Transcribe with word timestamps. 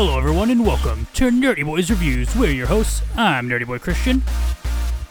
Hello, 0.00 0.16
everyone, 0.16 0.48
and 0.50 0.64
welcome 0.64 1.08
to 1.14 1.28
Nerdy 1.28 1.64
Boys 1.64 1.90
Reviews. 1.90 2.32
We're 2.36 2.52
your 2.52 2.68
hosts. 2.68 3.02
I'm 3.16 3.48
Nerdy 3.48 3.66
Boy 3.66 3.80
Christian, 3.80 4.22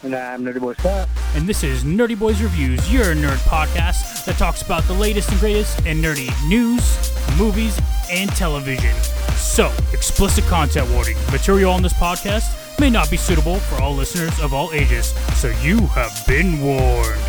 And 0.02 0.16
I'm 0.16 0.46
Nerdy 0.46 0.62
Boy 0.62 0.76
Scott. 0.76 1.10
and 1.36 1.46
this 1.46 1.62
is 1.62 1.84
Nerdy 1.84 2.18
Boys 2.18 2.42
Reviews, 2.42 2.90
your 2.90 3.14
nerd 3.14 3.36
podcast 3.50 4.24
that 4.24 4.38
talks 4.38 4.62
about 4.62 4.84
the 4.84 4.94
latest 4.94 5.30
and 5.30 5.42
greatest 5.42 5.86
in 5.86 6.02
nerdy 6.02 6.30
news, 6.48 7.12
movies, 7.38 7.78
and 8.10 8.30
television. 8.30 8.96
So, 9.36 9.74
explicit 9.92 10.46
content 10.46 10.90
warning 10.92 11.18
material 11.34 11.74
on 11.74 11.82
this 11.82 11.92
podcast 11.92 12.80
may 12.80 12.90
not 12.90 13.12
be 13.12 13.18
suitable 13.18 13.60
for 13.60 13.82
all 13.82 13.94
listeners 13.94 14.40
of 14.40 14.54
all 14.54 14.72
ages, 14.72 15.08
so 15.36 15.50
you 15.62 15.80
have 15.88 16.26
been 16.26 16.62
warned. 16.62 17.20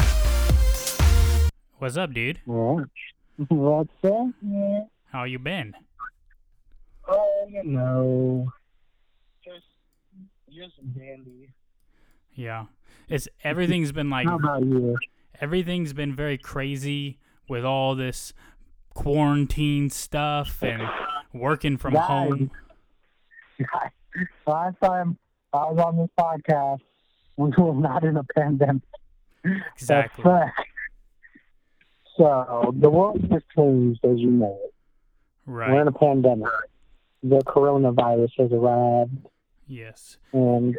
What's 1.79 1.97
up, 1.97 2.13
dude? 2.15 2.39
What? 2.45 2.85
What's? 3.49 3.91
Yeah. 4.05 4.85
How 5.11 5.25
you 5.25 5.41
been? 5.41 5.75
Oh, 7.09 7.47
you 7.49 7.63
know. 7.65 8.53
Just, 9.45 9.65
just 10.51 10.75
dandy. 10.95 11.53
Yeah. 12.35 12.67
It's 13.09 13.29
everything's 13.43 13.93
been 13.93 14.11
like 14.11 14.27
How 14.27 14.37
about 14.37 14.63
you? 14.65 14.97
everything's 15.41 15.93
been 15.93 16.15
very 16.15 16.37
crazy 16.39 17.19
with 17.49 17.65
all 17.65 17.95
this 17.95 18.35
quarantine 18.95 19.89
stuff 19.89 20.63
and 20.63 20.83
working 21.33 21.77
from 21.77 21.95
Guys. 21.95 22.07
home. 22.07 22.51
Last 24.47 24.77
time 24.83 25.17
I 25.53 25.71
was 25.71 25.79
on 25.79 25.97
this 25.97 26.11
podcast, 26.19 26.81
we 27.37 27.51
were 27.57 27.75
not 27.75 28.05
in 28.05 28.17
a 28.17 28.25
pandemic. 28.25 28.83
Exactly. 29.75 30.25
So, 32.17 32.75
the 32.77 32.91
world 32.91 33.25
has 33.31 33.43
changed, 33.57 34.05
as 34.05 34.19
you 34.19 34.31
know. 34.31 34.59
Right. 35.47 35.71
We're 35.73 35.83
in 35.83 35.89
a 35.89 35.93
pandemic. 35.93 36.49
The 37.23 37.39
coronavirus 37.47 38.31
has 38.39 38.53
arrived 38.53 39.29
Yes. 39.67 40.17
and 40.33 40.77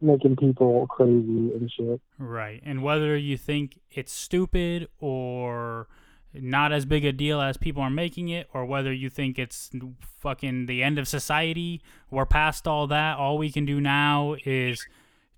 making 0.00 0.36
people 0.36 0.86
crazy 0.88 1.52
and 1.54 1.70
shit. 1.70 2.00
Right. 2.18 2.60
And 2.64 2.82
whether 2.82 3.16
you 3.16 3.36
think 3.36 3.78
it's 3.90 4.12
stupid 4.12 4.88
or 4.98 5.86
not 6.34 6.72
as 6.72 6.84
big 6.86 7.04
a 7.04 7.12
deal 7.12 7.40
as 7.40 7.56
people 7.56 7.82
are 7.82 7.90
making 7.90 8.28
it, 8.30 8.48
or 8.54 8.64
whether 8.64 8.92
you 8.92 9.10
think 9.10 9.38
it's 9.38 9.70
fucking 10.18 10.66
the 10.66 10.82
end 10.82 10.98
of 10.98 11.06
society, 11.06 11.82
we're 12.10 12.24
past 12.26 12.66
all 12.66 12.86
that. 12.88 13.18
All 13.18 13.36
we 13.38 13.52
can 13.52 13.64
do 13.66 13.80
now 13.80 14.34
is 14.46 14.84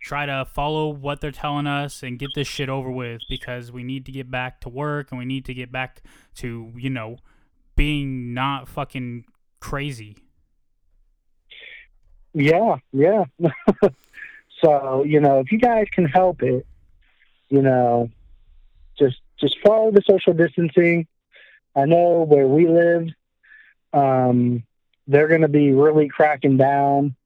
try 0.00 0.24
to 0.26 0.44
follow 0.44 0.88
what 0.88 1.20
they're 1.20 1.32
telling 1.32 1.66
us 1.66 2.02
and 2.02 2.18
get 2.18 2.30
this 2.34 2.46
shit 2.46 2.68
over 2.68 2.90
with 2.90 3.22
because 3.28 3.72
we 3.72 3.82
need 3.82 4.06
to 4.06 4.12
get 4.12 4.30
back 4.30 4.60
to 4.60 4.68
work 4.68 5.10
and 5.10 5.18
we 5.18 5.24
need 5.24 5.44
to 5.46 5.54
get 5.54 5.72
back 5.72 6.02
to, 6.36 6.72
you 6.76 6.90
know, 6.90 7.16
being 7.74 8.32
not 8.32 8.68
fucking 8.68 9.24
crazy. 9.64 10.14
Yeah, 12.34 12.76
yeah. 12.92 13.24
so, 14.62 15.04
you 15.04 15.20
know, 15.20 15.38
if 15.40 15.50
you 15.50 15.58
guys 15.58 15.86
can 15.90 16.04
help 16.04 16.42
it, 16.42 16.66
you 17.48 17.62
know, 17.62 18.10
just 18.98 19.16
just 19.40 19.56
follow 19.64 19.90
the 19.90 20.02
social 20.06 20.34
distancing. 20.34 21.06
I 21.74 21.86
know 21.86 22.26
where 22.28 22.46
we 22.46 22.68
live, 22.68 23.08
um, 23.94 24.64
they're 25.06 25.28
going 25.28 25.40
to 25.40 25.48
be 25.48 25.72
really 25.72 26.08
cracking 26.08 26.58
down 26.58 27.16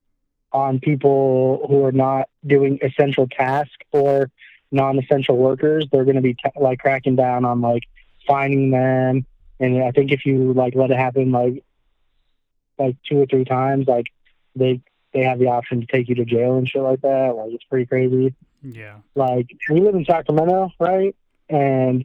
on 0.53 0.79
people 0.79 1.67
who 1.69 1.85
are 1.85 1.93
not 1.93 2.29
doing 2.47 2.79
essential 2.83 3.27
tasks 3.27 3.85
or 3.91 4.31
non-essential 4.71 5.37
workers. 5.37 5.87
They're 5.91 6.05
going 6.05 6.17
to 6.17 6.23
be 6.23 6.35
t- 6.35 6.51
like 6.57 6.79
cracking 6.79 7.17
down 7.17 7.45
on 7.45 7.61
like 7.61 7.83
finding 8.29 8.71
them, 8.71 9.27
and 9.59 9.83
I 9.83 9.91
think 9.91 10.13
if 10.13 10.25
you 10.25 10.53
like 10.53 10.77
let 10.77 10.93
it 10.93 10.97
happen 10.97 11.33
like 11.33 11.65
like 12.79 12.97
two 13.09 13.21
or 13.21 13.27
three 13.27 13.45
times, 13.45 13.87
like 13.87 14.07
they 14.55 14.81
they 15.13 15.25
have 15.25 15.39
the 15.39 15.49
option 15.49 15.81
to 15.81 15.87
take 15.87 16.09
you 16.09 16.15
to 16.17 16.25
jail 16.25 16.59
and 16.59 16.69
shit 16.69 16.83
like 16.83 17.01
that. 17.03 17.35
Like 17.37 17.53
it's 17.53 17.65
pretty 17.65 17.87
crazy. 17.87 18.35
Yeah. 18.63 18.97
Like 19.15 19.49
we 19.71 19.81
live 19.81 19.95
in 19.95 20.05
Sacramento, 20.05 20.73
right? 20.79 21.15
And 21.49 22.05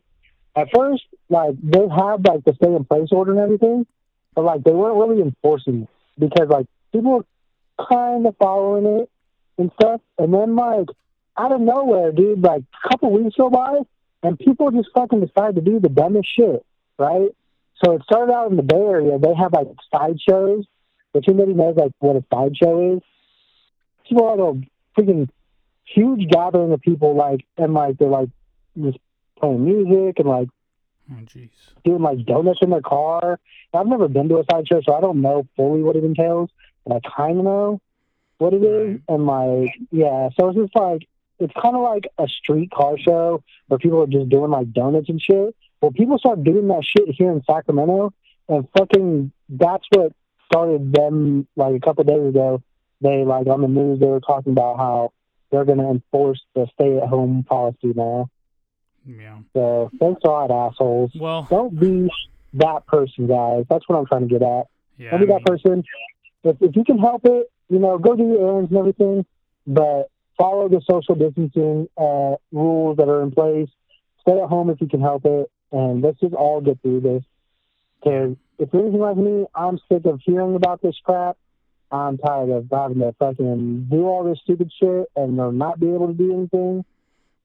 at 0.56 0.70
first, 0.74 1.04
like 1.30 1.56
they 1.62 1.88
had 1.88 2.26
like 2.26 2.44
the 2.46 2.54
stay 2.56 2.74
in 2.74 2.86
place 2.86 3.10
order 3.12 3.32
and 3.32 3.40
everything, 3.40 3.86
but 4.36 4.44
like 4.44 4.64
they 4.64 4.72
weren't 4.72 4.98
really 4.98 5.22
enforcing 5.22 5.84
it 5.84 5.90
because 6.18 6.48
like 6.50 6.68
people 6.92 7.12
were 7.12 7.26
kind 7.90 8.26
of 8.26 8.36
following 8.38 9.02
it 9.02 9.10
and 9.58 9.72
stuff. 9.80 10.02
And 10.18 10.34
then 10.34 10.56
like 10.56 10.88
out 11.38 11.52
of 11.52 11.62
nowhere, 11.62 12.12
dude, 12.12 12.42
like 12.42 12.62
a 12.62 12.90
couple 12.90 13.12
weeks 13.12 13.36
go 13.36 13.50
by 13.50 13.80
and 14.22 14.40
people 14.40 14.72
just 14.72 14.90
fucking 14.94 15.26
decide 15.26 15.56
to 15.56 15.62
do 15.62 15.80
the 15.80 15.90
dumbest 15.90 16.30
shit, 16.34 16.66
right? 16.98 17.30
So 17.84 17.94
it 17.94 18.04
started 18.04 18.32
out 18.32 18.50
in 18.50 18.58
the 18.58 18.64
Bay 18.64 18.78
Area. 18.78 19.18
They 19.20 19.34
have 19.34 19.54
like 19.54 19.68
sideshows. 19.92 20.66
If 21.14 21.28
anybody 21.28 21.54
knows 21.54 21.76
like 21.76 21.92
what 22.00 22.16
a 22.16 22.24
sideshow 22.34 22.96
is, 22.96 23.02
people 24.08 24.30
have 24.30 24.40
a 24.40 25.00
freaking 25.00 25.30
huge 25.86 26.30
gathering 26.30 26.72
of 26.72 26.82
people, 26.82 27.16
like 27.16 27.46
and 27.58 27.74
like 27.74 27.98
they're 27.98 28.08
like 28.08 28.30
just 28.82 28.98
playing 29.40 29.66
music 29.66 30.20
and 30.20 30.28
like 30.30 30.48
Oh, 31.12 31.16
jeez. 31.26 31.50
doing 31.84 32.02
like 32.02 32.26
donuts 32.26 32.60
in 32.62 32.70
their 32.70 32.82
car. 32.82 33.38
I've 33.74 33.88
never 33.88 34.08
been 34.08 34.30
to 34.30 34.38
a 34.38 34.44
sideshow, 34.50 34.82
so 34.86 34.96
I 34.96 35.02
don't 35.02 35.22
know 35.22 35.46
fully 35.58 35.84
what 35.84 35.98
it 35.98 36.04
entails, 36.06 36.50
but 36.86 36.96
I 36.96 37.10
kind 37.18 37.40
of 37.40 37.44
know 37.44 37.82
what 38.38 38.54
it 38.54 38.64
is. 38.64 39.02
And 39.10 39.26
like, 39.26 39.76
yeah, 39.92 40.30
so 40.40 40.50
it's 40.50 40.58
just 40.58 40.76
like 40.76 41.08
it's 41.40 41.54
kind 41.62 41.76
of 41.76 41.82
like 41.82 42.08
a 42.18 42.28
street 42.30 42.72
car 42.72 42.98
show 42.98 43.44
where 43.68 43.78
people 43.78 44.02
are 44.02 44.08
just 44.08 44.30
doing 44.30 44.50
like 44.50 44.72
donuts 44.72 45.10
and 45.10 45.22
shit. 45.22 45.54
Well, 45.84 45.92
people 45.92 46.18
start 46.18 46.42
doing 46.46 46.70
that 46.70 46.86
shit 46.86 47.14
here 47.14 47.30
in 47.30 47.44
Sacramento, 47.44 48.14
and 48.48 48.66
fucking 48.78 49.34
that's 49.50 49.84
what 49.92 50.14
started 50.46 50.94
them. 50.94 51.46
Like 51.58 51.76
a 51.76 51.80
couple 51.82 52.06
days 52.06 52.30
ago, 52.30 52.64
they 53.02 53.26
like 53.26 53.48
on 53.48 53.60
the 53.60 53.68
news 53.68 54.00
they 54.00 54.06
were 54.06 54.22
talking 54.22 54.54
about 54.54 54.78
how 54.78 55.12
they're 55.52 55.66
going 55.66 55.80
to 55.80 55.90
enforce 55.90 56.42
the 56.56 56.68
stay-at-home 56.76 57.44
policy 57.44 57.92
now. 57.94 58.30
Yeah. 59.06 59.40
So 59.52 59.92
thanks 60.00 60.22
a 60.24 60.28
lot, 60.30 60.52
assholes. 60.52 61.12
Well, 61.20 61.46
Don't 61.50 61.78
be 61.78 62.10
that 62.54 62.88
person, 62.88 63.28
guys. 63.28 63.66
That's 63.70 63.84
what 63.90 63.98
I'm 64.00 64.06
trying 64.06 64.22
to 64.22 64.28
get 64.28 64.42
at. 64.42 64.68
yeah. 64.98 65.12
Don't 65.12 65.20
I 65.20 65.26
be 65.26 65.32
that 65.34 65.40
mean, 65.40 65.44
person. 65.46 65.84
If, 66.46 66.62
if 66.62 66.76
you 66.78 66.86
can 66.86 66.98
help 66.98 67.26
it, 67.26 67.52
you 67.68 67.80
know, 67.80 67.98
go 67.98 68.16
do 68.16 68.24
your 68.24 68.52
errands 68.52 68.72
and 68.72 68.80
everything, 68.80 69.26
but 69.68 70.10
follow 70.38 70.70
the 70.70 70.82
social 70.90 71.16
distancing 71.16 71.90
uh, 71.98 72.36
rules 72.54 72.96
that 72.96 73.10
are 73.10 73.22
in 73.22 73.32
place. 73.32 73.68
Stay 74.22 74.40
at 74.40 74.48
home 74.48 74.70
if 74.70 74.80
you 74.80 74.88
can 74.88 75.02
help 75.02 75.26
it, 75.26 75.52
and 75.74 76.02
let's 76.02 76.20
just 76.22 76.34
all 76.34 76.62
get 76.62 76.82
through 76.82 77.02
this. 77.02 77.24
Because 78.00 78.38
if 78.60 78.70
you're 78.72 78.84
anything 78.84 79.02
like 79.02 79.18
me, 79.18 79.46
I'm 79.54 79.80
sick 79.92 80.06
of 80.06 80.22
hearing 80.24 80.56
about 80.56 80.82
this 80.82 80.96
crap. 81.04 81.38
I'm 81.92 82.18
tired 82.18 82.50
of 82.50 82.68
having 82.72 83.00
to 83.00 83.14
fucking 83.20 83.88
do 83.92 84.06
all 84.06 84.24
this 84.24 84.40
stupid 84.44 84.72
shit 84.80 85.08
and 85.16 85.38
not 85.38 85.80
be 85.80 85.88
able 85.94 86.08
to 86.08 86.14
do 86.14 86.34
anything, 86.34 86.86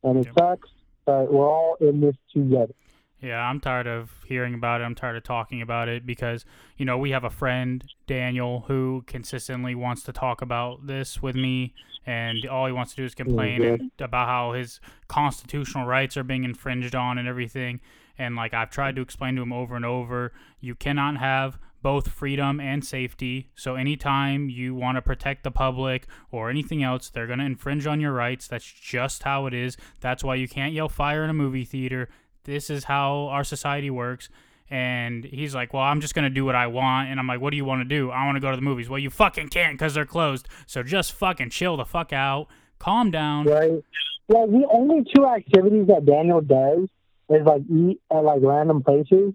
and 0.05 0.19
it 0.19 0.27
Yep. 0.27 0.39
sucks. 0.39 0.71
But 1.05 1.33
we're 1.33 1.49
all 1.49 1.77
in 1.81 2.01
this 2.01 2.17
together. 2.33 2.75
Yeah, 3.21 3.41
I'm 3.41 3.61
tired 3.61 3.87
of 3.87 4.13
hearing 4.27 4.55
about 4.55 4.81
it. 4.81 4.85
I'm 4.85 4.95
tired 4.95 5.17
of 5.17 5.25
talking 5.25 5.61
about 5.61 5.89
it 5.89 6.07
because, 6.07 6.45
you 6.77 6.85
know, 6.85 6.97
we 6.97 7.11
have 7.11 7.25
a 7.25 7.31
friend, 7.31 7.83
Daniel, 8.07 8.65
who 8.69 9.03
consistently 9.07 9.75
wants 9.75 10.05
to 10.05 10.13
talk 10.13 10.41
about 10.41 10.87
this 10.87 11.21
with 11.21 11.35
me. 11.35 11.75
And 12.07 12.47
all 12.47 12.67
he 12.67 12.73
wants 12.73 12.93
to 12.93 12.97
do 12.97 13.05
is 13.05 13.15
mm-hmm. 13.15 13.25
complain 13.29 13.61
good. 13.61 13.81
and- 13.81 13.91
about 13.99 14.29
how 14.29 14.53
his 14.53 14.81
constitutional 15.09 15.85
rights 15.87 16.17
are 16.17 16.23
being 16.23 16.45
infringed 16.45 16.95
on 16.95 17.19
and 17.19 17.27
everything. 17.27 17.81
And, 18.19 18.37
like, 18.37 18.53
I've 18.55 18.71
tried 18.71 18.93
hmm. 18.93 18.97
to 18.97 19.03
explain 19.03 19.37
to 19.37 19.43
him 19.43 19.53
over 19.53 19.77
and 19.77 19.85
over 19.85 20.33
you 20.61 20.75
cannot 20.75 21.19
have 21.19 21.59
both 21.81 22.09
freedom 22.09 22.59
and 22.59 22.85
safety. 22.85 23.51
So, 23.55 23.77
anytime 23.77 24.49
you 24.51 24.75
want 24.75 24.97
to 24.97 25.03
protect 25.03 25.45
the 25.45 25.51
public 25.51 26.07
or 26.31 26.51
anything 26.51 26.83
else, 26.83 27.09
they're 27.09 27.27
going 27.27 27.39
to 27.39 27.45
infringe 27.45 27.87
on 27.87 28.01
your 28.01 28.13
rights. 28.13 28.49
That's 28.49 28.71
just 28.71 29.23
how 29.23 29.47
it 29.47 29.55
is. 29.55 29.77
That's 30.01 30.25
why 30.25 30.35
you 30.35 30.49
can't 30.49 30.75
yell 30.75 30.89
fire 30.89 31.23
in 31.23 31.31
a 31.31 31.35
movie 31.35 31.65
theater 31.65 32.09
this 32.49 32.71
is 32.71 32.85
how 32.85 33.29
our 33.31 33.45
society 33.45 33.91
works. 33.91 34.29
And 34.71 35.25
he's 35.25 35.55
like, 35.55 35.73
well, 35.73 35.83
I'm 35.83 36.01
just 36.01 36.15
going 36.15 36.25
to 36.25 36.31
do 36.31 36.45
what 36.45 36.55
I 36.55 36.67
want. 36.67 37.09
And 37.09 37.21
I'm 37.21 37.27
like, 37.27 37.41
what 37.41 37.51
do 37.51 37.57
you 37.57 37.65
want 37.65 37.81
to 37.81 37.85
do? 37.85 38.11
I 38.11 38.27
want 38.27 38.37
to 38.37 38.41
go 38.41 38.51
to 38.51 38.57
the 38.57 38.63
movies. 38.63 38.89
Well, 38.89 38.99
you 38.99 39.11
fucking 39.11 39.49
can't 39.49 39.79
because 39.79 39.95
they're 39.95 40.05
closed. 40.05 40.49
So 40.67 40.83
just 40.83 41.13
fucking 41.13 41.51
chill 41.51 41.77
the 41.77 41.85
fuck 41.85 42.13
out. 42.13 42.49
Calm 42.79 43.11
down. 43.11 43.47
right? 43.47 43.83
Well, 44.29 44.47
the 44.47 44.67
only 44.71 45.05
two 45.15 45.27
activities 45.27 45.87
that 45.87 46.05
Daniel 46.05 46.41
does 46.41 46.89
is 47.31 47.45
like 47.45 47.63
eat 47.71 48.01
at 48.11 48.25
like 48.25 48.41
random 48.43 48.83
places, 48.83 49.35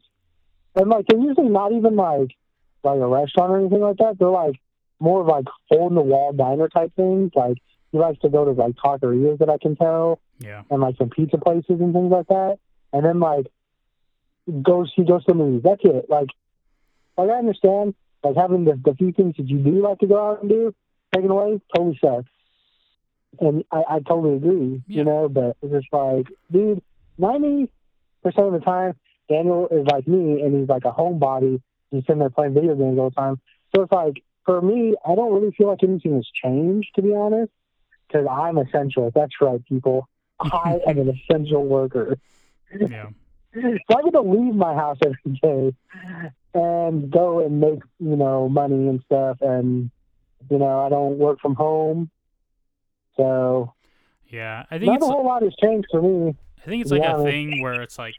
and 0.75 0.90
like 0.90 1.06
they're 1.07 1.19
usually 1.19 1.50
not 1.50 1.72
even 1.72 1.95
like 1.95 2.31
like 2.84 3.00
a 3.00 3.07
restaurant 3.07 3.51
or 3.51 3.60
anything 3.60 3.80
like 3.81 3.98
that. 3.98 4.18
They're 4.19 4.30
like 4.30 4.56
more 5.00 5.22
of 5.22 5.28
like 5.28 5.45
hole 5.69 5.88
in 5.90 5.95
the 5.95 6.01
wall 6.01 6.34
diner 6.34 6.68
type 6.69 6.92
things. 6.95 7.31
Like 7.36 7.57
he 7.92 7.98
likes 7.98 8.19
to 8.19 8.30
go 8.30 8.45
to 8.45 8.51
like 8.51 8.75
taquerias 8.75 9.38
that 9.40 9.50
I 9.50 9.57
can 9.57 9.75
tell, 9.75 10.19
Yeah. 10.40 10.63
and 10.69 10.81
like 10.81 10.98
some 10.98 11.10
pizza 11.10 11.38
places 11.38 11.80
and 11.80 11.94
things 11.94 12.12
like 12.12 12.28
that. 12.28 12.57
And 12.92 13.06
then 13.06 13.19
like 13.19 13.48
goes 14.62 14.92
he 14.95 15.04
goes 15.04 15.24
to 15.25 15.31
the 15.34 15.38
movies. 15.38 15.62
That's 15.63 15.81
it. 15.84 16.06
Like 16.10 16.28
like 17.18 17.30
I 17.30 17.34
understand 17.38 17.95
like 18.24 18.36
having 18.36 18.66
the, 18.66 18.80
the 18.84 18.95
few 18.95 19.12
things 19.12 19.36
that 19.38 19.48
you 19.48 19.60
do 19.60 19.81
like 19.84 20.00
to 20.00 20.07
go 20.07 20.31
out 20.31 20.42
and 20.42 20.50
do 20.50 20.74
taken 21.13 21.30
away 21.30 21.62
totally 21.75 22.00
sucks. 22.04 22.30
And 23.40 23.63
I, 23.72 23.84
I 23.90 24.00
totally 24.00 24.36
agree, 24.38 24.81
Yeah. 24.88 24.98
you 24.98 25.04
know, 25.04 25.28
but 25.30 25.57
it's 25.62 25.72
just 25.74 25.88
like, 25.92 26.28
dude, 26.51 26.81
ninety 27.18 27.69
percent 28.23 28.47
of 28.47 28.53
the 28.53 28.59
time 28.59 28.95
Daniel 29.29 29.67
is 29.69 29.85
like 29.87 30.07
me 30.07 30.41
and 30.41 30.59
he's 30.59 30.69
like 30.69 30.85
a 30.85 30.91
homebody. 30.91 31.61
He's 31.91 32.03
sitting 32.03 32.19
there 32.19 32.29
playing 32.29 32.53
video 32.53 32.75
games 32.75 32.97
all 32.99 33.09
the 33.09 33.15
time. 33.15 33.39
So 33.75 33.83
it's 33.83 33.91
like 33.91 34.23
for 34.45 34.61
me, 34.61 34.95
I 35.05 35.15
don't 35.15 35.33
really 35.33 35.51
feel 35.57 35.67
like 35.67 35.83
anything 35.83 36.15
has 36.15 36.27
changed, 36.43 36.89
to 36.95 37.01
be 37.01 37.13
honest, 37.13 37.51
because 38.07 38.27
I'm 38.29 38.57
essential. 38.57 39.11
That's 39.13 39.33
right, 39.41 39.63
people. 39.65 40.07
I 40.39 40.79
am 40.87 40.97
an 40.99 41.09
essential 41.29 41.65
worker. 41.65 42.17
Yeah. 42.79 43.09
So 43.55 43.61
I 43.95 44.01
get 44.01 44.13
to 44.13 44.21
leave 44.21 44.55
my 44.55 44.73
house 44.73 44.97
every 45.05 45.39
day 45.39 45.75
and 46.55 47.11
go 47.11 47.39
and 47.45 47.61
make, 47.61 47.81
you 47.99 48.15
know, 48.15 48.49
money 48.49 48.87
and 48.87 48.99
stuff. 49.05 49.37
And, 49.41 49.91
you 50.49 50.57
know, 50.57 50.79
I 50.79 50.89
don't 50.89 51.19
work 51.19 51.39
from 51.39 51.53
home. 51.53 52.09
So 53.15 53.73
Yeah. 54.29 54.63
I 54.71 54.79
think 54.79 54.87
not 54.87 54.95
it's 54.95 55.05
a 55.05 55.07
whole 55.07 55.23
lot 55.23 55.43
has 55.43 55.53
changed 55.61 55.87
for 55.91 56.01
me. 56.01 56.35
I 56.63 56.69
think 56.69 56.81
it's 56.81 56.92
like 56.92 57.04
a 57.04 57.24
thing 57.24 57.62
where 57.62 57.81
it's 57.81 57.98
like 58.00 58.15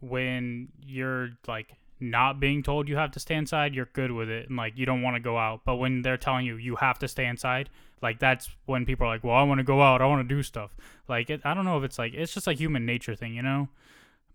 when 0.00 0.68
you're 0.86 1.30
like 1.48 1.74
not 1.98 2.40
being 2.40 2.62
told 2.62 2.88
you 2.88 2.96
have 2.96 3.10
to 3.12 3.20
stay 3.20 3.34
inside, 3.34 3.74
you're 3.74 3.90
good 3.92 4.12
with 4.12 4.30
it 4.30 4.48
and 4.48 4.56
like 4.56 4.76
you 4.76 4.86
don't 4.86 5.02
want 5.02 5.16
to 5.16 5.20
go 5.20 5.36
out. 5.36 5.62
But 5.64 5.76
when 5.76 6.02
they're 6.02 6.16
telling 6.16 6.46
you 6.46 6.56
you 6.56 6.76
have 6.76 6.98
to 7.00 7.08
stay 7.08 7.26
inside, 7.26 7.68
like 8.00 8.18
that's 8.18 8.48
when 8.66 8.86
people 8.86 9.06
are 9.06 9.10
like, 9.10 9.24
"Well, 9.24 9.34
I 9.34 9.42
want 9.42 9.58
to 9.58 9.64
go 9.64 9.82
out. 9.82 10.00
I 10.00 10.06
want 10.06 10.26
to 10.26 10.34
do 10.34 10.42
stuff." 10.42 10.74
Like 11.08 11.30
it, 11.30 11.40
I 11.44 11.52
don't 11.52 11.64
know 11.64 11.78
if 11.78 11.84
it's 11.84 11.98
like 11.98 12.14
it's 12.14 12.32
just 12.32 12.46
a 12.46 12.52
human 12.52 12.86
nature 12.86 13.14
thing, 13.14 13.34
you 13.34 13.42
know? 13.42 13.68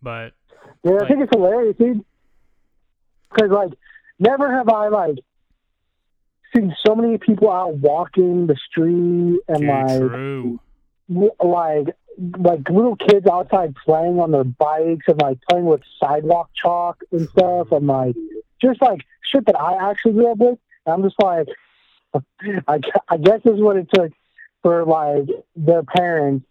But 0.02 0.34
Yeah, 0.84 1.00
I 1.02 1.08
think 1.08 1.22
it's 1.22 1.32
hilarious, 1.34 1.76
dude. 1.78 2.06
Because, 3.32 3.50
like, 3.50 3.72
never 4.20 4.52
have 4.52 4.70
I, 4.70 4.88
like, 4.90 5.18
seen 6.56 6.76
so 6.86 6.96
many 6.96 7.18
people 7.18 7.52
out 7.52 7.76
walking 7.76 8.48
the 8.48 8.56
street 8.70 9.40
and, 9.48 9.60
dude, 9.60 9.68
like, 9.68 10.00
true. 10.00 10.60
like 11.44 11.88
like 12.38 12.70
little 12.70 12.96
kids 12.96 13.28
outside 13.28 13.76
playing 13.86 14.20
on 14.20 14.32
their 14.32 14.44
bikes 14.44 15.06
and 15.08 15.22
like 15.22 15.38
playing 15.50 15.66
with 15.66 15.82
sidewalk 16.00 16.50
chalk 16.56 17.04
and 17.12 17.28
stuff 17.30 17.72
and 17.72 17.88
like 17.88 18.16
just 18.62 18.82
like 18.82 19.02
shit 19.32 19.46
that 19.46 19.60
I 19.60 19.90
actually 19.90 20.14
grew 20.14 20.32
up 20.32 20.38
with. 20.38 20.60
And 20.86 20.94
I'm 20.94 21.04
just 21.04 21.16
like, 21.22 21.48
I, 22.68 22.80
I 23.10 23.18
guess 23.18 23.42
this 23.44 23.56
is 23.56 23.62
what 23.62 23.78
it 23.78 23.88
took 23.94 24.12
for 24.62 24.86
like 24.86 25.28
their 25.56 25.84
parents 25.84 26.46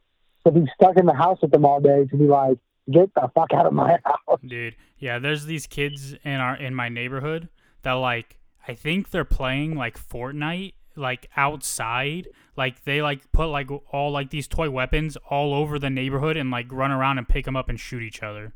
to 0.45 0.53
be 0.53 0.67
stuck 0.75 0.97
in 0.97 1.07
the 1.07 1.15
house 1.15 1.39
with 1.41 1.51
them 1.51 1.65
all 1.65 1.81
day 1.81 2.05
to 2.05 2.17
be 2.17 2.27
like, 2.27 2.59
get 2.91 3.13
the 3.15 3.31
fuck 3.35 3.53
out 3.55 3.67
of 3.67 3.73
my 3.73 3.99
house. 4.05 4.41
Dude, 4.47 4.77
yeah, 4.99 5.19
there's 5.19 5.47
these 5.47 5.67
kids 5.67 6.15
in 6.25 6.35
our 6.35 6.57
in 6.57 6.75
my 6.75 6.89
neighborhood 6.89 7.49
that 7.83 7.93
like 7.93 8.39
I 8.69 8.75
think 8.75 9.11
they're 9.11 9.25
playing 9.25 9.77
like 9.77 9.99
Fortnite 9.99 10.75
like 10.97 11.29
outside. 11.37 12.29
Like 12.57 12.85
they 12.85 13.03
like 13.03 13.31
put 13.33 13.47
like 13.47 13.69
all 13.93 14.11
like 14.11 14.31
these 14.31 14.47
toy 14.47 14.71
weapons 14.71 15.17
all 15.29 15.55
over 15.55 15.79
the 15.79 15.91
neighborhood 15.91 16.37
and 16.37 16.51
like 16.51 16.71
run 16.71 16.91
around 16.91 17.19
and 17.19 17.29
pick 17.29 17.45
them 17.45 17.57
up 17.57 17.69
and 17.69 17.79
shoot 17.79 18.03
each 18.03 18.23
other. 18.23 18.55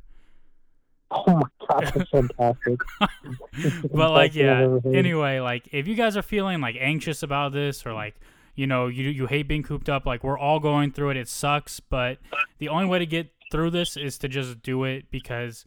Oh 1.10 1.24
my 1.26 1.42
god, 1.68 1.92
that's 1.94 2.10
fantastic. 2.10 2.80
But 3.92 4.10
like 4.12 4.32
Best 4.32 4.38
thing 4.38 4.48
I've 4.48 4.84
yeah, 4.84 4.98
anyway, 4.98 5.40
like 5.40 5.68
if 5.72 5.88
you 5.88 5.94
guys 5.94 6.16
are 6.16 6.22
feeling 6.22 6.60
like 6.60 6.76
anxious 6.78 7.22
about 7.22 7.52
this 7.52 7.86
or 7.86 7.92
like 7.92 8.16
you 8.54 8.66
know 8.66 8.86
you 8.86 9.08
you 9.08 9.26
hate 9.26 9.48
being 9.48 9.62
cooped 9.62 9.88
up, 9.88 10.06
like 10.06 10.22
we're 10.22 10.38
all 10.38 10.60
going 10.60 10.92
through 10.92 11.10
it. 11.10 11.16
It 11.16 11.28
sucks, 11.28 11.80
but 11.80 12.18
the 12.58 12.68
only 12.68 12.86
way 12.86 12.98
to 12.98 13.06
get 13.06 13.30
through 13.50 13.70
this 13.70 13.96
is 13.96 14.18
to 14.18 14.28
just 14.28 14.62
do 14.62 14.84
it 14.84 15.10
because 15.10 15.64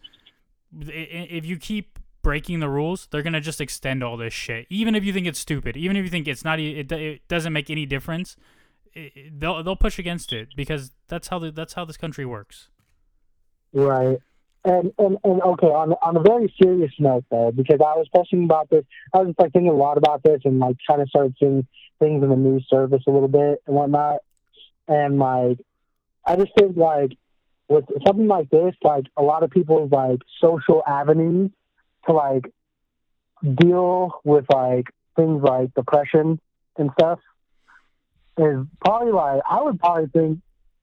if 0.80 1.46
you 1.46 1.58
keep 1.58 2.00
breaking 2.22 2.60
the 2.60 2.70
rules, 2.70 3.08
they're 3.12 3.22
gonna 3.24 3.42
just 3.42 3.62
extend 3.62 4.04
all 4.04 4.18
this 4.18 4.34
shit. 4.34 4.68
Even 4.70 4.96
if 4.96 5.04
you 5.04 5.14
think 5.14 5.28
it's 5.28 5.40
stupid, 5.40 5.76
even 5.78 5.98
if 5.98 6.04
you 6.04 6.10
think 6.10 6.28
it's 6.28 6.44
not, 6.46 6.60
it, 6.60 6.92
it 6.92 7.28
doesn't 7.28 7.54
make 7.54 7.70
any 7.70 7.86
difference, 7.86 8.36
i 8.96 9.12
i- 9.16 9.30
they'll 9.32 9.64
they'll 9.64 9.76
push 9.76 9.98
against 10.00 10.34
it 10.34 10.50
because 10.56 10.92
that's 11.08 11.28
how 11.30 11.40
the, 11.40 11.52
that's 11.52 11.74
how 11.74 11.86
this 11.86 11.98
country 11.98 12.26
works. 12.26 12.70
Right. 13.74 14.18
And, 14.64 14.92
and 15.00 15.18
and 15.24 15.42
okay, 15.42 15.68
on 15.68 15.94
on 15.94 16.18
a 16.18 16.22
very 16.22 16.54
serious 16.62 16.92
note 17.00 17.26
though, 17.32 17.52
because 17.52 17.80
I 17.80 17.98
was 17.98 18.08
posting 18.16 18.44
about 18.44 18.70
this, 18.70 18.84
I 19.14 19.20
was 19.20 19.30
just 19.30 19.40
like 19.40 19.54
thinking 19.54 19.72
a 19.72 19.76
lot 19.76 19.98
about 19.98 20.22
this 20.24 20.42
and 20.46 20.60
like 20.60 20.76
trying 20.86 21.00
to 21.04 21.08
start 21.10 21.32
seeing 21.40 21.66
things 22.00 22.22
in 22.24 22.30
the 22.30 22.36
news 22.36 22.68
service 22.70 23.02
a 23.08 23.12
little 23.12 23.28
bit 23.28 23.62
and 23.66 23.76
whatnot. 23.76 24.18
And 24.88 25.18
like 25.18 25.58
I 26.26 26.36
just 26.36 26.52
think 26.60 26.78
like 26.78 27.18
with 27.70 27.86
something 28.06 28.28
like 28.28 28.50
this, 28.52 28.76
like 28.84 29.06
a 29.18 29.24
lot 29.24 29.42
of 29.42 29.50
people's 29.50 29.92
like 29.92 30.20
social 30.40 30.84
avenues 30.86 31.50
to 32.08 32.14
like 32.14 32.52
deal 33.56 34.22
with 34.24 34.46
like 34.54 34.88
things 35.16 35.42
like 35.42 35.74
depression 35.74 36.40
and 36.78 36.90
stuff 37.00 37.20
is 38.38 38.66
probably 38.84 39.12
like 39.12 39.42
I 39.50 39.62
would 39.62 39.80
probably 39.80 40.08
think 40.08 40.40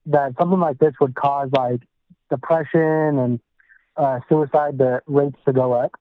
that 0.07 0.33
something 0.37 0.59
like 0.59 0.77
this 0.79 0.93
would 0.99 1.15
cause 1.15 1.49
like 1.51 1.81
depression 2.29 3.19
and 3.19 3.39
uh, 3.97 4.19
suicide 4.29 4.77
the 4.77 5.01
rates 5.07 5.37
to 5.45 5.53
go 5.53 5.73
up. 5.73 5.91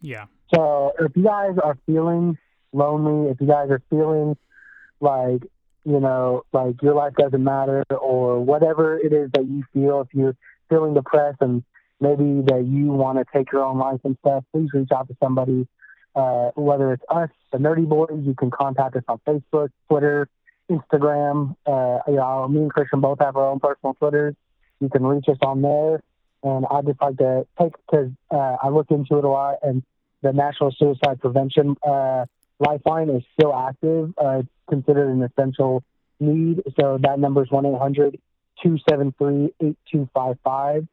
Yeah, 0.00 0.26
So 0.54 0.92
if 1.00 1.16
you 1.16 1.24
guys 1.24 1.56
are 1.62 1.76
feeling 1.86 2.38
lonely, 2.72 3.30
if 3.30 3.40
you 3.40 3.48
guys 3.48 3.70
are 3.70 3.82
feeling 3.90 4.36
like 5.00 5.42
you 5.84 6.00
know 6.00 6.42
like 6.52 6.80
your 6.82 6.94
life 6.94 7.14
doesn't 7.18 7.42
matter 7.42 7.84
or 7.90 8.40
whatever 8.40 8.98
it 8.98 9.12
is 9.12 9.30
that 9.34 9.44
you 9.46 9.64
feel, 9.72 10.02
if 10.02 10.08
you're 10.12 10.36
feeling 10.68 10.94
depressed 10.94 11.38
and 11.40 11.64
maybe 12.00 12.42
that 12.46 12.64
you 12.66 12.86
want 12.86 13.18
to 13.18 13.24
take 13.32 13.52
your 13.52 13.64
own 13.64 13.78
life 13.78 14.00
and 14.04 14.16
stuff, 14.20 14.44
please 14.52 14.68
reach 14.72 14.90
out 14.94 15.08
to 15.08 15.16
somebody. 15.22 15.66
Uh, 16.14 16.50
whether 16.56 16.92
it's 16.92 17.04
us, 17.08 17.30
the 17.52 17.58
Nerdy 17.58 17.88
Boys, 17.88 18.22
you 18.24 18.34
can 18.34 18.50
contact 18.50 18.96
us 18.96 19.04
on 19.08 19.20
Facebook, 19.26 19.68
Twitter, 19.88 20.28
Instagram. 20.70 21.54
Uh, 21.66 21.98
you 22.08 22.16
know, 22.16 22.48
me 22.48 22.60
and 22.60 22.72
Christian 22.72 23.00
both 23.00 23.18
have 23.20 23.36
our 23.36 23.46
own 23.46 23.60
personal 23.60 23.94
Twitters. 23.94 24.34
You 24.80 24.88
can 24.88 25.04
reach 25.04 25.26
us 25.28 25.38
on 25.42 25.62
there. 25.62 26.02
And 26.42 26.66
I 26.70 26.82
just 26.82 27.00
like 27.00 27.16
to 27.18 27.46
take 27.60 27.72
because 27.86 28.10
uh, 28.30 28.56
I 28.62 28.68
look 28.68 28.90
into 28.90 29.18
it 29.18 29.24
a 29.24 29.28
lot, 29.28 29.56
and 29.62 29.82
the 30.22 30.32
National 30.32 30.70
Suicide 30.70 31.20
Prevention 31.20 31.76
uh, 31.86 32.26
Lifeline 32.60 33.10
is 33.10 33.22
still 33.38 33.54
active. 33.54 34.14
Uh, 34.16 34.40
it's 34.40 34.48
considered 34.68 35.10
an 35.10 35.22
essential 35.22 35.82
need. 36.20 36.62
So 36.78 36.98
that 37.02 37.18
number 37.18 37.42
is 37.42 37.50
1 37.50 37.66
800 37.66 38.20
273 38.62 39.54
8255. 39.60 40.86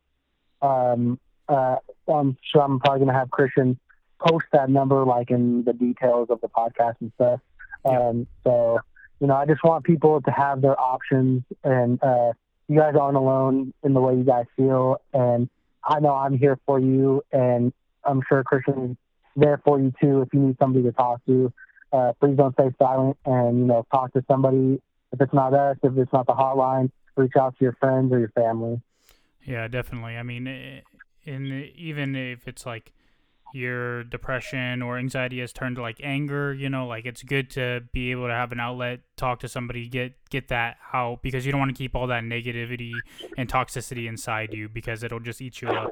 Um, 0.65 1.19
uh, 1.47 1.77
I'm 2.07 2.37
sure 2.51 2.61
I'm 2.61 2.79
probably 2.79 2.99
going 2.99 3.13
to 3.13 3.19
have 3.19 3.29
Christian 3.29 3.79
post 4.19 4.45
that 4.53 4.69
number 4.69 5.03
like 5.05 5.29
in 5.29 5.63
the 5.63 5.73
details 5.73 6.29
of 6.29 6.41
the 6.41 6.49
podcast 6.49 6.95
and 7.01 7.11
stuff. 7.15 7.39
Um, 7.83 8.27
so, 8.43 8.79
you 9.19 9.27
know, 9.27 9.35
I 9.35 9.45
just 9.45 9.63
want 9.63 9.83
people 9.83 10.21
to 10.21 10.31
have 10.31 10.61
their 10.61 10.79
options 10.79 11.43
and, 11.63 12.01
uh, 12.01 12.31
you 12.67 12.79
guys 12.79 12.95
aren't 12.99 13.17
alone 13.17 13.73
in 13.83 13.93
the 13.93 14.01
way 14.01 14.15
you 14.15 14.23
guys 14.23 14.45
feel. 14.57 14.97
And 15.13 15.49
I 15.83 15.99
know 15.99 16.15
I'm 16.15 16.37
here 16.37 16.57
for 16.65 16.79
you 16.79 17.21
and 17.31 17.71
I'm 18.03 18.21
sure 18.27 18.43
Christian's 18.43 18.97
there 19.35 19.61
for 19.63 19.79
you 19.79 19.93
too. 20.01 20.21
If 20.21 20.29
you 20.33 20.39
need 20.39 20.57
somebody 20.59 20.83
to 20.85 20.91
talk 20.91 21.23
to, 21.27 21.53
uh, 21.93 22.13
please 22.19 22.37
don't 22.37 22.53
stay 22.53 22.73
silent 22.79 23.17
and, 23.25 23.59
you 23.59 23.65
know, 23.65 23.85
talk 23.93 24.13
to 24.13 24.23
somebody. 24.27 24.81
If 25.11 25.21
it's 25.21 25.33
not 25.33 25.53
us, 25.53 25.77
if 25.83 25.95
it's 25.95 26.11
not 26.11 26.25
the 26.25 26.33
hotline, 26.33 26.89
reach 27.15 27.33
out 27.39 27.55
to 27.57 27.63
your 27.63 27.73
friends 27.79 28.11
or 28.11 28.19
your 28.19 28.29
family. 28.29 28.81
Yeah, 29.45 29.67
definitely. 29.67 30.17
I 30.17 30.23
mean, 30.23 30.47
eh, 30.47 30.81
in 31.23 31.69
even 31.75 32.15
if 32.15 32.47
it's 32.47 32.65
like 32.65 32.91
your 33.53 34.03
depression 34.03 34.81
or 34.81 34.97
anxiety 34.97 35.39
has 35.39 35.53
turned 35.53 35.77
to 35.77 35.81
like 35.81 35.97
anger, 36.03 36.53
you 36.53 36.69
know, 36.69 36.87
like 36.87 37.05
it's 37.05 37.23
good 37.23 37.49
to 37.51 37.81
be 37.93 38.11
able 38.11 38.27
to 38.27 38.33
have 38.33 38.51
an 38.51 38.59
outlet, 38.59 38.99
talk 39.15 39.39
to 39.39 39.47
somebody, 39.47 39.87
get 39.87 40.13
get 40.29 40.49
that 40.49 40.77
out 40.93 41.21
because 41.21 41.45
you 41.45 41.51
don't 41.51 41.59
want 41.59 41.73
to 41.73 41.77
keep 41.77 41.95
all 41.95 42.07
that 42.07 42.23
negativity 42.23 42.91
and 43.37 43.49
toxicity 43.49 44.07
inside 44.09 44.53
you 44.53 44.67
because 44.67 45.03
it'll 45.03 45.19
just 45.19 45.41
eat 45.41 45.61
you 45.61 45.69
up. 45.69 45.89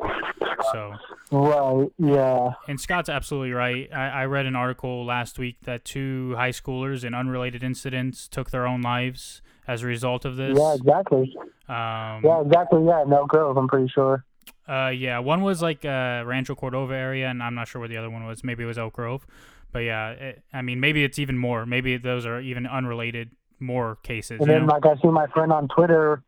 So, 0.71 0.93
Right. 1.31 1.89
Yeah. 1.97 2.51
and 2.67 2.79
Scott's 2.79 3.09
absolutely 3.09 3.53
right. 3.53 3.89
I, 3.93 4.09
I 4.09 4.25
read 4.25 4.45
an 4.45 4.55
article 4.55 5.05
last 5.05 5.39
week 5.39 5.57
that 5.63 5.83
two 5.83 6.35
high 6.35 6.51
schoolers 6.51 7.03
in 7.03 7.13
unrelated 7.13 7.63
incidents 7.63 8.27
took 8.27 8.51
their 8.51 8.67
own 8.67 8.81
lives 8.81 9.41
as 9.67 9.83
a 9.83 9.87
result 9.87 10.25
of 10.25 10.35
this. 10.35 10.57
Yeah, 10.57 10.75
exactly. 10.75 11.35
Um, 11.69 12.21
Yeah, 12.23 12.41
exactly. 12.41 12.85
Yeah, 12.85 13.03
no 13.07 13.25
Grove, 13.25 13.57
I'm 13.57 13.67
pretty 13.67 13.87
sure. 13.87 14.25
Uh, 14.67 14.89
yeah, 14.89 15.19
one 15.19 15.41
was 15.41 15.61
like 15.61 15.83
uh, 15.83 16.23
Rancho 16.25 16.55
Cordova 16.55 16.93
area, 16.93 17.27
and 17.29 17.43
I'm 17.43 17.55
not 17.55 17.67
sure 17.67 17.79
where 17.79 17.89
the 17.89 17.97
other 17.97 18.09
one 18.09 18.25
was. 18.25 18.43
Maybe 18.43 18.63
it 18.63 18.67
was 18.67 18.77
Elk 18.77 18.93
Grove, 18.93 19.25
but 19.71 19.79
yeah, 19.79 20.09
it, 20.11 20.43
I 20.53 20.61
mean, 20.61 20.79
maybe 20.79 21.03
it's 21.03 21.19
even 21.19 21.37
more. 21.37 21.65
Maybe 21.65 21.97
those 21.97 22.25
are 22.25 22.39
even 22.39 22.65
unrelated, 22.65 23.31
more 23.59 23.97
cases. 24.03 24.39
And 24.39 24.49
then, 24.49 24.65
know? 24.65 24.73
like, 24.73 24.85
I 24.85 24.95
see 25.01 25.09
my 25.09 25.27
friend 25.27 25.51
on 25.51 25.67
Twitter 25.67 26.23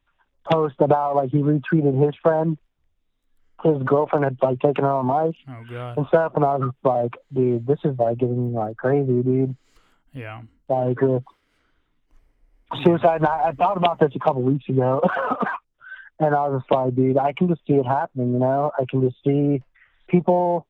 post 0.51 0.75
about, 0.79 1.15
like, 1.15 1.31
he 1.31 1.37
retweeted 1.37 2.03
his 2.03 2.13
friend. 2.21 2.57
His 3.63 3.81
girlfriend 3.83 4.25
had, 4.25 4.37
like, 4.41 4.59
taken 4.59 4.83
her 4.83 4.91
own 4.91 5.07
life 5.07 5.35
oh 5.47 5.63
god, 5.69 5.97
and 5.97 6.07
stuff. 6.07 6.33
And 6.35 6.43
I 6.43 6.57
was 6.57 6.71
like, 6.83 7.13
dude, 7.33 7.65
this 7.65 7.79
is, 7.85 7.97
like, 7.97 8.17
getting, 8.17 8.51
me, 8.51 8.57
like, 8.57 8.75
crazy, 8.77 9.23
dude. 9.23 9.55
yeah, 10.13 10.41
Like, 10.67 10.99
with 11.01 11.23
suicide. 12.83 13.17
And 13.21 13.27
I, 13.27 13.49
I 13.49 13.51
thought 13.53 13.77
about 13.77 13.99
this 13.99 14.11
a 14.15 14.19
couple 14.19 14.41
weeks 14.41 14.67
ago. 14.69 15.01
and 16.19 16.33
I 16.35 16.47
was 16.47 16.61
just 16.61 16.71
like, 16.71 16.95
dude, 16.95 17.17
I 17.17 17.33
can 17.33 17.47
just 17.47 17.61
see 17.67 17.73
it 17.73 17.85
happening, 17.85 18.33
you 18.33 18.39
know? 18.39 18.71
I 18.77 18.85
can 18.89 19.01
just 19.01 19.17
see 19.23 19.61
people 20.07 20.65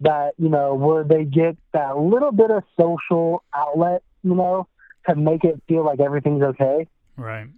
that, 0.00 0.32
you 0.38 0.48
know, 0.48 0.74
where 0.74 1.04
they 1.04 1.24
get 1.24 1.56
that 1.72 1.96
little 1.96 2.32
bit 2.32 2.50
of 2.50 2.62
social 2.78 3.42
outlet, 3.54 4.02
you 4.22 4.34
know, 4.34 4.66
to 5.08 5.14
make 5.14 5.44
it 5.44 5.62
feel 5.68 5.84
like 5.84 6.00
everything's 6.00 6.42
okay. 6.42 6.86
right, 7.16 7.48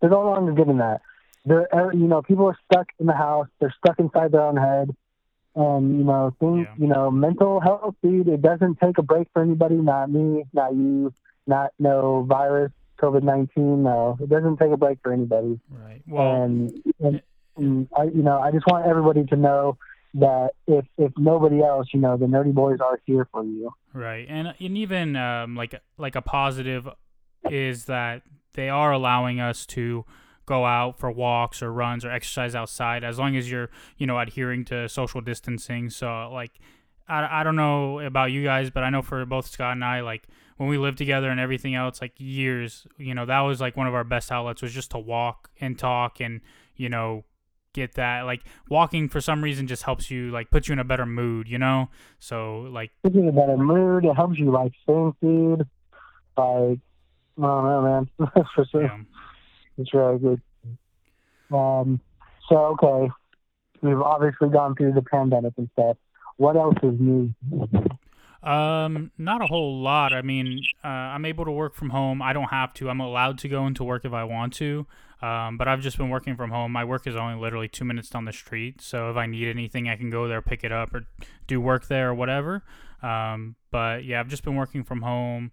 They're 0.00 0.10
no 0.10 0.22
longer 0.22 0.52
getting 0.52 0.78
that. 0.78 1.02
They're, 1.44 1.68
you 1.92 2.06
know, 2.08 2.20
people 2.22 2.46
are 2.46 2.58
stuck 2.70 2.88
in 2.98 3.06
the 3.06 3.14
house. 3.14 3.46
They're 3.60 3.74
stuck 3.78 3.98
inside 3.98 4.32
their 4.32 4.42
own 4.42 4.56
head, 4.56 4.94
And 5.54 5.98
you 5.98 6.04
know, 6.04 6.34
things, 6.40 6.66
Yeah. 6.68 6.74
you 6.78 6.86
know, 6.88 7.10
mental 7.10 7.60
health, 7.60 7.94
dude. 8.02 8.28
It 8.28 8.42
doesn't 8.42 8.80
take 8.80 8.98
a 8.98 9.02
break 9.02 9.28
for 9.32 9.42
anybody. 9.42 9.76
Not 9.76 10.10
me, 10.10 10.44
not 10.52 10.74
you, 10.74 11.12
not 11.46 11.72
no 11.78 12.22
virus, 12.22 12.72
COVID 13.00 13.22
nineteen. 13.22 13.82
No, 13.82 14.16
it 14.20 14.28
doesn't 14.28 14.58
take 14.58 14.70
a 14.70 14.76
break 14.76 14.98
for 15.02 15.12
anybody. 15.12 15.60
Right. 15.70 16.02
Well, 16.06 16.42
and, 16.44 16.82
and, 17.00 17.22
and 17.56 17.88
I, 17.96 18.04
you 18.04 18.22
know, 18.22 18.38
I 18.38 18.50
just 18.50 18.66
want 18.66 18.86
everybody 18.86 19.24
to 19.26 19.36
know 19.36 19.78
that 20.14 20.50
if 20.66 20.86
if 20.96 21.12
nobody 21.16 21.62
else, 21.62 21.88
you 21.92 22.00
know, 22.00 22.16
the 22.16 22.26
Nerdy 22.26 22.52
Boys 22.52 22.78
are 22.80 23.00
here 23.04 23.28
for 23.30 23.44
you. 23.44 23.72
Right, 23.92 24.26
and 24.28 24.54
and 24.58 24.78
even 24.78 25.16
um, 25.16 25.54
like 25.54 25.74
like 25.96 26.16
a 26.16 26.22
positive 26.22 26.88
is 27.50 27.84
that 27.86 28.22
they 28.54 28.68
are 28.68 28.92
allowing 28.92 29.40
us 29.40 29.66
to 29.66 30.04
go 30.46 30.64
out 30.64 30.98
for 30.98 31.10
walks 31.10 31.62
or 31.62 31.70
runs 31.70 32.04
or 32.04 32.10
exercise 32.10 32.54
outside 32.54 33.04
as 33.04 33.18
long 33.18 33.36
as 33.36 33.50
you're 33.50 33.68
you 33.98 34.06
know 34.06 34.18
adhering 34.18 34.64
to 34.64 34.88
social 34.88 35.20
distancing. 35.20 35.90
So 35.90 36.30
like 36.32 36.52
I, 37.08 37.40
I 37.40 37.42
don't 37.42 37.56
know 37.56 38.00
about 38.00 38.32
you 38.32 38.42
guys, 38.42 38.70
but 38.70 38.82
I 38.82 38.90
know 38.90 39.02
for 39.02 39.24
both 39.24 39.46
Scott 39.46 39.72
and 39.72 39.84
I, 39.84 40.00
like 40.00 40.26
when 40.58 40.68
we 40.68 40.76
lived 40.76 40.98
together 40.98 41.30
and 41.30 41.40
everything 41.40 41.74
else, 41.74 42.02
like 42.02 42.12
years, 42.18 42.86
you 42.98 43.14
know, 43.14 43.24
that 43.24 43.40
was 43.40 43.60
like 43.60 43.76
one 43.76 43.86
of 43.86 43.94
our 43.94 44.04
best 44.04 44.30
outlets 44.30 44.60
was 44.60 44.72
just 44.72 44.90
to 44.90 44.98
walk 44.98 45.48
and 45.60 45.78
talk 45.78 46.20
and 46.20 46.40
you 46.76 46.88
know 46.88 47.24
get 47.72 47.94
that 47.94 48.22
like 48.22 48.42
walking 48.68 49.08
for 49.08 49.20
some 49.20 49.42
reason 49.42 49.66
just 49.66 49.84
helps 49.84 50.10
you 50.10 50.30
like 50.30 50.50
puts 50.50 50.68
you 50.68 50.72
in 50.72 50.78
a 50.78 50.84
better 50.84 51.06
mood, 51.06 51.48
you 51.48 51.58
know. 51.58 51.88
So 52.18 52.68
like 52.72 52.90
Gives 53.04 53.16
you 53.16 53.28
a 53.28 53.32
better 53.32 53.56
mood. 53.56 54.04
It 54.04 54.14
helps 54.14 54.38
you 54.38 54.50
like 54.50 54.72
think, 54.86 55.16
dude. 55.20 55.60
Like, 56.36 56.78
I 57.38 57.42
don't 57.42 57.64
know, 57.64 58.06
man. 58.18 58.28
for 58.54 58.66
sure. 58.70 58.82
yeah. 58.82 58.98
It's 59.78 59.94
really 59.94 60.18
good. 60.18 60.40
Um, 61.52 62.00
so 62.48 62.76
okay, 62.82 63.10
we've 63.80 64.00
obviously 64.00 64.48
gone 64.48 64.74
through 64.74 64.92
the 64.92 65.02
pandemic 65.02 65.54
and 65.56 65.68
stuff. 65.72 65.96
What 66.36 66.56
else 66.56 66.76
is 66.82 66.98
new? 66.98 67.32
Um, 68.42 69.10
not 69.18 69.42
a 69.42 69.46
whole 69.46 69.80
lot. 69.80 70.12
I 70.12 70.22
mean, 70.22 70.60
uh, 70.84 70.88
I'm 70.88 71.24
able 71.24 71.44
to 71.44 71.50
work 71.50 71.74
from 71.74 71.90
home. 71.90 72.22
I 72.22 72.32
don't 72.32 72.50
have 72.50 72.72
to. 72.74 72.88
I'm 72.88 73.00
allowed 73.00 73.38
to 73.38 73.48
go 73.48 73.66
into 73.66 73.84
work 73.84 74.04
if 74.04 74.12
I 74.12 74.24
want 74.24 74.52
to. 74.54 74.86
Um, 75.20 75.58
but 75.58 75.66
I've 75.66 75.80
just 75.80 75.98
been 75.98 76.10
working 76.10 76.36
from 76.36 76.50
home. 76.50 76.70
My 76.70 76.84
work 76.84 77.06
is 77.06 77.16
only 77.16 77.40
literally 77.40 77.68
two 77.68 77.84
minutes 77.84 78.08
down 78.08 78.24
the 78.24 78.32
street. 78.32 78.80
So 78.80 79.10
if 79.10 79.16
I 79.16 79.26
need 79.26 79.48
anything, 79.48 79.88
I 79.88 79.96
can 79.96 80.10
go 80.10 80.28
there, 80.28 80.40
pick 80.40 80.62
it 80.62 80.70
up, 80.70 80.94
or 80.94 81.06
do 81.48 81.60
work 81.60 81.88
there 81.88 82.10
or 82.10 82.14
whatever. 82.14 82.62
Um, 83.02 83.56
but 83.72 84.04
yeah, 84.04 84.20
I've 84.20 84.28
just 84.28 84.44
been 84.44 84.54
working 84.54 84.84
from 84.84 85.02
home. 85.02 85.50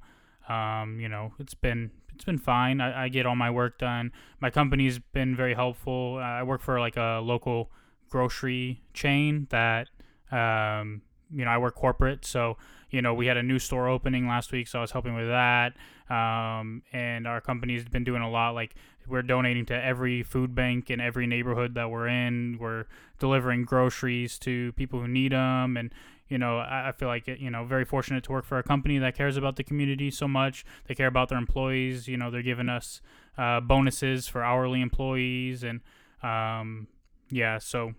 Um, 0.48 1.00
you 1.00 1.10
know, 1.10 1.34
it's 1.40 1.56
been 1.56 1.90
it's 2.14 2.24
been 2.24 2.38
fine. 2.38 2.80
I, 2.80 3.06
I 3.06 3.10
get 3.10 3.26
all 3.26 3.36
my 3.36 3.50
work 3.50 3.80
done. 3.80 4.12
My 4.40 4.52
company's 4.52 5.00
been 5.00 5.36
very 5.36 5.56
helpful. 5.56 6.20
I 6.22 6.44
work 6.44 6.62
for 6.62 6.80
like 6.80 6.98
a 6.98 7.20
local 7.24 7.72
grocery 8.10 8.82
chain 8.94 9.48
that 9.50 9.90
um, 10.32 11.02
you 11.34 11.44
know 11.44 11.52
I 11.52 11.58
work 11.58 11.76
corporate, 11.76 12.24
so 12.24 12.58
you 12.90 13.02
know 13.02 13.14
we 13.14 13.28
had 13.28 13.38
a 13.38 13.44
new 13.44 13.60
store 13.60 13.88
opening 13.88 14.28
last 14.28 14.52
week, 14.52 14.68
so 14.68 14.80
I 14.80 14.82
was 14.82 14.92
helping 14.92 15.16
with 15.16 15.28
that. 15.28 15.74
Um, 16.10 16.84
and 16.94 17.28
our 17.28 17.42
company's 17.42 17.84
been 17.86 18.04
doing 18.04 18.22
a 18.22 18.30
lot. 18.30 18.52
Like 18.52 18.76
we're 19.08 19.24
donating 19.24 19.66
to 19.68 19.74
every 19.74 20.24
food 20.24 20.56
bank 20.56 20.90
in 20.90 21.00
every 21.00 21.28
neighborhood 21.28 21.76
that 21.76 21.90
we're 21.90 22.08
in. 22.08 22.58
We're 22.60 22.86
delivering 23.20 23.66
groceries 23.66 24.38
to 24.40 24.72
people 24.74 25.00
who 25.00 25.08
need 25.08 25.32
them, 25.32 25.78
and 25.78 25.94
you 26.28 26.38
know 26.38 26.60
I, 26.60 26.90
I 26.90 26.92
feel 26.92 27.08
like 27.08 27.28
you 27.28 27.50
know 27.50 27.66
very 27.66 27.86
fortunate 27.86 28.24
to 28.26 28.32
work 28.32 28.46
for 28.46 28.58
a 28.58 28.64
company 28.64 28.98
that 29.00 29.16
cares 29.16 29.38
about 29.38 29.56
the 29.56 29.64
community 29.64 30.12
so 30.12 30.28
much. 30.28 30.66
They 30.88 30.96
care 30.96 31.08
about 31.08 31.30
their 31.30 31.38
employees. 31.38 32.08
You 32.08 32.18
know 32.18 32.30
they're 32.32 32.42
giving 32.42 32.70
us 32.70 33.02
uh, 33.38 33.60
bonuses 33.62 34.28
for 34.28 34.44
hourly 34.44 34.82
employees, 34.82 35.64
and 35.64 35.82
um, 36.24 36.88
yeah, 37.30 37.58
so 37.58 37.94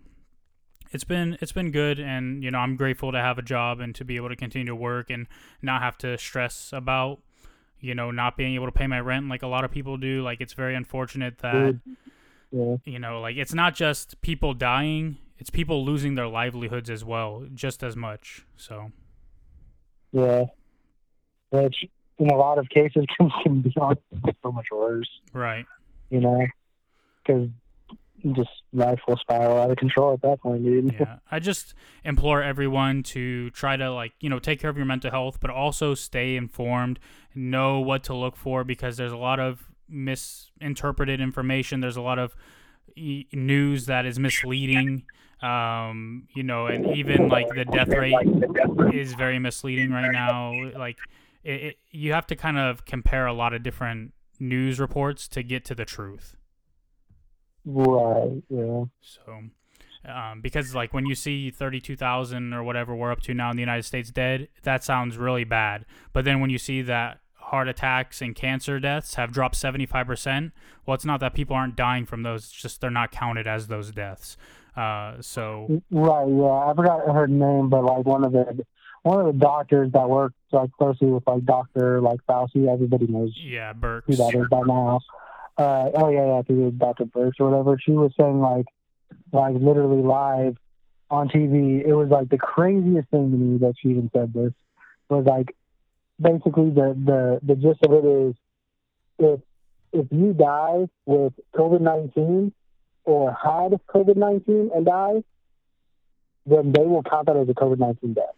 it's 0.91 1.03
been 1.03 1.37
it's 1.41 1.51
been 1.51 1.71
good 1.71 1.99
and 1.99 2.43
you 2.43 2.51
know 2.51 2.59
I'm 2.59 2.75
grateful 2.75 3.11
to 3.11 3.19
have 3.19 3.37
a 3.37 3.41
job 3.41 3.79
and 3.79 3.93
to 3.95 4.05
be 4.05 4.15
able 4.15 4.29
to 4.29 4.35
continue 4.35 4.67
to 4.67 4.75
work 4.75 5.09
and 5.09 5.27
not 5.61 5.81
have 5.81 5.97
to 5.99 6.17
stress 6.17 6.71
about 6.73 7.19
you 7.79 7.93
know 7.93 8.11
not 8.11 8.37
being 8.37 8.55
able 8.55 8.65
to 8.65 8.71
pay 8.71 8.87
my 8.87 8.99
rent 8.99 9.29
like 9.29 9.43
a 9.43 9.47
lot 9.47 9.63
of 9.63 9.71
people 9.71 9.97
do. 9.97 10.21
Like 10.21 10.41
it's 10.41 10.53
very 10.53 10.75
unfortunate 10.75 11.39
that 11.39 11.79
Yeah. 12.51 12.77
you 12.85 12.99
know 12.99 13.19
like 13.19 13.35
it's 13.37 13.53
not 13.53 13.75
just 13.75 14.21
people 14.21 14.53
dying 14.53 15.17
it's 15.39 15.49
people 15.49 15.85
losing 15.85 16.15
their 16.15 16.27
livelihoods 16.27 16.89
as 16.89 17.05
well 17.05 17.45
just 17.53 17.83
as 17.83 17.95
much 17.95 18.45
so. 18.55 18.91
Yeah. 20.11 20.45
Which 21.51 21.75
in 22.17 22.29
a 22.29 22.35
lot 22.35 22.57
of 22.57 22.67
cases 22.69 23.05
can, 23.17 23.29
can 23.43 23.61
be 23.61 23.71
so 23.75 24.51
much 24.51 24.65
worse, 24.71 25.09
right. 25.33 25.65
You 26.09 26.21
know, 26.21 26.45
because 27.25 27.49
just 28.33 28.49
life 28.73 28.99
will 29.07 29.17
spiral 29.17 29.59
out 29.59 29.71
of 29.71 29.77
control 29.77 30.13
at 30.13 30.21
that 30.21 30.41
point, 30.41 30.63
dude. 30.63 30.95
yeah. 30.99 31.17
I 31.31 31.39
just 31.39 31.73
implore 32.03 32.41
everyone 32.41 33.03
to 33.03 33.49
try 33.51 33.77
to 33.77 33.91
like 33.91 34.13
you 34.19 34.29
know 34.29 34.39
take 34.39 34.59
care 34.59 34.69
of 34.69 34.77
your 34.77 34.85
mental 34.85 35.11
health 35.11 35.39
but 35.39 35.49
also 35.49 35.93
stay 35.93 36.35
informed 36.35 36.99
know 37.35 37.79
what 37.79 38.03
to 38.05 38.15
look 38.15 38.35
for 38.35 38.63
because 38.63 38.97
there's 38.97 39.11
a 39.11 39.17
lot 39.17 39.39
of 39.39 39.71
misinterpreted 39.89 41.21
information. 41.21 41.79
There's 41.79 41.97
a 41.97 42.01
lot 42.01 42.19
of 42.19 42.35
e- 42.95 43.25
news 43.31 43.85
that 43.85 44.05
is 44.05 44.19
misleading 44.19 45.03
um 45.43 46.27
you 46.35 46.41
know 46.41 46.65
and 46.65 46.97
even 46.97 47.29
like 47.29 47.47
the 47.49 47.63
death 47.63 47.89
rate 47.89 48.15
is 48.91 49.13
very 49.13 49.37
misleading 49.37 49.91
right 49.91 50.11
now. 50.11 50.53
Like 50.75 50.97
it, 51.43 51.63
it, 51.63 51.75
you 51.91 52.13
have 52.13 52.25
to 52.27 52.35
kind 52.35 52.57
of 52.57 52.85
compare 52.85 53.27
a 53.27 53.33
lot 53.33 53.53
of 53.53 53.61
different 53.61 54.13
news 54.39 54.79
reports 54.79 55.27
to 55.27 55.43
get 55.43 55.63
to 55.65 55.75
the 55.75 55.85
truth 55.85 56.36
Right. 57.69 58.41
Yeah. 58.49 58.85
so, 59.01 59.43
um, 60.07 60.41
because 60.41 60.73
like 60.73 60.93
when 60.93 61.05
you 61.05 61.15
see 61.15 61.51
32,000 61.51 62.53
or 62.53 62.63
whatever 62.63 62.95
we're 62.95 63.11
up 63.11 63.21
to 63.23 63.33
now 63.33 63.51
in 63.51 63.57
the 63.57 63.61
United 63.61 63.83
States 63.83 64.09
dead, 64.09 64.47
that 64.63 64.83
sounds 64.83 65.17
really 65.17 65.43
bad. 65.43 65.85
But 66.13 66.23
then 66.23 66.39
when 66.39 66.49
you 66.49 66.57
see 66.57 66.81
that 66.83 67.19
heart 67.35 67.67
attacks 67.67 68.21
and 68.21 68.33
cancer 68.33 68.79
deaths 68.79 69.15
have 69.15 69.33
dropped 69.33 69.55
75%, 69.55 70.51
well, 70.85 70.95
it's 70.95 71.05
not 71.05 71.19
that 71.19 71.33
people 71.33 71.57
aren't 71.57 71.75
dying 71.75 72.05
from 72.05 72.23
those, 72.23 72.45
it's 72.45 72.53
just 72.53 72.79
they're 72.79 72.89
not 72.89 73.11
counted 73.11 73.47
as 73.47 73.67
those 73.67 73.91
deaths. 73.91 74.37
Uh, 74.77 75.15
so, 75.19 75.81
Right. 75.91 76.27
Yeah. 76.29 76.71
I 76.71 76.73
forgot 76.73 77.13
her 77.13 77.27
name, 77.27 77.69
but 77.69 77.83
like 77.83 78.05
one 78.05 78.23
of 78.23 78.31
the 78.31 78.65
one 79.03 79.25
of 79.25 79.25
the 79.25 79.39
doctors 79.39 79.91
that 79.93 80.09
works 80.09 80.35
like 80.51 80.71
closely 80.73 81.07
with 81.07 81.23
like 81.27 81.43
Doctor 81.45 82.01
like 82.01 82.19
Fauci. 82.29 82.71
Everybody 82.71 83.07
knows 83.07 83.33
yeah, 83.41 83.73
who 83.73 83.79
Birx. 83.79 84.17
that 84.17 84.35
is 84.35 84.47
by 84.49 84.61
now. 84.61 84.99
Uh, 85.57 85.89
oh 85.95 86.09
yeah, 86.09 86.25
yeah, 86.25 86.41
through 86.43 86.71
Dr. 86.71 87.05
Birx 87.05 87.33
or 87.39 87.49
whatever. 87.49 87.77
She 87.83 87.91
was 87.91 88.11
saying 88.19 88.39
like, 88.39 88.65
like 89.31 89.55
literally 89.55 90.03
live 90.03 90.57
on 91.09 91.29
TV. 91.29 91.85
It 91.85 91.93
was 91.93 92.09
like 92.09 92.29
the 92.29 92.37
craziest 92.37 93.09
thing 93.09 93.31
to 93.31 93.37
me 93.37 93.57
that 93.59 93.73
she 93.81 93.89
even 93.89 94.09
said 94.13 94.33
this 94.33 94.53
was 95.09 95.25
like, 95.25 95.55
basically 96.21 96.69
the 96.69 96.95
the 97.03 97.39
the 97.43 97.55
gist 97.55 97.83
of 97.83 97.93
it 97.93 98.05
is, 98.05 98.35
if 99.17 99.39
if 99.93 100.05
you 100.11 100.33
die 100.33 100.87
with 101.05 101.33
COVID 101.55 101.81
nineteen 101.81 102.53
or 103.05 103.31
had 103.31 103.79
COVID 103.87 104.15
nineteen 104.15 104.69
and 104.75 104.85
die, 104.85 105.23
then 106.45 106.71
they 106.71 106.83
will 106.83 107.03
count 107.03 107.27
that 107.27 107.37
as 107.37 107.49
a 107.49 107.53
COVID 107.53 107.79
nineteen 107.79 108.13
death 108.13 108.35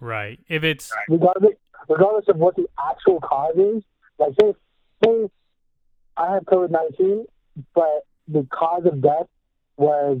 Right. 0.00 0.38
If 0.48 0.62
it's, 0.62 0.92
regardless 1.08 1.54
regardless 1.88 2.26
of 2.28 2.36
what 2.36 2.56
the 2.56 2.66
actual 2.78 3.20
cause 3.20 3.56
is. 3.56 3.82
Like 4.18 4.32
say 4.40 4.54
say 5.04 5.28
I 6.16 6.32
have 6.34 6.44
COVID 6.44 6.70
nineteen, 6.70 7.26
but 7.74 8.06
the 8.28 8.46
cause 8.50 8.84
of 8.86 9.00
death 9.02 9.26
was 9.76 10.20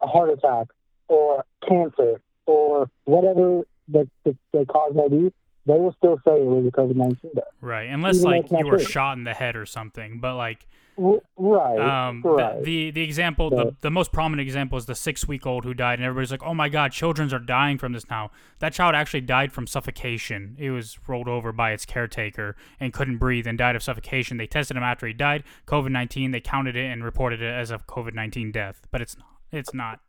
a 0.00 0.06
heart 0.06 0.30
attack 0.30 0.68
or 1.08 1.44
cancer 1.66 2.20
or 2.46 2.90
whatever 3.04 3.62
the 3.88 4.08
the, 4.24 4.36
the 4.52 4.66
cause 4.66 4.92
may 4.94 5.08
be, 5.08 5.32
they 5.66 5.74
will 5.74 5.94
still 5.98 6.16
say 6.24 6.40
it 6.40 6.44
was 6.46 6.66
a 6.66 6.70
COVID 6.70 6.96
nineteen 6.96 7.30
death. 7.34 7.44
right. 7.60 7.88
Unless 7.88 8.16
Even 8.16 8.30
like 8.30 8.50
you 8.50 8.66
were 8.66 8.78
shot 8.78 9.16
in 9.16 9.24
the 9.24 9.34
head 9.34 9.56
or 9.56 9.66
something. 9.66 10.18
But 10.20 10.36
like, 10.36 10.66
Right. 10.98 11.78
Um, 12.08 12.22
the- 12.22 12.28
right. 12.30 12.62
the, 12.64 12.90
the 12.90 13.02
example, 13.02 13.50
the, 13.50 13.56
But- 13.66 13.80
the 13.82 13.90
most 13.90 14.12
prominent 14.12 14.46
example 14.46 14.78
is 14.78 14.86
the 14.86 14.94
six 14.94 15.28
week 15.28 15.44
old 15.46 15.64
who 15.64 15.74
died, 15.74 15.98
and 15.98 16.06
everybody's 16.06 16.30
like, 16.30 16.42
"Oh 16.42 16.54
my 16.54 16.68
God, 16.70 16.92
children 16.92 17.32
are 17.34 17.38
dying 17.38 17.76
from 17.76 17.92
this 17.92 18.08
now." 18.08 18.30
That 18.60 18.72
child 18.72 18.94
actually 18.94 19.20
died 19.22 19.52
from 19.52 19.66
suffocation. 19.66 20.56
It 20.58 20.70
was 20.70 20.98
rolled 21.06 21.28
over 21.28 21.52
by 21.52 21.72
its 21.72 21.84
caretaker 21.84 22.56
and 22.80 22.92
couldn't 22.92 23.18
breathe 23.18 23.46
and 23.46 23.58
died 23.58 23.76
of 23.76 23.82
suffocation. 23.82 24.38
They 24.38 24.46
tested 24.46 24.76
him 24.76 24.82
after 24.82 25.06
he 25.06 25.12
died, 25.12 25.44
COVID 25.66 25.90
nineteen. 25.90 26.30
They 26.30 26.40
counted 26.40 26.76
it 26.76 26.90
and 26.90 27.04
reported 27.04 27.42
it 27.42 27.52
as 27.52 27.70
a 27.70 27.78
COVID 27.78 28.14
nineteen 28.14 28.50
death, 28.50 28.86
but 28.90 29.00
it's 29.02 29.16
not. 29.18 29.26
It's 29.52 29.74
not. 29.74 30.00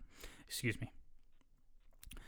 Excuse 0.48 0.79
me. 0.79 0.91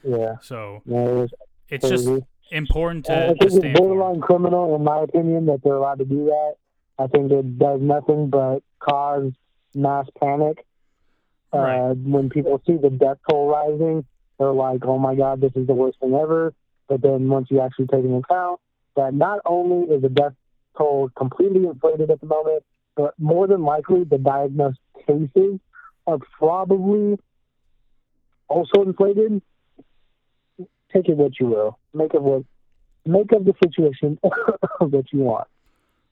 yeah. 0.03 0.35
So 0.41 0.81
Yeah, 0.85 1.23
it 1.23 1.31
it's 1.69 1.87
just 1.89 2.05
crazy. 2.07 2.25
important 2.51 3.09
Uh, 3.09 3.13
I 3.13 3.15
to, 3.19 3.25
think 3.27 3.39
to 3.39 3.45
it's 3.47 3.55
stay 3.55 3.69
informed. 3.69 3.87
borderline 3.97 4.21
criminal, 4.21 4.75
in 4.75 4.83
my 4.83 5.01
opinion, 5.01 5.45
that 5.45 5.61
they're 5.63 5.75
allowed 5.75 5.99
to 5.99 6.05
do 6.05 6.25
that. 6.25 6.53
I 6.99 7.07
think 7.07 7.31
it 7.31 7.57
does 7.57 7.79
nothing 7.81 8.29
but 8.29 8.59
cause 8.79 9.31
mass 9.73 10.05
panic. 10.19 10.65
Right. 11.53 11.91
Uh, 11.91 11.93
when 11.95 12.29
people 12.29 12.61
see 12.67 12.75
the 12.75 12.89
death 12.89 13.17
toll 13.29 13.49
rising, 13.49 14.05
they're 14.37 14.51
like, 14.51 14.85
"Oh 14.85 14.99
my 14.99 15.15
God, 15.15 15.41
this 15.41 15.53
is 15.55 15.65
the 15.65 15.73
worst 15.73 15.99
thing 15.99 16.13
ever." 16.13 16.53
But 16.87 17.01
then 17.01 17.29
once 17.29 17.47
you 17.49 17.61
actually 17.61 17.87
take 17.87 18.03
into 18.03 18.17
account 18.17 18.59
that 18.95 19.13
not 19.13 19.39
only 19.45 19.93
is 19.93 20.01
the 20.01 20.09
death 20.09 20.33
toll 20.77 21.09
completely 21.15 21.65
inflated 21.65 22.11
at 22.11 22.19
the 22.19 22.27
moment, 22.27 22.63
but 22.95 23.13
more 23.17 23.47
than 23.47 23.63
likely 23.63 24.03
the 24.03 24.17
diagnosed 24.17 24.79
cases 25.07 25.59
are 26.05 26.19
probably 26.37 27.17
also 28.47 28.83
inflated. 28.83 29.41
take 30.91 31.07
it 31.07 31.15
what 31.15 31.39
you 31.39 31.45
will. 31.47 31.79
Make 31.93 32.13
of 32.13 32.23
what 32.23 32.43
make 33.05 33.31
of 33.31 33.45
the 33.45 33.53
situation 33.63 34.19
what 34.79 35.13
you 35.13 35.19
want. 35.19 35.47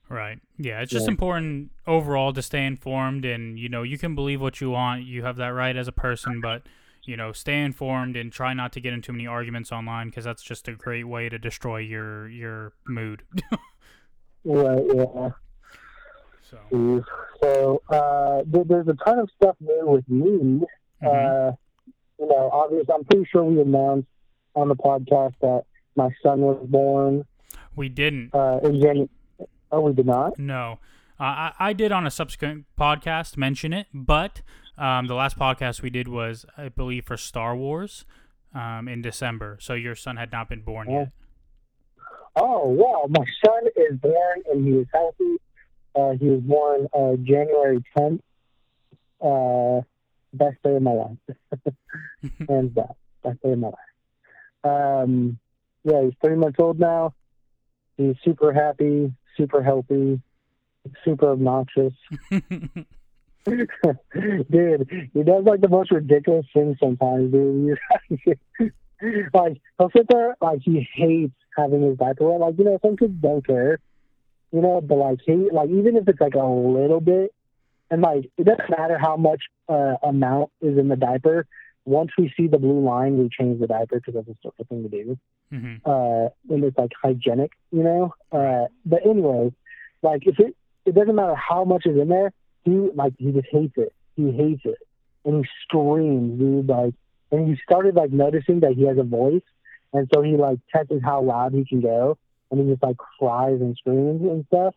Right. 0.09 0.39
Yeah, 0.57 0.81
it's 0.81 0.91
just 0.91 1.05
Yeah. 1.07 1.11
important 1.11 1.71
overall 1.85 2.31
to 2.33 2.41
stay 2.41 2.65
informed 2.65 3.25
and 3.25 3.59
you 3.59 3.67
know, 3.69 3.83
you 3.83 3.97
can 3.97 4.15
believe 4.15 4.41
what 4.41 4.61
you 4.61 4.69
want. 4.71 5.03
You 5.03 5.23
have 5.23 5.35
that 5.37 5.49
right 5.49 5.75
as 5.75 5.87
a 5.87 5.91
person, 5.91 6.39
but 6.41 6.63
you 7.03 7.15
know, 7.17 7.31
stay 7.31 7.61
informed 7.63 8.15
and 8.17 8.31
try 8.31 8.53
not 8.53 8.71
to 8.73 8.81
get 8.81 8.93
into 8.93 9.11
many 9.13 9.27
arguments 9.27 9.71
online 9.71 10.07
because 10.07 10.25
that's 10.25 10.43
just 10.43 10.67
a 10.67 10.73
great 10.73 11.05
way 11.05 11.29
to 11.29 11.37
destroy 11.37 11.77
your 11.79 12.27
your 12.29 12.73
mood. 12.85 13.23
Right, 14.45 14.81
yeah. 14.95 15.29
so, 16.49 17.03
So 17.41 17.81
uh, 17.89 18.43
there, 18.45 18.63
there's 18.63 18.87
a 18.87 18.93
ton 19.05 19.19
of 19.19 19.29
stuff 19.35 19.55
new 19.59 19.85
with 19.87 20.07
me. 20.07 20.61
mhm. 21.03 21.49
Uh, 21.51 21.51
you 22.19 22.27
know, 22.27 22.49
obviously, 22.53 22.93
I'm 22.93 23.03
pretty 23.03 23.25
sure 23.29 23.43
we 23.43 23.59
announced 23.61 24.07
on 24.55 24.69
the 24.69 24.75
podcast 24.75 25.33
that 25.41 25.63
my 25.97 26.09
son 26.23 26.39
was 26.41 26.65
born 26.69 27.25
we 27.75 27.89
didn't. 27.89 28.33
uh, 28.33 28.59
in 28.63 28.79
January. 28.81 29.09
Oh, 29.71 29.81
we 29.81 29.93
did 29.93 30.05
not. 30.05 30.37
No. 30.39 30.79
Uh, 31.19 31.23
I, 31.23 31.53
I 31.59 31.73
did 31.73 31.91
on 31.91 32.05
a 32.05 32.11
subsequent 32.11 32.65
podcast 32.79 33.37
mention 33.37 33.73
it, 33.73 33.87
but 33.93 34.41
um, 34.77 35.07
the 35.07 35.15
last 35.15 35.37
podcast 35.37 35.81
we 35.81 35.89
did 35.89 36.07
was, 36.07 36.45
I 36.57 36.69
believe, 36.69 37.05
for 37.05 37.17
Star 37.17 37.55
Wars 37.55 38.05
um, 38.53 38.87
in 38.87 39.01
December. 39.01 39.57
So 39.59 39.73
your 39.73 39.95
son 39.95 40.17
had 40.17 40.31
not 40.31 40.49
been 40.49 40.61
born 40.61 40.89
yet. 40.89 41.11
Oh, 42.35 42.67
wow. 42.67 43.07
My 43.09 43.25
son 43.43 43.63
is 43.75 43.97
born 43.99 44.43
and 44.51 44.65
he 44.65 44.73
is 44.73 44.87
healthy. 44.93 45.37
Uh, 45.95 46.11
he 46.19 46.29
was 46.29 46.41
born 46.41 46.87
uh, 46.93 47.15
January 47.23 47.83
10th. 47.97 48.19
Uh, 49.19 49.81
best 50.33 50.57
day 50.63 50.75
of 50.75 50.83
my 50.83 50.91
life. 50.91 51.17
Hands 52.47 52.71
down. 52.71 52.93
Best 53.23 53.41
day 53.41 53.53
of 53.53 53.59
my 53.59 53.69
life. 53.69 55.03
Um, 55.03 55.39
yeah, 55.83 56.03
he's 56.03 56.13
three 56.23 56.35
months 56.35 56.57
old 56.59 56.79
now. 56.79 57.13
He's 57.97 58.15
super 58.23 58.53
happy, 58.53 59.11
super 59.37 59.63
healthy, 59.63 60.19
super 61.05 61.31
obnoxious. 61.31 61.93
dude, 64.51 65.09
he 65.13 65.23
does 65.23 65.45
like 65.45 65.61
the 65.61 65.69
most 65.69 65.91
ridiculous 65.91 66.45
things 66.53 66.75
sometimes, 66.81 67.31
dude. 67.31 67.77
like 69.33 69.61
he'll 69.77 69.91
sit 69.95 70.07
there 70.09 70.35
like 70.41 70.59
he 70.63 70.87
hates 70.93 71.33
having 71.55 71.81
his 71.81 71.97
diaper 71.97 72.29
wet. 72.29 72.41
Like, 72.41 72.57
you 72.57 72.65
know, 72.65 72.79
some 72.81 72.97
kids 72.97 73.13
don't 73.21 73.45
care. 73.45 73.79
You 74.51 74.61
know, 74.61 74.81
but 74.81 74.95
like 74.95 75.19
he 75.25 75.49
like 75.51 75.69
even 75.69 75.97
if 75.97 76.07
it's 76.07 76.19
like 76.19 76.35
a 76.35 76.45
little 76.45 76.99
bit 76.99 77.33
and 77.89 78.01
like 78.01 78.29
it 78.37 78.45
doesn't 78.45 78.69
matter 78.69 78.97
how 78.97 79.17
much 79.17 79.43
uh, 79.69 79.95
amount 80.03 80.51
is 80.61 80.77
in 80.77 80.87
the 80.87 80.95
diaper, 80.95 81.45
once 81.87 82.11
we 82.17 82.31
see 82.35 82.47
the 82.47 82.57
blue 82.57 82.83
line 82.83 83.17
we 83.17 83.29
change 83.29 83.59
the 83.59 83.67
diaper 83.67 83.95
because 83.95 84.13
that's 84.13 84.27
a 84.27 84.35
stupid 84.39 84.67
thing 84.69 84.83
to 84.83 84.89
do 84.89 85.17
hmm 85.51 85.75
uh, 85.85 86.27
and 86.49 86.63
it's 86.63 86.77
like 86.77 86.91
hygienic, 87.01 87.51
you 87.71 87.83
know. 87.83 88.13
Uh, 88.31 88.67
but 88.85 89.05
anyway, 89.05 89.53
like 90.01 90.23
if 90.25 90.39
it 90.39 90.55
it 90.85 90.95
doesn't 90.95 91.15
matter 91.15 91.35
how 91.35 91.63
much 91.63 91.85
is 91.85 91.97
in 91.97 92.09
there, 92.09 92.31
he 92.63 92.71
like 92.93 93.13
he 93.17 93.31
just 93.31 93.47
hates 93.49 93.73
it. 93.77 93.93
He 94.15 94.31
hates 94.31 94.61
it, 94.65 94.79
and 95.25 95.45
he 95.45 95.49
screams, 95.63 96.39
dude. 96.39 96.67
Like, 96.67 96.93
and 97.31 97.47
he 97.47 97.57
started 97.63 97.95
like 97.95 98.11
noticing 98.11 98.59
that 98.61 98.73
he 98.73 98.85
has 98.87 98.97
a 98.97 99.03
voice, 99.03 99.47
and 99.93 100.09
so 100.13 100.21
he 100.21 100.35
like 100.35 100.59
tests 100.75 100.91
how 101.03 101.21
loud 101.21 101.53
he 101.53 101.65
can 101.65 101.81
go, 101.81 102.17
and 102.51 102.59
he 102.59 102.71
just 102.71 102.83
like 102.83 102.97
cries 103.19 103.61
and 103.61 103.75
screams 103.77 104.21
and 104.21 104.45
stuff 104.47 104.75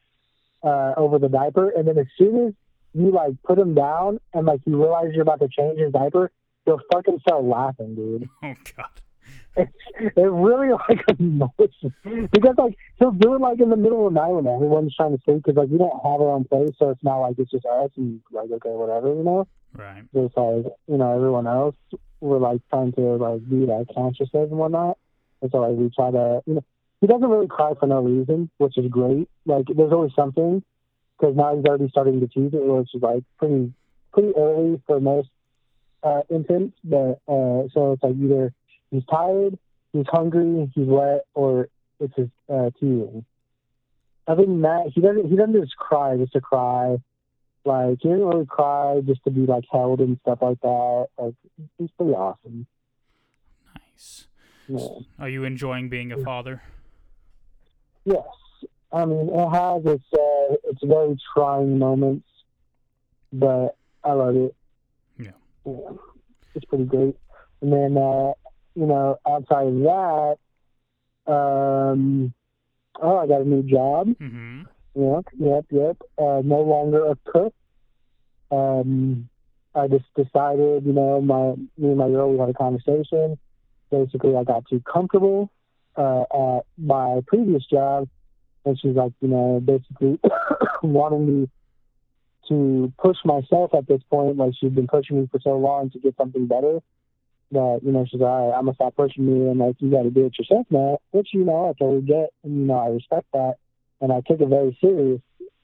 uh, 0.62 0.95
over 0.97 1.19
the 1.19 1.29
diaper. 1.29 1.71
And 1.71 1.88
then 1.88 1.99
as 1.99 2.07
soon 2.17 2.49
as 2.49 2.55
you 2.95 3.11
like 3.11 3.35
put 3.45 3.59
him 3.59 3.75
down 3.75 4.19
and 4.35 4.47
like 4.47 4.61
you 4.67 4.81
realize 4.81 5.09
you're 5.12 5.23
about 5.23 5.40
to 5.40 5.49
change 5.49 5.79
his 5.79 5.93
diaper, 5.93 6.31
he'll 6.64 6.81
fucking 6.93 7.19
start 7.21 7.45
laughing, 7.45 7.95
dude 7.95 8.29
Oh, 8.43 8.55
God. 8.76 9.00
it 9.57 10.12
really 10.17 10.70
like 10.73 11.05
annoys 11.18 11.51
me 11.83 12.27
because 12.33 12.55
like 12.57 12.77
he'll 12.99 13.11
do 13.11 13.35
it 13.35 13.40
like 13.40 13.61
in 13.61 13.68
the 13.70 13.77
middle 13.77 14.07
of 14.07 14.14
the 14.14 14.20
night 14.20 14.29
when 14.31 14.46
everyone's 14.46 14.94
trying 14.94 15.16
to 15.16 15.23
sleep 15.25 15.38
because 15.44 15.57
like 15.57 15.68
we 15.68 15.79
don't 15.79 15.90
have 16.03 16.20
our 16.20 16.31
own 16.31 16.44
place, 16.44 16.70
so 16.79 16.90
it's 16.90 17.03
not 17.03 17.18
like 17.18 17.37
it's 17.38 17.51
just 17.51 17.66
us 17.66 17.90
and 17.96 18.20
like 18.31 18.51
okay 18.51 18.70
whatever 18.70 19.09
you 19.09 19.23
know. 19.23 19.46
Right. 19.75 20.03
Just 20.14 20.37
like 20.37 20.64
you 20.88 20.96
know 20.96 21.14
everyone 21.14 21.46
else, 21.46 21.75
we're 22.20 22.38
like 22.38 22.61
trying 22.70 22.92
to 22.92 23.01
like 23.16 23.49
be 23.49 23.66
like 23.66 23.88
conscious 23.94 24.29
of 24.35 24.51
and 24.51 24.59
whatnot, 24.59 24.99
and 25.42 25.51
so 25.51 25.59
like 25.59 25.77
we 25.77 25.90
try 25.90 26.11
to 26.11 26.42
you 26.46 26.55
know 26.55 26.64
he 27.01 27.07
doesn't 27.07 27.29
really 27.29 27.49
cry 27.49 27.73
for 27.79 27.87
no 27.87 28.01
reason, 28.01 28.51
which 28.59 28.79
is 28.79 28.87
great. 28.90 29.29
Like 29.46 29.66
there's 29.75 29.92
always 29.92 30.12
something 30.14 30.62
because 31.18 31.35
now 31.37 31.57
he's 31.57 31.64
already 31.64 31.88
starting 31.88 32.20
to 32.20 32.29
tease 32.29 32.55
it, 32.55 32.62
which 32.64 32.94
is 32.94 33.03
like 33.03 33.25
pretty 33.38 33.73
pretty 34.12 34.33
early 34.37 34.81
for 34.87 35.01
most 35.01 35.29
uh, 36.02 36.22
infants, 36.30 36.76
but 36.84 37.20
uh, 37.28 37.68
so 37.72 37.92
it's 37.92 38.02
like 38.02 38.16
either 38.16 38.52
he's 38.90 39.04
tired, 39.10 39.58
he's 39.92 40.06
hungry, 40.08 40.70
he's 40.74 40.86
wet, 40.86 41.26
or 41.34 41.68
it's 41.98 42.14
his 42.16 42.28
uh, 42.52 42.70
teething. 42.78 43.24
Other 44.26 44.44
than 44.44 44.62
that, 44.62 44.90
he 44.94 45.00
doesn't 45.00 45.28
he 45.28 45.36
doesn't 45.36 45.60
just 45.60 45.76
cry 45.76 46.16
just 46.16 46.32
to 46.32 46.40
cry. 46.40 46.96
Like 47.64 47.98
he 48.00 48.08
doesn't 48.08 48.24
really 48.24 48.46
cry 48.46 49.00
just 49.04 49.22
to 49.24 49.30
be 49.30 49.40
like 49.40 49.64
held 49.70 50.00
and 50.00 50.18
stuff 50.22 50.38
like 50.40 50.60
that. 50.60 51.06
Like 51.18 51.34
he's 51.78 51.90
pretty 51.96 52.12
awesome. 52.12 52.66
Nice. 53.74 54.26
Yeah. 54.68 54.86
Are 55.18 55.28
you 55.28 55.44
enjoying 55.44 55.88
being 55.88 56.12
a 56.12 56.16
father? 56.18 56.62
Yes, 58.04 58.24
I 58.92 59.04
mean 59.04 59.28
it 59.32 59.48
has 59.50 59.84
its 59.84 60.04
uh, 60.12 60.54
its 60.64 60.80
very 60.82 61.18
trying 61.34 61.78
moments, 61.78 62.28
but 63.32 63.76
I 64.02 64.12
love 64.12 64.36
it. 64.36 64.54
Yeah. 65.64 65.90
it's 66.55 66.64
pretty 66.66 66.85
great. 66.85 67.16
And 67.61 67.73
then 67.73 67.96
uh, 67.96 68.33
you 68.75 68.87
know, 68.87 69.18
outside 69.27 69.66
of 69.66 69.75
that, 69.75 70.37
um, 71.27 72.33
oh, 73.01 73.18
I 73.18 73.27
got 73.27 73.42
a 73.42 73.44
new 73.44 73.62
job. 73.62 74.09
Mm-hmm. 74.09 74.62
Yep, 74.94 75.25
yep, 75.38 75.64
yep. 75.70 75.96
Uh, 76.18 76.42
no 76.44 76.62
longer 76.62 77.07
a 77.07 77.16
cook. 77.31 77.55
Um, 78.51 79.29
I 79.75 79.87
just 79.87 80.05
decided, 80.16 80.85
you 80.85 80.92
know, 80.92 81.20
my 81.20 81.53
me 81.79 81.90
and 81.90 81.96
my 81.96 82.09
girl 82.09 82.33
we 82.33 82.38
had 82.38 82.49
a 82.49 82.55
conversation. 82.55 83.38
Basically, 83.90 84.37
I 84.37 84.44
got 84.44 84.66
too 84.68 84.81
comfortable 84.81 85.51
uh, 85.96 86.23
at 86.23 86.64
my 86.77 87.20
previous 87.27 87.64
job, 87.66 88.09
and 88.64 88.79
she's 88.81 88.94
like, 88.96 89.12
you 89.20 89.29
know, 89.29 89.61
basically 89.64 90.18
wanting 90.83 91.42
me 91.42 91.49
to 92.48 92.92
push 92.98 93.18
myself 93.24 93.74
at 93.74 93.87
this 93.87 94.03
point. 94.11 94.37
Like 94.37 94.55
she's 94.59 94.72
been 94.72 94.87
pushing 94.87 95.20
me 95.20 95.29
for 95.31 95.40
so 95.40 95.57
long 95.57 95.90
to 95.90 95.98
get 95.98 96.16
something 96.16 96.46
better. 96.46 96.81
That 97.53 97.81
you 97.83 97.92
know, 97.92 98.07
she's 98.09 98.20
like, 98.20 98.31
all 98.31 98.50
right, 98.50 98.57
I'm 98.57 98.64
gonna 98.66 98.74
stop 98.74 98.96
pushing 98.96 99.26
me, 99.26 99.48
and 99.50 99.59
like 99.59 99.76
you 99.79 99.90
got 99.90 100.03
to 100.03 100.11
do 100.11 100.26
it 100.26 100.38
yourself 100.38 100.66
now. 100.70 100.98
Which 101.11 101.29
you 101.33 101.44
know, 101.44 101.70
I 101.70 101.72
totally 101.79 102.03
get, 102.03 102.31
and 102.44 102.61
you 102.61 102.66
know, 102.66 102.79
I 102.79 102.88
respect 102.88 103.26
that 103.33 103.55
and 104.00 104.12
I 104.12 104.20
took 104.20 104.40
it 104.40 104.48
very 104.48 104.76
serious 104.81 105.20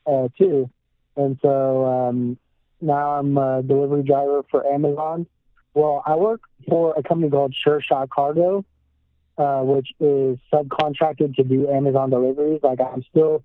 uh, 0.07 0.29
too. 0.39 0.71
And 1.17 1.39
so 1.41 1.85
um, 1.87 2.39
now 2.81 3.19
I'm 3.19 3.37
a 3.39 3.63
delivery 3.63 4.03
driver 4.03 4.43
for 4.51 4.67
Amazon. 4.67 5.27
Well, 5.75 6.03
I 6.07 6.17
work 6.17 6.43
for 6.69 6.95
a 6.97 7.03
company 7.03 7.31
called 7.31 7.55
Sure 7.55 7.81
Shot 7.81 8.11
Cargo, 8.11 8.65
uh, 9.39 9.61
which 9.63 9.89
is 10.01 10.39
subcontracted 10.53 11.37
to 11.37 11.45
do 11.45 11.69
Amazon 11.69 12.11
deliveries. 12.11 12.61
Like 12.63 12.81
I'm 12.81 13.05
still 13.11 13.43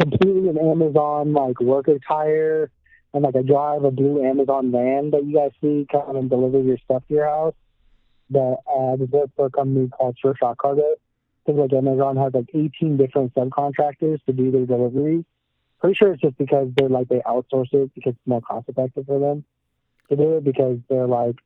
completely 0.00 0.48
an 0.48 0.58
Amazon 0.58 1.32
like 1.32 1.60
work 1.60 1.88
attire, 1.88 2.70
and 3.14 3.22
like 3.22 3.36
I 3.36 3.42
drive 3.42 3.84
a 3.84 3.90
blue 3.90 4.24
Amazon 4.24 4.72
van 4.72 5.10
that 5.10 5.24
you 5.24 5.34
guys 5.34 5.52
see 5.60 5.86
come 5.90 6.16
and 6.16 6.28
deliver 6.28 6.60
your 6.60 6.78
stuff 6.78 7.02
to 7.08 7.14
your 7.14 7.26
house. 7.26 7.54
But 8.30 8.60
uh, 8.70 8.96
work 9.10 9.30
for 9.36 9.46
a 9.46 9.50
company 9.50 9.88
called 9.88 10.16
Sure 10.20 10.36
Shot 10.36 10.58
Cargo 10.58 10.94
I 11.48 11.52
think 11.52 11.58
like 11.58 11.72
Amazon 11.72 12.16
has 12.16 12.34
like 12.34 12.50
18 12.52 12.98
different 12.98 13.34
subcontractors 13.34 14.22
to 14.26 14.32
do 14.32 14.50
their 14.50 14.66
deliveries. 14.66 15.24
Pretty 15.80 15.94
sure 15.94 16.12
it's 16.12 16.20
just 16.20 16.36
because 16.36 16.68
they're 16.76 16.90
like 16.90 17.08
they 17.08 17.20
outsource 17.20 17.72
it 17.72 17.90
because 17.94 18.12
it's 18.12 18.26
more 18.26 18.42
cost 18.42 18.68
effective 18.68 19.06
for 19.06 19.18
them 19.18 19.44
to 20.10 20.16
do 20.16 20.36
it 20.36 20.44
because 20.44 20.78
they're 20.90 21.06
like 21.06 21.36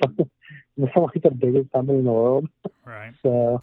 they're 0.16 0.92
like 0.96 1.22
the 1.22 1.30
biggest 1.30 1.72
company 1.72 1.98
in 1.98 2.04
the 2.04 2.12
world. 2.12 2.48
Right. 2.84 3.14
So 3.22 3.60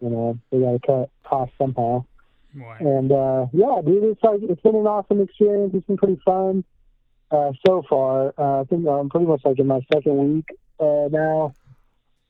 you 0.00 0.10
know 0.10 0.38
they 0.50 0.58
got 0.58 0.72
to 0.72 0.80
cut 0.84 1.10
costs 1.22 1.54
somehow. 1.58 2.04
And 2.80 3.12
uh, 3.12 3.46
yeah, 3.52 3.80
dude, 3.84 4.04
it's 4.04 4.22
like 4.22 4.40
it's 4.42 4.60
been 4.60 4.76
an 4.76 4.86
awesome 4.86 5.20
experience. 5.20 5.72
It's 5.74 5.86
been 5.86 5.96
pretty 5.96 6.20
fun 6.24 6.64
uh, 7.30 7.52
so 7.66 7.82
far. 7.88 8.34
Uh, 8.38 8.62
I 8.62 8.64
think 8.64 8.86
I'm 8.86 9.08
pretty 9.08 9.26
much 9.26 9.42
like 9.44 9.58
in 9.58 9.66
my 9.66 9.80
second 9.92 10.34
week 10.34 10.48
uh, 10.80 11.08
now. 11.10 11.54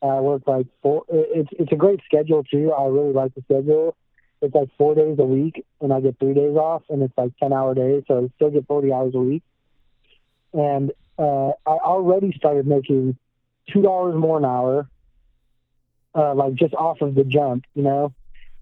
I 0.00 0.20
work 0.20 0.42
like 0.46 0.66
four. 0.82 1.04
It's 1.08 1.50
it's 1.52 1.72
a 1.72 1.76
great 1.76 2.00
schedule 2.04 2.44
too. 2.44 2.72
I 2.72 2.86
really 2.86 3.12
like 3.12 3.34
the 3.34 3.42
schedule. 3.42 3.96
It's 4.40 4.54
like 4.54 4.68
four 4.78 4.94
days 4.94 5.18
a 5.18 5.24
week, 5.24 5.64
and 5.80 5.92
I 5.92 6.00
get 6.00 6.18
three 6.20 6.34
days 6.34 6.56
off, 6.56 6.82
and 6.88 7.02
it's 7.02 7.16
like 7.16 7.36
ten 7.38 7.52
hour 7.52 7.74
days, 7.74 8.04
so 8.06 8.24
I 8.24 8.28
still 8.36 8.50
get 8.50 8.66
forty 8.68 8.92
hours 8.92 9.14
a 9.14 9.18
week. 9.18 9.42
And 10.52 10.92
uh, 11.18 11.48
I 11.66 11.78
already 11.82 12.32
started 12.36 12.66
making 12.66 13.16
two 13.72 13.82
dollars 13.82 14.14
more 14.14 14.38
an 14.38 14.44
hour, 14.44 14.88
uh, 16.14 16.34
like 16.34 16.54
just 16.54 16.74
off 16.74 17.00
of 17.00 17.16
the 17.16 17.24
jump, 17.24 17.64
you 17.74 17.82
know. 17.82 18.12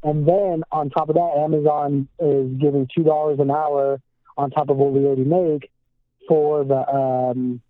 And 0.02 0.26
then 0.26 0.62
on 0.70 0.90
top 0.90 1.08
of 1.08 1.14
that, 1.16 1.32
Amazon 1.36 2.08
is 2.18 2.52
giving 2.58 2.88
two 2.94 3.02
dollars 3.02 3.38
an 3.40 3.50
hour 3.50 4.00
on 4.36 4.50
top 4.50 4.68
of 4.70 4.76
what 4.76 4.92
we 4.92 5.04
already 5.04 5.24
make 5.24 5.70
for 6.28 6.64
the 6.64 6.88
um, 6.88 7.60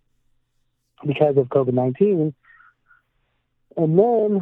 because 1.05 1.37
of 1.37 1.47
COVID 1.47 1.73
nineteen. 1.73 2.33
And 3.75 3.97
then 3.97 4.41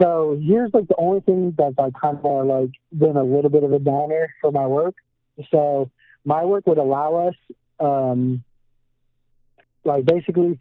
So 0.00 0.38
here's 0.42 0.72
like 0.72 0.88
the 0.88 0.96
only 0.96 1.20
thing 1.20 1.54
that's 1.56 1.76
like 1.78 1.92
kind 2.00 2.18
of 2.22 2.46
like 2.46 2.70
been 2.96 3.16
a 3.16 3.22
little 3.22 3.50
bit 3.50 3.62
of 3.62 3.72
a 3.72 3.78
downer 3.78 4.34
for 4.40 4.50
my 4.50 4.66
work. 4.66 4.94
So 5.50 5.90
my 6.24 6.44
work 6.44 6.66
would 6.66 6.78
allow 6.78 7.28
us, 7.28 7.34
um, 7.78 8.42
like 9.84 10.04
basically, 10.04 10.58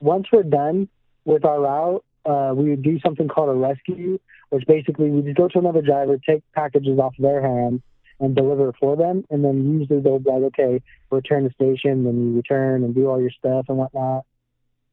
once 0.00 0.26
we're 0.32 0.42
done 0.42 0.88
with 1.24 1.44
our 1.44 1.60
route, 1.60 2.04
uh, 2.26 2.52
we 2.54 2.70
would 2.70 2.82
do 2.82 2.98
something 3.00 3.28
called 3.28 3.50
a 3.50 3.52
rescue, 3.52 4.18
which 4.54 4.68
basically 4.68 5.10
we 5.10 5.20
just 5.20 5.36
go 5.36 5.48
to 5.48 5.58
another 5.58 5.82
driver, 5.82 6.16
take 6.16 6.44
packages 6.52 6.96
off 7.00 7.12
their 7.18 7.42
hands, 7.42 7.82
and 8.20 8.36
deliver 8.36 8.68
it 8.68 8.76
for 8.78 8.94
them. 8.94 9.24
And 9.28 9.44
then 9.44 9.80
usually 9.80 10.00
they'll 10.00 10.20
be 10.20 10.30
like, 10.30 10.44
okay, 10.44 10.80
return 11.10 11.42
to 11.42 11.52
station, 11.54 12.04
then 12.04 12.22
you 12.22 12.36
return 12.36 12.84
and 12.84 12.94
do 12.94 13.08
all 13.08 13.20
your 13.20 13.32
stuff 13.32 13.66
and 13.68 13.78
whatnot. 13.78 14.24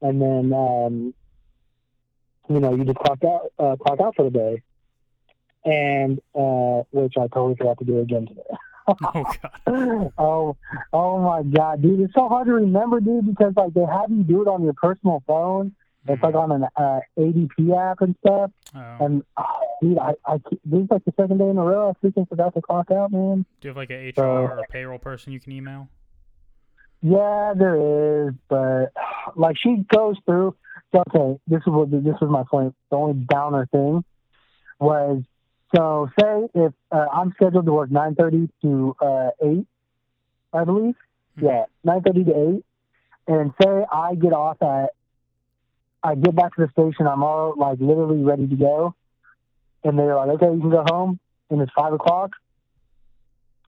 And 0.02 0.20
then, 0.20 0.52
um, 0.52 1.14
you 2.50 2.60
know, 2.60 2.74
you 2.74 2.86
just 2.86 2.98
clock 2.98 3.24
out, 3.24 3.52
uh, 3.60 3.76
clock 3.76 4.00
out 4.00 4.16
for 4.16 4.24
the 4.24 4.32
day. 4.32 4.64
And, 5.64 6.20
uh, 6.34 6.82
which 6.90 7.14
I 7.16 7.28
totally 7.28 7.56
forgot 7.56 7.78
to 7.78 7.86
do 7.86 8.00
again 8.00 8.26
today. 8.26 8.42
Oh 8.88 9.24
god. 9.24 10.12
oh, 10.18 10.58
oh 10.92 11.20
my 11.22 11.44
God, 11.44 11.84
dude! 11.84 12.00
It's 12.02 12.16
so 12.16 12.28
hard 12.28 12.48
to 12.48 12.54
remember, 12.54 13.00
dude, 13.00 13.28
because 13.28 13.54
like 13.56 13.76
they 13.76 13.86
have 13.86 14.10
you 14.10 14.24
do 14.24 14.42
it 14.42 14.48
on 14.48 14.64
your 14.64 14.74
personal 14.74 15.24
phone. 15.28 15.76
It's 16.08 16.24
like 16.24 16.34
on 16.36 16.52
an 16.52 16.66
uh, 16.76 17.00
ADP 17.18 17.92
app 17.92 18.02
and 18.02 18.16
stuff. 18.26 18.52
Oh. 18.76 18.98
And 19.06 19.24
oh, 19.38 19.78
dude, 19.82 20.00
I, 20.00 20.14
I 20.26 20.38
this 20.66 20.82
is 20.84 20.88
like 20.90 21.06
the 21.06 21.14
second 21.20 21.38
day 21.38 21.48
in 21.50 21.58
a 21.58 21.64
row 21.64 21.90
I 21.96 22.06
freaking 22.06 22.28
forgot 22.28 22.54
to 22.56 22.62
clock 22.62 22.90
out, 22.92 23.12
man. 23.12 23.46
Do 23.62 23.68
you 23.68 23.70
have 23.70 23.78
like 23.78 23.92
a 23.92 24.10
HR 24.10 24.14
So- 24.16 24.24
or 24.24 24.58
a 24.60 24.68
payroll 24.68 25.00
person 25.00 25.32
you 25.32 25.40
can 25.40 25.52
email? 25.52 25.90
Yeah, 27.04 27.54
there 27.58 28.28
is, 28.28 28.34
but 28.48 28.94
like 29.36 29.58
she 29.58 29.84
goes 29.96 30.18
through. 30.26 30.56
So, 30.94 31.04
okay, 31.16 31.40
this 31.48 31.60
is 31.60 31.68
what 31.68 31.90
this 31.90 32.16
was 32.22 32.30
my 32.30 32.44
point. 32.50 32.76
The 32.90 32.98
only 32.98 33.14
downer 33.28 33.66
thing 33.72 34.04
was 34.80 35.24
so 35.76 36.10
say 36.20 36.48
if 36.54 36.74
uh, 36.92 37.06
I'm 37.12 37.32
scheduled 37.34 37.66
to 37.66 37.72
work 37.74 37.90
nine 37.92 38.14
thirty 38.16 38.50
to 38.62 38.96
uh, 39.02 39.30
eight, 39.44 39.66
I 40.54 40.64
believe. 40.64 40.96
Hmm. 41.40 41.46
Yeah, 41.46 41.64
nine 41.84 42.02
thirty 42.02 42.24
to 42.24 42.32
eight, 42.56 42.66
and 43.28 43.52
say 43.62 43.84
I 43.92 44.16
get 44.16 44.34
off 44.34 44.62
at, 44.62 44.92
I 46.04 46.16
get 46.16 46.36
back 46.36 46.56
to 46.56 46.66
the 46.66 46.72
station. 46.72 47.08
I'm 47.08 47.24
all 47.24 47.54
like 47.58 47.80
literally 47.80 48.24
ready 48.24 48.48
to 48.48 48.56
go, 48.56 48.96
and 49.84 49.98
they're 49.98 50.16
like, 50.16 50.30
okay, 50.30 50.54
you 50.54 50.60
can 50.60 50.70
go 50.70 50.84
home, 50.88 51.20
and 51.50 51.62
it's 51.62 51.72
five 51.78 51.94
o'clock. 51.94 52.32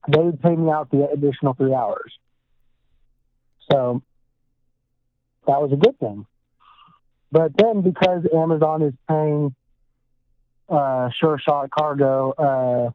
They 0.08 0.20
would 0.20 0.42
pay 0.42 0.54
me 0.54 0.70
out 0.70 0.90
the 0.90 1.08
additional 1.10 1.54
three 1.54 1.74
hours. 1.74 2.12
So 3.70 4.02
that 5.46 5.60
was 5.60 5.72
a 5.72 5.76
good 5.76 5.98
thing. 5.98 6.26
But 7.32 7.52
then 7.56 7.80
because 7.80 8.26
Amazon 8.34 8.82
is 8.82 8.94
paying 9.08 9.54
uh, 10.68 11.10
Sure 11.18 11.38
Shot 11.38 11.70
Cargo 11.70 12.32
uh, 12.32 12.90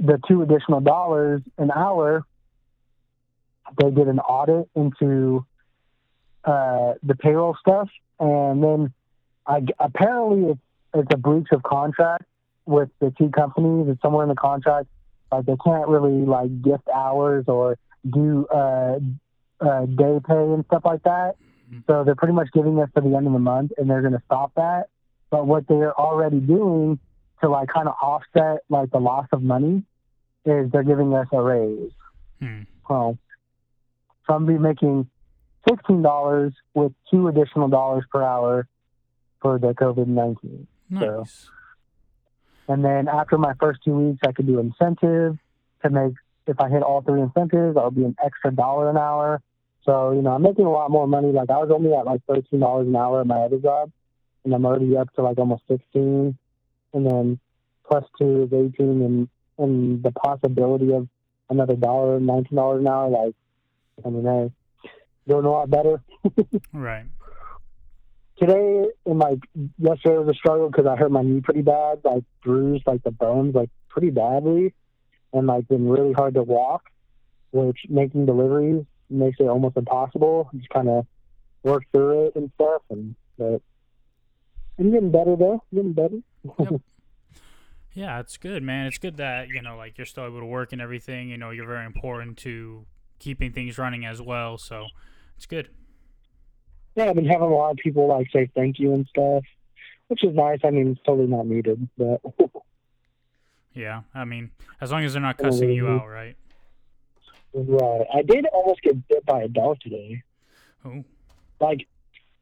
the 0.00 0.20
two 0.28 0.42
additional 0.42 0.80
dollars 0.80 1.42
an 1.56 1.70
hour, 1.70 2.24
they 3.80 3.90
did 3.90 4.08
an 4.08 4.18
audit 4.18 4.68
into 4.74 5.46
uh, 6.44 6.94
the 7.02 7.14
payroll 7.14 7.56
stuff, 7.60 7.88
and 8.20 8.62
then 8.62 8.92
I, 9.46 9.62
apparently 9.78 10.52
it's, 10.52 10.60
it's 10.94 11.08
a 11.12 11.16
breach 11.16 11.48
of 11.52 11.62
contract 11.62 12.24
with 12.66 12.88
the 13.00 13.12
two 13.18 13.30
companies. 13.30 13.88
It's 13.88 14.00
somewhere 14.02 14.22
in 14.24 14.28
the 14.28 14.34
contract, 14.34 14.88
like 15.32 15.46
they 15.46 15.56
can't 15.64 15.88
really 15.88 16.24
like 16.24 16.62
gift 16.62 16.88
hours 16.94 17.44
or 17.48 17.76
do 18.08 18.46
uh, 18.54 18.98
uh, 19.60 19.86
day 19.86 20.20
pay 20.26 20.34
and 20.34 20.64
stuff 20.66 20.82
like 20.84 21.02
that. 21.04 21.36
Mhm. 21.70 21.84
So 21.86 22.04
they're 22.04 22.14
pretty 22.14 22.34
much 22.34 22.48
giving 22.52 22.80
us 22.80 22.88
to 22.94 23.00
the 23.00 23.16
end 23.16 23.26
of 23.26 23.32
the 23.32 23.38
month, 23.38 23.72
and 23.78 23.88
they're 23.88 24.02
going 24.02 24.12
to 24.12 24.22
stop 24.26 24.52
that. 24.56 24.88
But 25.30 25.46
what 25.46 25.66
they're 25.66 25.98
already 25.98 26.40
doing 26.40 26.98
to 27.40 27.48
like 27.48 27.68
kind 27.68 27.88
of 27.88 27.94
offset 28.00 28.62
like 28.68 28.90
the 28.90 29.00
loss 29.00 29.26
of 29.32 29.42
money 29.42 29.82
is 30.44 30.70
they're 30.70 30.82
giving 30.82 31.14
us 31.14 31.26
a 31.32 31.40
raise. 31.40 31.90
Hmm. 32.40 32.62
So, 32.86 33.18
so 34.26 34.34
I'm 34.34 34.46
be 34.46 34.58
making 34.58 35.08
sixteen 35.68 36.02
dollars 36.02 36.52
with 36.74 36.92
two 37.10 37.28
additional 37.28 37.68
dollars 37.68 38.04
per 38.10 38.22
hour 38.22 38.66
for 39.40 39.58
the 39.58 39.74
COVID 39.74 40.06
nineteen. 40.06 40.66
So- 40.92 41.18
Nice. 41.20 41.50
And 42.66 42.82
then 42.84 43.08
after 43.08 43.36
my 43.36 43.52
first 43.60 43.80
two 43.84 43.94
weeks, 43.94 44.20
I 44.26 44.32
could 44.32 44.46
do 44.46 44.58
incentive 44.58 45.36
to 45.82 45.90
make, 45.90 46.14
if 46.46 46.58
I 46.58 46.70
hit 46.70 46.82
all 46.82 47.02
three 47.02 47.20
incentives, 47.20 47.76
I'll 47.76 47.90
be 47.90 48.04
an 48.04 48.16
extra 48.24 48.50
dollar 48.52 48.88
an 48.88 48.96
hour. 48.96 49.42
So, 49.84 50.12
you 50.12 50.22
know, 50.22 50.30
I'm 50.30 50.40
making 50.42 50.64
a 50.64 50.70
lot 50.70 50.90
more 50.90 51.06
money. 51.06 51.30
Like 51.30 51.50
I 51.50 51.58
was 51.58 51.70
only 51.70 51.92
at 51.92 52.06
like 52.06 52.22
$13 52.26 52.80
an 52.86 52.96
hour 52.96 53.20
at 53.20 53.26
my 53.26 53.40
other 53.40 53.58
job 53.58 53.90
and 54.44 54.54
I'm 54.54 54.64
already 54.64 54.96
up 54.96 55.12
to 55.14 55.22
like 55.22 55.36
almost 55.36 55.64
16 55.68 56.38
and 56.94 57.06
then 57.06 57.38
plus 57.86 58.04
two 58.18 58.44
is 58.44 58.52
18 58.52 59.02
and, 59.02 59.28
and 59.58 60.02
the 60.02 60.12
possibility 60.12 60.94
of 60.94 61.06
another 61.50 61.76
dollar, 61.76 62.18
$19 62.18 62.78
an 62.78 62.86
hour, 62.88 63.08
like, 63.10 63.34
I 64.06 64.08
mean, 64.08 64.24
hey, 64.24 64.50
doing 65.28 65.44
a 65.44 65.50
lot 65.50 65.70
better 65.70 66.02
Right. 66.72 67.06
today 68.38 68.86
and 69.06 69.18
like 69.18 69.38
yesterday 69.78 70.18
was 70.18 70.28
a 70.28 70.34
struggle 70.34 70.68
because 70.70 70.86
I 70.86 70.96
hurt 70.96 71.10
my 71.10 71.22
knee 71.22 71.40
pretty 71.40 71.62
bad, 71.62 72.00
like 72.04 72.24
bruised 72.42 72.86
like 72.86 73.02
the 73.04 73.10
bones 73.10 73.54
like 73.54 73.70
pretty 73.88 74.10
badly, 74.10 74.74
and 75.32 75.46
like 75.46 75.68
been 75.68 75.88
really 75.88 76.12
hard 76.12 76.34
to 76.34 76.42
walk, 76.42 76.84
which 77.52 77.78
making 77.88 78.26
deliveries 78.26 78.84
makes 79.10 79.38
it 79.40 79.44
almost 79.44 79.76
impossible. 79.76 80.50
Just 80.54 80.68
kind 80.70 80.88
of 80.88 81.06
work 81.62 81.84
through 81.92 82.26
it 82.26 82.36
and 82.36 82.50
stuff, 82.56 82.82
and 82.90 83.14
but 83.38 83.62
I'm 84.78 84.90
getting 84.90 85.10
better 85.12 85.36
though. 85.36 85.62
Getting 85.72 85.92
better. 85.92 86.18
Yeah, 87.96 88.18
it's 88.18 88.36
good, 88.38 88.64
man. 88.64 88.88
It's 88.88 88.98
good 88.98 89.18
that, 89.18 89.46
you 89.46 89.62
know, 89.62 89.76
like 89.76 89.96
you're 89.98 90.04
still 90.04 90.26
able 90.26 90.40
to 90.40 90.46
work 90.46 90.72
and 90.72 90.82
everything. 90.82 91.28
You 91.28 91.38
know, 91.38 91.50
you're 91.50 91.64
very 91.68 91.86
important 91.86 92.36
to 92.38 92.86
keeping 93.20 93.52
things 93.52 93.78
running 93.78 94.04
as 94.04 94.20
well. 94.20 94.58
So 94.58 94.86
it's 95.36 95.46
good. 95.46 95.68
Yeah, 96.96 97.10
I've 97.10 97.16
been 97.16 97.26
having 97.26 97.48
a 97.48 97.54
lot 97.54 97.72
of 97.72 97.76
people 97.78 98.06
like 98.08 98.28
say 98.32 98.50
thank 98.54 98.78
you 98.78 98.94
and 98.94 99.06
stuff, 99.08 99.44
which 100.08 100.22
is 100.22 100.34
nice. 100.34 100.60
I 100.64 100.70
mean, 100.70 100.92
it's 100.92 101.00
totally 101.04 101.26
not 101.26 101.46
needed, 101.46 101.88
but 101.96 102.20
Yeah. 103.74 104.02
I 104.14 104.24
mean, 104.24 104.50
as 104.80 104.92
long 104.92 105.04
as 105.04 105.12
they're 105.12 105.22
not 105.22 105.36
cussing 105.36 105.70
you 105.70 105.88
out, 105.88 106.08
right? 106.08 106.36
right. 107.52 108.06
I 108.12 108.22
did 108.22 108.46
almost 108.46 108.82
get 108.82 109.06
bit 109.08 109.26
by 109.26 109.42
a 109.42 109.48
dog 109.48 109.80
today. 109.80 110.22
Oh, 110.84 111.04
like 111.60 111.86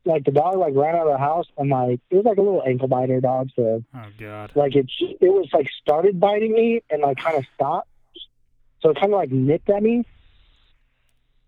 like 0.05 0.25
the 0.25 0.33
dog 0.33 0.57
like 0.57 0.75
ran 0.75 0.97
out 0.97 1.07
of 1.07 1.13
the 1.13 1.19
house 1.19 1.47
and 1.57 1.71
like 1.71 2.01
it 2.11 2.17
was 2.17 2.25
like 2.25 2.37
a 2.39 2.41
little 2.41 2.63
ankle 2.67 2.89
biter 2.89 3.21
dog 3.21 3.49
so 3.55 3.85
oh 3.95 4.07
God. 4.19 4.51
like 4.57 4.75
it 4.75 4.91
it 4.99 5.29
was 5.29 5.49
like 5.53 5.69
started 5.81 6.19
biting 6.19 6.53
me 6.53 6.83
and 6.91 7.03
like 7.03 7.19
kind 7.19 7.37
of 7.37 7.45
stopped 7.55 7.89
so 8.81 8.91
it 8.91 8.95
kind 8.95 9.13
of 9.13 9.19
like 9.19 9.31
nipped 9.31 9.71
at 9.71 9.81
me 9.81 10.05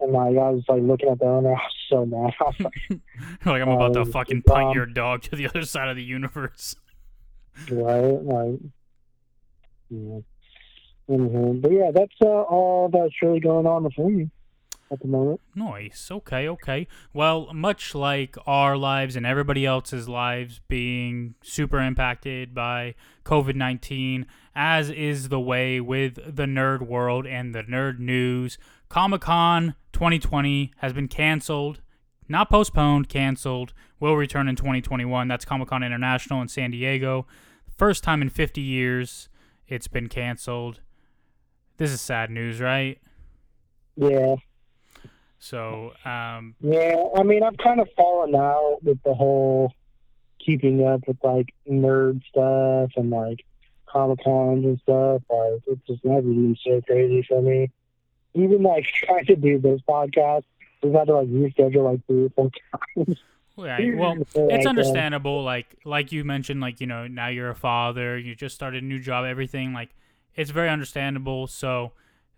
and 0.01 0.13
like 0.13 0.37
I 0.37 0.51
was 0.51 0.63
like 0.69 0.83
looking 0.83 1.09
at 1.09 1.19
the 1.19 1.27
owner 1.27 1.51
I 1.55 1.55
was 1.55 1.73
so 1.89 2.07
mad 2.07 2.33
I 2.41 2.45
was 2.45 2.61
like 2.61 3.01
like 3.47 3.63
I'm 3.63 3.69
about 3.69 3.93
to 3.95 4.01
Um, 4.03 4.13
fucking 4.13 4.43
punt 4.43 4.69
um, 4.69 4.75
your 4.75 4.87
dog 4.87 5.23
to 5.23 5.37
the 5.37 5.47
other 5.49 5.63
side 5.63 5.89
of 5.89 5.97
the 5.97 6.03
universe. 6.05 6.75
right 7.71 8.23
like 8.23 8.61
yeah 9.91 10.19
Anywho, 11.09 11.61
but 11.61 11.71
yeah 11.71 11.91
that's 11.93 12.15
uh, 12.23 12.27
all 12.27 12.89
that's 12.89 13.15
really 13.23 13.39
going 13.41 13.67
on 13.67 13.85
with 13.85 13.99
me 13.99 14.31
at 14.91 15.01
the 15.01 15.07
moment 15.09 15.41
Nice. 15.55 16.09
Okay, 16.11 16.49
okay. 16.49 16.89
Well, 17.13 17.53
much 17.55 17.95
like 17.95 18.37
our 18.47 18.77
lives 18.77 19.15
and 19.17 19.25
everybody 19.25 19.65
else's 19.65 20.09
lives 20.09 20.61
being 20.69 21.35
super 21.43 21.79
impacted 21.81 22.55
by 22.55 22.95
COVID 23.25 23.55
19, 23.55 24.27
as 24.55 24.91
is 24.91 25.29
the 25.29 25.39
way 25.41 25.81
with 25.81 26.15
the 26.17 26.45
nerd 26.45 26.83
world 26.87 27.25
and 27.27 27.55
the 27.55 27.63
nerd 27.63 27.99
news, 28.01 28.59
Comic 28.95 29.23
Con 29.23 29.75
2020 29.93 30.71
has 30.77 30.93
been 30.93 31.09
canceled. 31.09 31.81
Not 32.29 32.49
postponed, 32.49 33.09
canceled. 33.09 33.73
Will 33.99 34.15
return 34.15 34.47
in 34.47 34.55
2021. 34.55 35.27
That's 35.27 35.45
Comic 35.45 35.67
Con 35.67 35.83
International 35.83 36.41
in 36.41 36.47
San 36.47 36.71
Diego. 36.71 37.27
First 37.77 38.05
time 38.05 38.23
in 38.23 38.29
50 38.29 38.61
years 38.61 39.29
it's 39.67 39.89
been 39.89 40.09
canceled. 40.09 40.79
This 41.77 41.91
is 41.91 42.01
sad 42.01 42.31
news, 42.31 42.61
right? 42.61 43.01
yeah 43.97 44.37
So, 45.41 45.91
um, 46.05 46.55
Yeah, 46.61 46.95
I 47.17 47.25
mean, 47.25 47.43
I've 47.43 47.59
kind 47.59 47.81
of 47.81 47.89
fallen 47.97 48.37
out 48.37 48.79
with 48.85 49.03
the 49.03 49.13
whole 49.13 49.73
keeping 50.39 50.87
up 50.87 51.01
with 51.09 51.17
like 51.25 51.53
nerd 51.69 52.23
stuff 52.29 52.93
and 52.95 53.11
like 53.11 53.45
comic 53.89 54.23
cons 54.23 54.65
and 54.65 54.79
stuff. 54.79 55.21
Like, 55.29 55.63
it's 55.67 55.85
just 55.85 56.05
never 56.05 56.23
been 56.23 56.57
so 56.65 56.81
crazy 56.87 57.27
for 57.29 57.43
me. 57.43 57.73
Even 58.35 58.63
like 58.63 58.85
trying 58.85 59.27
to 59.27 59.37
do 59.37 59.59
this 59.59 59.81
podcast, 59.89 60.45
we've 60.83 60.93
had 60.93 61.07
to 61.07 61.15
like 61.15 61.29
reschedule 61.29 61.93
like 61.93 62.07
three 62.07 62.25
or 62.25 62.31
four 62.31 62.51
times. 62.97 63.19
Right. 63.57 63.97
Well, 63.97 64.17
it's 64.35 64.67
uh, 64.67 64.69
understandable. 64.69 65.43
Like, 65.43 65.77
like 65.85 66.13
you 66.13 66.25
mentioned, 66.25 66.61
like 66.61 66.81
you 66.81 66.87
know, 66.87 67.07
now 67.07 67.29
you're 67.29 67.51
a 67.51 67.55
father, 67.55 68.19
you 68.19 68.35
just 68.35 68.55
started 68.55 68.83
a 68.83 68.87
new 68.87 68.99
job, 68.99 69.25
everything. 69.25 69.73
Like, 69.73 69.91
it's 70.35 70.51
very 70.51 70.69
understandable. 70.69 71.47
So, 71.47 71.93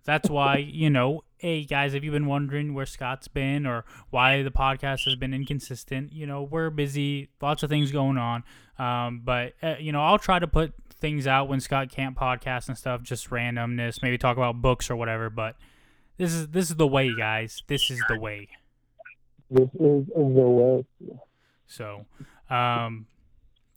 that's 0.05 0.29
why 0.29 0.59
you 0.59 0.91
know, 0.91 1.25
hey 1.39 1.65
guys, 1.65 1.95
have 1.95 2.05
you've 2.05 2.13
been 2.13 2.27
wondering 2.27 2.75
where 2.75 2.87
Scott's 2.87 3.29
been 3.29 3.67
or 3.67 3.85
why 4.11 4.43
the 4.43 4.51
podcast 4.51 5.05
has 5.05 5.17
been 5.17 5.35
inconsistent? 5.35 6.13
You 6.13 6.27
know, 6.27 6.43
we're 6.43 6.71
busy, 6.71 7.31
lots 7.41 7.63
of 7.63 7.71
things 7.71 7.93
going 7.93 8.19
on. 8.19 8.45
Um, 8.79 9.23
but 9.25 9.55
uh, 9.63 9.77
you 9.81 9.93
know, 9.93 10.03
I'll 10.03 10.19
try 10.19 10.39
to 10.39 10.47
put 10.47 10.75
things 11.01 11.27
out 11.27 11.49
when 11.49 11.61
Scott 11.61 11.91
can't 11.91 12.17
podcast 12.17 12.69
and 12.69 12.77
stuff, 12.77 13.03
just 13.03 13.31
randomness, 13.31 14.03
maybe 14.03 14.19
talk 14.19 14.37
about 14.37 14.61
books 14.63 14.91
or 14.91 14.97
whatever. 14.97 15.31
But 15.31 15.57
this 16.17 16.33
is 16.33 16.49
this 16.49 16.71
is 16.71 16.77
the 16.77 16.87
way, 16.87 17.15
guys. 17.17 17.63
This 17.67 17.91
is 17.91 18.01
the 18.09 18.19
way. 18.19 18.49
This 19.51 19.69
is 19.75 20.07
the 20.07 20.23
way. 20.23 20.85
So, 21.67 22.07
um, 22.51 23.07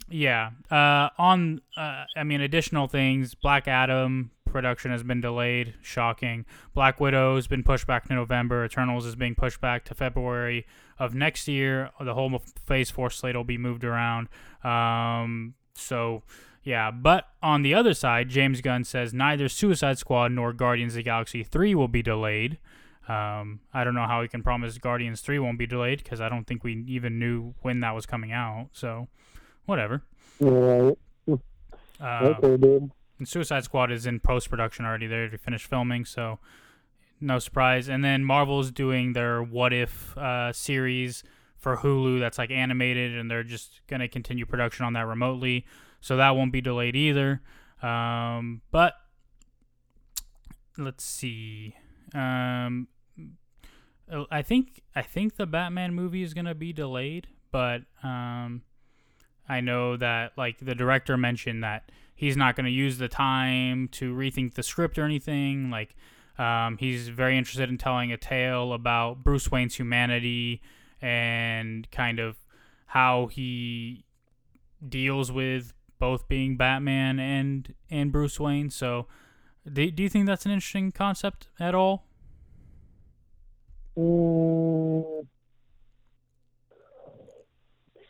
yeah. 0.09 0.51
Uh, 0.71 1.09
on, 1.17 1.61
uh, 1.77 2.05
I 2.15 2.23
mean, 2.23 2.41
additional 2.41 2.87
things. 2.87 3.35
Black 3.35 3.67
Adam 3.67 4.31
production 4.45 4.91
has 4.91 5.03
been 5.03 5.21
delayed. 5.21 5.75
Shocking. 5.81 6.45
Black 6.73 6.99
Widow 6.99 7.35
has 7.35 7.47
been 7.47 7.63
pushed 7.63 7.87
back 7.87 8.07
to 8.07 8.13
November. 8.13 8.65
Eternals 8.65 9.05
is 9.05 9.15
being 9.15 9.35
pushed 9.35 9.61
back 9.61 9.85
to 9.85 9.93
February 9.93 10.65
of 10.97 11.13
next 11.13 11.47
year. 11.47 11.91
The 11.99 12.13
whole 12.13 12.41
Phase 12.65 12.89
Four 12.89 13.09
slate 13.09 13.35
will 13.35 13.43
be 13.43 13.57
moved 13.57 13.83
around. 13.83 14.29
Um, 14.63 15.55
so. 15.73 16.23
Yeah, 16.63 16.91
but 16.91 17.29
on 17.41 17.61
the 17.61 17.73
other 17.73 17.93
side, 17.93 18.29
James 18.29 18.61
Gunn 18.61 18.83
says 18.83 19.13
neither 19.13 19.47
Suicide 19.47 19.97
Squad 19.97 20.31
nor 20.31 20.53
Guardians 20.53 20.93
of 20.93 20.97
the 20.97 21.03
Galaxy 21.03 21.43
3 21.43 21.73
will 21.75 21.87
be 21.87 22.01
delayed. 22.01 22.57
Um, 23.07 23.61
I 23.73 23.83
don't 23.83 23.95
know 23.95 24.05
how 24.05 24.21
he 24.21 24.27
can 24.27 24.43
promise 24.43 24.77
Guardians 24.77 25.21
3 25.21 25.39
won't 25.39 25.57
be 25.57 25.65
delayed 25.65 26.03
because 26.03 26.21
I 26.21 26.29
don't 26.29 26.45
think 26.45 26.63
we 26.63 26.83
even 26.87 27.17
knew 27.17 27.55
when 27.61 27.79
that 27.79 27.95
was 27.95 28.05
coming 28.05 28.31
out. 28.31 28.69
So, 28.71 29.07
whatever. 29.65 30.03
Right. 30.39 30.97
Uh, 31.99 32.33
okay, 32.37 32.55
dude. 32.55 32.91
and 33.17 33.27
Suicide 33.27 33.63
Squad 33.63 33.91
is 33.91 34.05
in 34.05 34.19
post 34.19 34.49
production 34.49 34.85
already. 34.85 35.07
They 35.07 35.15
already 35.15 35.37
finished 35.37 35.65
filming, 35.65 36.05
so 36.05 36.39
no 37.19 37.39
surprise. 37.39 37.89
And 37.89 38.03
then 38.03 38.23
Marvel's 38.23 38.71
doing 38.71 39.13
their 39.13 39.41
What 39.43 39.73
If 39.73 40.17
uh, 40.17 40.53
series 40.53 41.23
for 41.57 41.77
Hulu 41.77 42.19
that's 42.19 42.37
like 42.37 42.51
animated, 42.51 43.17
and 43.17 43.29
they're 43.29 43.43
just 43.43 43.81
going 43.87 43.99
to 43.99 44.07
continue 44.07 44.45
production 44.45 44.85
on 44.85 44.93
that 44.93 45.07
remotely. 45.07 45.65
So 46.01 46.17
that 46.17 46.35
won't 46.35 46.51
be 46.51 46.61
delayed 46.61 46.95
either. 46.95 47.41
Um, 47.81 48.61
but 48.71 48.93
let's 50.77 51.03
see. 51.03 51.75
Um, 52.13 52.87
I 54.31 54.41
think 54.41 54.81
I 54.95 55.01
think 55.01 55.35
the 55.35 55.45
Batman 55.45 55.93
movie 55.93 56.23
is 56.23 56.33
gonna 56.33 56.55
be 56.55 56.73
delayed, 56.73 57.27
but 57.51 57.81
um, 58.03 58.63
I 59.47 59.61
know 59.61 59.97
that 59.97 60.33
like 60.37 60.59
the 60.59 60.75
director 60.75 61.17
mentioned 61.17 61.63
that 61.63 61.91
he's 62.15 62.35
not 62.35 62.55
gonna 62.55 62.69
use 62.69 62.97
the 62.97 63.07
time 63.07 63.87
to 63.89 64.13
rethink 64.13 64.55
the 64.55 64.63
script 64.63 64.97
or 64.97 65.03
anything. 65.03 65.69
Like, 65.69 65.95
um, 66.37 66.77
he's 66.77 67.09
very 67.09 67.37
interested 67.37 67.69
in 67.69 67.77
telling 67.77 68.11
a 68.11 68.17
tale 68.17 68.73
about 68.73 69.23
Bruce 69.23 69.51
Wayne's 69.51 69.75
humanity 69.75 70.61
and 71.01 71.89
kind 71.91 72.19
of 72.19 72.37
how 72.87 73.27
he 73.27 74.05
deals 74.87 75.31
with 75.31 75.73
both 75.99 76.27
being 76.27 76.57
Batman 76.57 77.19
and 77.19 77.73
and 77.89 78.11
Bruce 78.11 78.39
Wayne. 78.39 78.69
So, 78.69 79.07
do, 79.71 79.91
do 79.91 80.03
you 80.03 80.09
think 80.09 80.25
that's 80.25 80.45
an 80.45 80.51
interesting 80.51 80.91
concept 80.91 81.47
at 81.59 81.75
all? 81.75 82.05
Mm. 83.97 85.27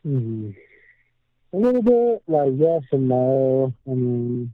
Hmm. 0.04 0.52
A 1.52 1.58
little 1.58 1.82
bit, 1.82 2.24
like 2.28 2.52
yes 2.56 2.84
and 2.92 3.10
no. 3.10 3.74
I 3.88 3.90
mean, 3.90 4.54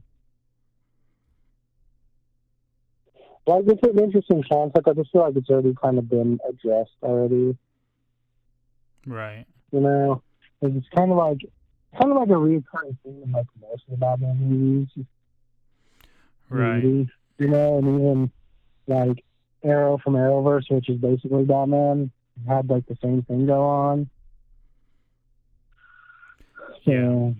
like 3.46 3.64
it's 3.66 3.82
an 3.82 4.02
interesting 4.02 4.42
concept. 4.50 4.88
I 4.88 4.92
just 4.94 5.12
feel 5.12 5.22
like 5.22 5.36
it's 5.36 5.50
already 5.50 5.74
kind 5.80 5.98
of 5.98 6.08
been 6.08 6.38
addressed 6.48 6.96
already. 7.02 7.56
Right. 9.06 9.44
You 9.72 9.80
know, 9.80 10.22
it's 10.62 10.88
kind 10.94 11.12
of 11.12 11.18
like 11.18 11.38
kind 11.98 12.10
of 12.12 12.18
like 12.18 12.28
a 12.28 12.36
recurring 12.36 12.98
thing 13.02 13.22
in 13.24 13.32
like 13.32 13.46
most 13.60 13.82
of 13.88 13.90
the 13.90 13.96
Batman 13.96 14.36
movies. 14.38 14.88
Right. 16.48 16.82
movies, 16.82 17.08
you 17.38 17.48
know, 17.48 17.78
and 17.78 17.86
even 17.88 18.32
like 18.86 19.24
Arrow 19.64 19.98
from 19.98 20.14
Arrowverse, 20.14 20.70
which 20.70 20.88
is 20.88 20.98
basically 20.98 21.44
Batman, 21.44 22.10
had 22.46 22.68
like 22.68 22.86
the 22.86 22.96
same 23.02 23.22
thing 23.22 23.46
go 23.46 23.62
on. 23.62 24.08
So, 26.84 26.92
Yeah. 26.92 27.32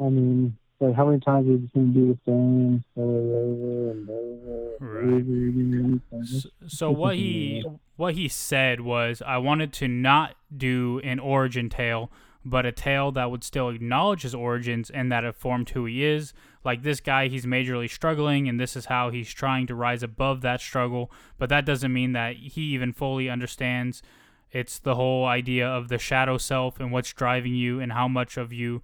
I 0.00 0.08
mean, 0.08 0.56
like 0.80 0.96
how 0.96 1.06
many 1.06 1.20
times 1.20 1.46
are 1.46 1.52
you 1.52 1.58
just 1.58 1.74
gonna 1.74 1.86
do 1.86 2.08
the 2.08 2.18
same 2.26 2.84
over 2.96 3.90
and 3.92 4.10
over? 4.10 4.76
and 4.80 4.80
Right. 4.80 5.92
over? 5.92 6.00
Like, 6.10 6.26
So, 6.26 6.48
so 6.66 6.90
what 6.90 7.14
he 7.16 7.64
what 7.96 8.14
he 8.14 8.26
said 8.26 8.80
was, 8.80 9.22
I 9.24 9.38
wanted 9.38 9.72
to 9.74 9.86
not 9.88 10.34
do 10.54 11.00
an 11.04 11.20
origin 11.20 11.68
tale, 11.68 12.10
but 12.44 12.66
a 12.66 12.72
tale 12.72 13.12
that 13.12 13.30
would 13.30 13.44
still 13.44 13.68
acknowledge 13.68 14.22
his 14.22 14.34
origins 14.34 14.90
and 14.90 15.10
that 15.12 15.24
it 15.24 15.36
formed 15.36 15.70
who 15.70 15.84
he 15.84 16.04
is. 16.04 16.32
Like 16.64 16.82
this 16.82 17.00
guy, 17.00 17.28
he's 17.28 17.46
majorly 17.46 17.90
struggling, 17.90 18.48
and 18.48 18.58
this 18.58 18.76
is 18.76 18.86
how 18.86 19.10
he's 19.10 19.32
trying 19.32 19.66
to 19.68 19.74
rise 19.74 20.02
above 20.02 20.40
that 20.42 20.60
struggle. 20.60 21.10
But 21.38 21.48
that 21.48 21.64
doesn't 21.66 21.92
mean 21.92 22.12
that 22.12 22.36
he 22.36 22.62
even 22.74 22.92
fully 22.92 23.28
understands. 23.28 24.02
It's 24.50 24.78
the 24.78 24.94
whole 24.94 25.24
idea 25.24 25.66
of 25.66 25.88
the 25.88 25.98
shadow 25.98 26.38
self 26.38 26.78
and 26.78 26.92
what's 26.92 27.12
driving 27.12 27.54
you, 27.54 27.80
and 27.80 27.92
how 27.92 28.06
much 28.06 28.36
of 28.36 28.52
you, 28.52 28.82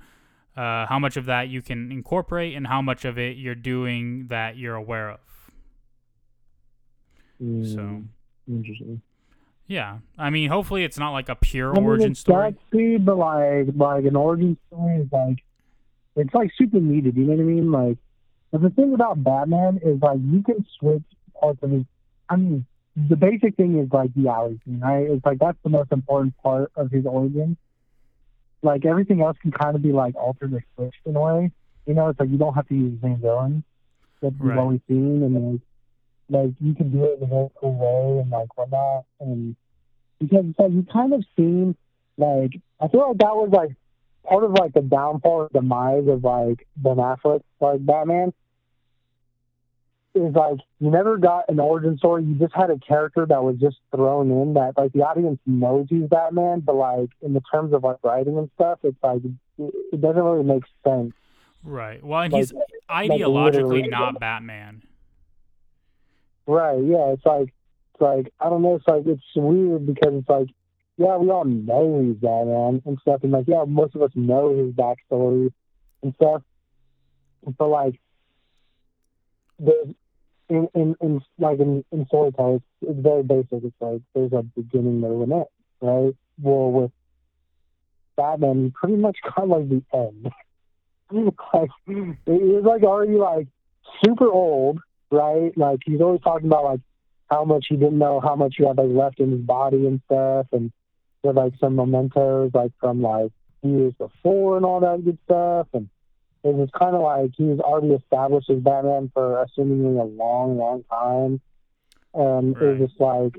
uh, 0.57 0.87
how 0.87 0.99
much 0.99 1.17
of 1.17 1.27
that 1.27 1.49
you 1.49 1.63
can 1.63 1.93
incorporate, 1.93 2.57
and 2.57 2.67
how 2.67 2.83
much 2.83 3.05
of 3.05 3.19
it 3.19 3.37
you're 3.37 3.55
doing 3.55 4.27
that 4.29 4.57
you're 4.57 4.75
aware 4.75 5.11
of. 5.11 5.21
mm, 7.41 7.75
So. 7.75 8.03
interesting. 8.49 9.03
Yeah, 9.69 9.99
I 10.17 10.31
mean, 10.31 10.49
hopefully 10.49 10.83
it's 10.83 10.99
not 10.99 11.13
like 11.13 11.29
a 11.29 11.37
pure 11.37 11.73
I 11.73 11.75
mean, 11.79 11.85
origin 11.85 12.11
it's 12.13 12.21
story. 12.21 12.53
but 12.99 13.17
like 13.19 13.67
like 13.77 14.05
an 14.07 14.17
origin 14.17 14.57
story 14.69 14.97
is 15.03 15.09
like 15.13 15.39
it's 16.17 16.35
like 16.35 16.51
super 16.57 16.81
needed. 16.81 17.17
You 17.17 17.25
know 17.25 17.35
what 17.35 17.41
I 17.41 17.45
mean? 17.45 17.71
Like, 17.71 17.99
but 18.51 18.63
the 18.63 18.71
thing 18.71 18.95
about 18.95 19.23
Batman 19.23 19.79
is 19.85 20.01
like 20.01 20.19
you 20.25 20.43
can 20.43 20.67
switch 20.79 21.03
parts 21.39 21.59
of 21.63 21.71
his. 21.71 21.85
I 22.31 22.37
mean, 22.37 22.65
the 22.97 23.15
basic 23.17 23.57
thing 23.57 23.79
is 23.79 23.89
like 23.93 24.13
the 24.15 24.29
alley 24.29 24.59
scene, 24.65 24.81
right? 24.81 25.07
It's 25.11 25.25
like 25.25 25.39
that's 25.39 25.59
the 25.63 25.71
most 25.71 25.93
important 25.93 26.35
part 26.43 26.73
of 26.75 26.91
his 26.91 27.05
origin. 27.05 27.59
Like 28.63 28.87
everything 28.87 29.21
else 29.21 29.37
can 29.43 29.53
kind 29.53 29.77
of 29.77 29.83
be 29.83 29.93
like 29.93 30.17
altered 30.17 30.55
or 30.55 30.65
switched 30.77 30.97
in 31.05 31.15
a 31.15 31.21
way. 31.21 31.53
You 31.87 31.93
know, 31.95 32.09
it's 32.09 32.19
like 32.19 32.31
you 32.31 32.39
don't 32.39 32.55
have 32.55 32.67
to 32.69 32.75
use 32.75 32.99
the 33.01 33.07
same 33.07 33.19
villain 33.21 33.65
that 34.23 34.33
you've 34.33 34.41
Right. 34.41 34.59
always 34.59 34.81
seen, 34.89 35.23
and 35.23 35.53
like, 35.53 35.61
like 36.31 36.51
you 36.61 36.75
can 36.75 36.91
do 36.91 37.05
it 37.05 37.19
in 37.19 37.25
a 37.25 37.27
very 37.27 37.49
cool 37.61 37.75
way 37.75 38.21
and 38.23 38.31
like 38.31 38.57
whatnot. 38.57 39.05
And 39.21 39.57
because 40.21 40.45
it's 40.51 40.59
like 40.59 40.73
you 40.73 40.87
kind 40.93 41.13
of 41.13 41.25
seem 41.37 41.77
like 42.17 42.53
I 42.81 42.89
feel 42.89 43.09
like 43.09 43.19
that 43.19 43.35
was 43.37 43.51
like 43.53 43.71
part 44.29 44.45
of 44.45 44.53
like 44.53 44.75
the 44.75 44.83
downfall 44.83 45.33
or 45.33 45.49
demise 45.53 46.07
of 46.09 46.23
like 46.25 46.67
Ben 46.77 46.97
Affleck 46.97 47.41
like 47.61 47.85
Batman 47.85 48.33
is 50.15 50.35
like 50.35 50.59
you 50.81 50.91
never 50.91 51.17
got 51.17 51.45
an 51.49 51.61
origin 51.61 51.97
story. 51.99 52.25
You 52.25 52.35
just 52.35 52.55
had 52.55 52.71
a 52.71 52.79
character 52.79 53.25
that 53.27 53.43
was 53.43 53.57
just 53.61 53.77
thrown 53.95 54.31
in 54.31 54.55
that 54.55 54.73
like 54.77 54.93
the 54.93 55.01
audience 55.03 55.39
knows 55.47 55.87
he's 55.89 56.09
Batman, 56.09 56.61
but 56.61 56.75
like 56.75 57.11
in 57.23 57.35
the 57.35 57.43
terms 57.53 57.73
of 57.73 57.85
like 57.85 57.97
writing 58.03 58.37
and 58.37 58.51
stuff, 58.55 58.81
it's 58.83 58.97
like 59.03 59.23
it, 59.25 59.75
it 59.93 60.01
doesn't 60.01 60.23
really 60.23 60.45
make 60.45 60.65
sense. 60.85 61.13
Right. 61.63 62.03
Well, 62.05 62.23
and 62.23 62.33
Like- 62.33 62.41
he's 62.41 62.53
ideologically 62.91 63.53
literally- 63.55 63.89
not 63.89 64.19
Batman. 64.21 64.83
Right? 66.49 66.83
Yeah. 66.83 67.13
It's 67.13 67.25
like 67.25 67.55
it's 67.95 68.01
like 68.01 68.33
I 68.41 68.49
don't 68.49 68.63
know. 68.63 68.75
It's 68.75 68.89
like 68.89 69.07
it's 69.07 69.23
weird 69.37 69.87
because 69.87 70.15
it's 70.15 70.29
like 70.29 70.49
yeah, 70.99 71.17
we 71.17 71.31
all 71.31 71.45
know 71.45 72.03
he's 72.03 72.17
Batman 72.17 72.83
and 72.85 72.99
stuff, 73.01 73.23
and 73.23 73.31
like 73.31 73.47
yeah, 73.47 73.65
most 73.67 73.95
of 73.95 74.03
us 74.03 74.11
know 74.17 74.57
his 74.57 74.75
backstory 74.75 75.53
and 76.03 76.15
stuff. 76.17 76.43
But 77.57 77.69
like 77.69 78.01
there's 79.61 79.95
in 80.49 80.69
in, 80.75 80.97
in 81.01 81.21
like 81.39 81.61
in, 81.61 81.85
in 81.93 82.07
storytelling, 82.07 82.57
it's, 82.57 82.91
it's 82.91 83.01
very 83.01 83.23
basic. 83.23 83.65
It's 83.65 83.77
like 83.81 84.03
there's 84.15 84.33
a 84.33 84.43
beginning, 84.43 85.01
middle, 85.01 85.23
and 85.23 85.33
end, 85.33 85.45
right? 85.81 86.17
Well, 86.43 86.73
with 86.73 86.93
Batman, 88.17 88.65
you 88.65 88.73
pretty 88.75 88.97
much 88.97 89.19
got 89.23 89.49
like 89.49 89.69
the 89.69 89.83
end. 89.95 90.29
like 91.55 91.71
it 91.87 92.33
is 92.33 92.65
like 92.65 92.83
already 92.83 93.13
like 93.13 93.47
super 94.05 94.29
old, 94.29 94.81
right? 95.11 95.57
Like 95.57 95.81
he's 95.85 96.01
always 96.01 96.21
talking 96.21 96.47
about 96.47 96.65
like 96.65 96.81
how 97.31 97.45
much 97.45 97.67
he 97.69 97.77
didn't 97.77 97.99
know 97.99 98.21
how 98.21 98.37
much 98.37 98.55
he 98.57 98.67
had 98.67 98.77
like 98.79 98.89
left 98.91 99.21
in 99.21 99.31
his 99.33 99.41
body 99.41 99.87
and 99.87 100.01
stuff, 100.07 100.47
and 100.53 100.73
with 101.23 101.37
like 101.37 101.55
some 101.61 101.77
mementos 101.77 102.51
like 102.55 102.73
from 102.81 103.03
like 103.03 103.31
years 103.63 103.93
before 103.99 104.57
and 104.57 104.65
all 104.65 104.81
that 104.81 105.05
good 105.05 105.19
stuff, 105.25 105.67
and 105.73 105.89
it 106.45 106.55
was 106.55 106.69
kind 106.79 106.95
of 106.95 107.03
like 107.03 107.33
he 107.37 107.45
was 107.45 107.61
already 107.61 107.95
established 107.95 108.49
as 108.51 108.59
Batman 108.61 109.11
for 109.13 109.45
assumingly 109.45 110.01
a 110.01 110.05
long, 110.05 110.57
long 110.57 110.85
time, 110.85 111.41
and 112.15 112.57
it 112.61 112.65
Right. 112.65 112.79
was 112.79 112.89
just 112.89 113.01
like 113.01 113.35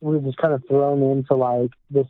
we 0.00 0.16
were 0.16 0.20
just 0.22 0.38
kind 0.38 0.54
of 0.54 0.62
thrown 0.68 1.02
into 1.02 1.34
like 1.34 1.70
this 1.90 2.08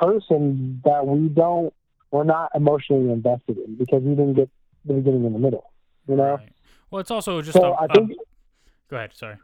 person 0.00 0.82
that 0.84 1.06
we 1.06 1.28
don't, 1.28 1.72
we're 2.10 2.24
not 2.24 2.50
emotionally 2.54 3.12
invested 3.12 3.58
in 3.58 3.76
because 3.76 4.02
we 4.02 4.10
didn't 4.14 4.34
get 4.34 4.50
the 4.84 4.94
beginning 4.94 5.24
and 5.26 5.34
the 5.34 5.38
middle, 5.38 5.72
you 6.08 6.16
know. 6.16 6.38
Right. 6.38 6.53
Well, 6.94 7.00
it's 7.00 7.10
also 7.10 7.42
just 7.42 7.56
So 7.58 7.72
a, 7.72 7.72
I 7.72 7.84
a- 7.86 7.88
think 7.88 8.12
Go 8.88 8.96
ahead. 8.96 9.10
Sorry. 9.16 9.34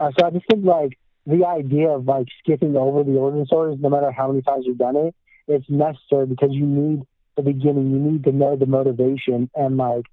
Uh, 0.00 0.10
so 0.18 0.26
I 0.26 0.30
just 0.30 0.46
think 0.50 0.64
like 0.64 0.98
the 1.26 1.44
idea 1.44 1.90
of 1.90 2.06
like 2.06 2.28
skipping 2.42 2.76
over 2.76 3.04
the 3.04 3.18
origin 3.18 3.44
stories, 3.44 3.78
no 3.78 3.90
matter 3.90 4.10
how 4.10 4.28
many 4.28 4.40
times 4.40 4.64
you've 4.66 4.78
done 4.78 4.96
it, 4.96 5.14
it's 5.48 5.68
necessary 5.68 6.24
because 6.24 6.48
you 6.52 6.64
need 6.64 7.02
the 7.36 7.42
beginning. 7.42 7.90
You 7.90 7.98
need 7.98 8.24
to 8.24 8.32
know 8.32 8.56
the 8.56 8.64
motivation, 8.64 9.50
and 9.54 9.76
like 9.76 10.06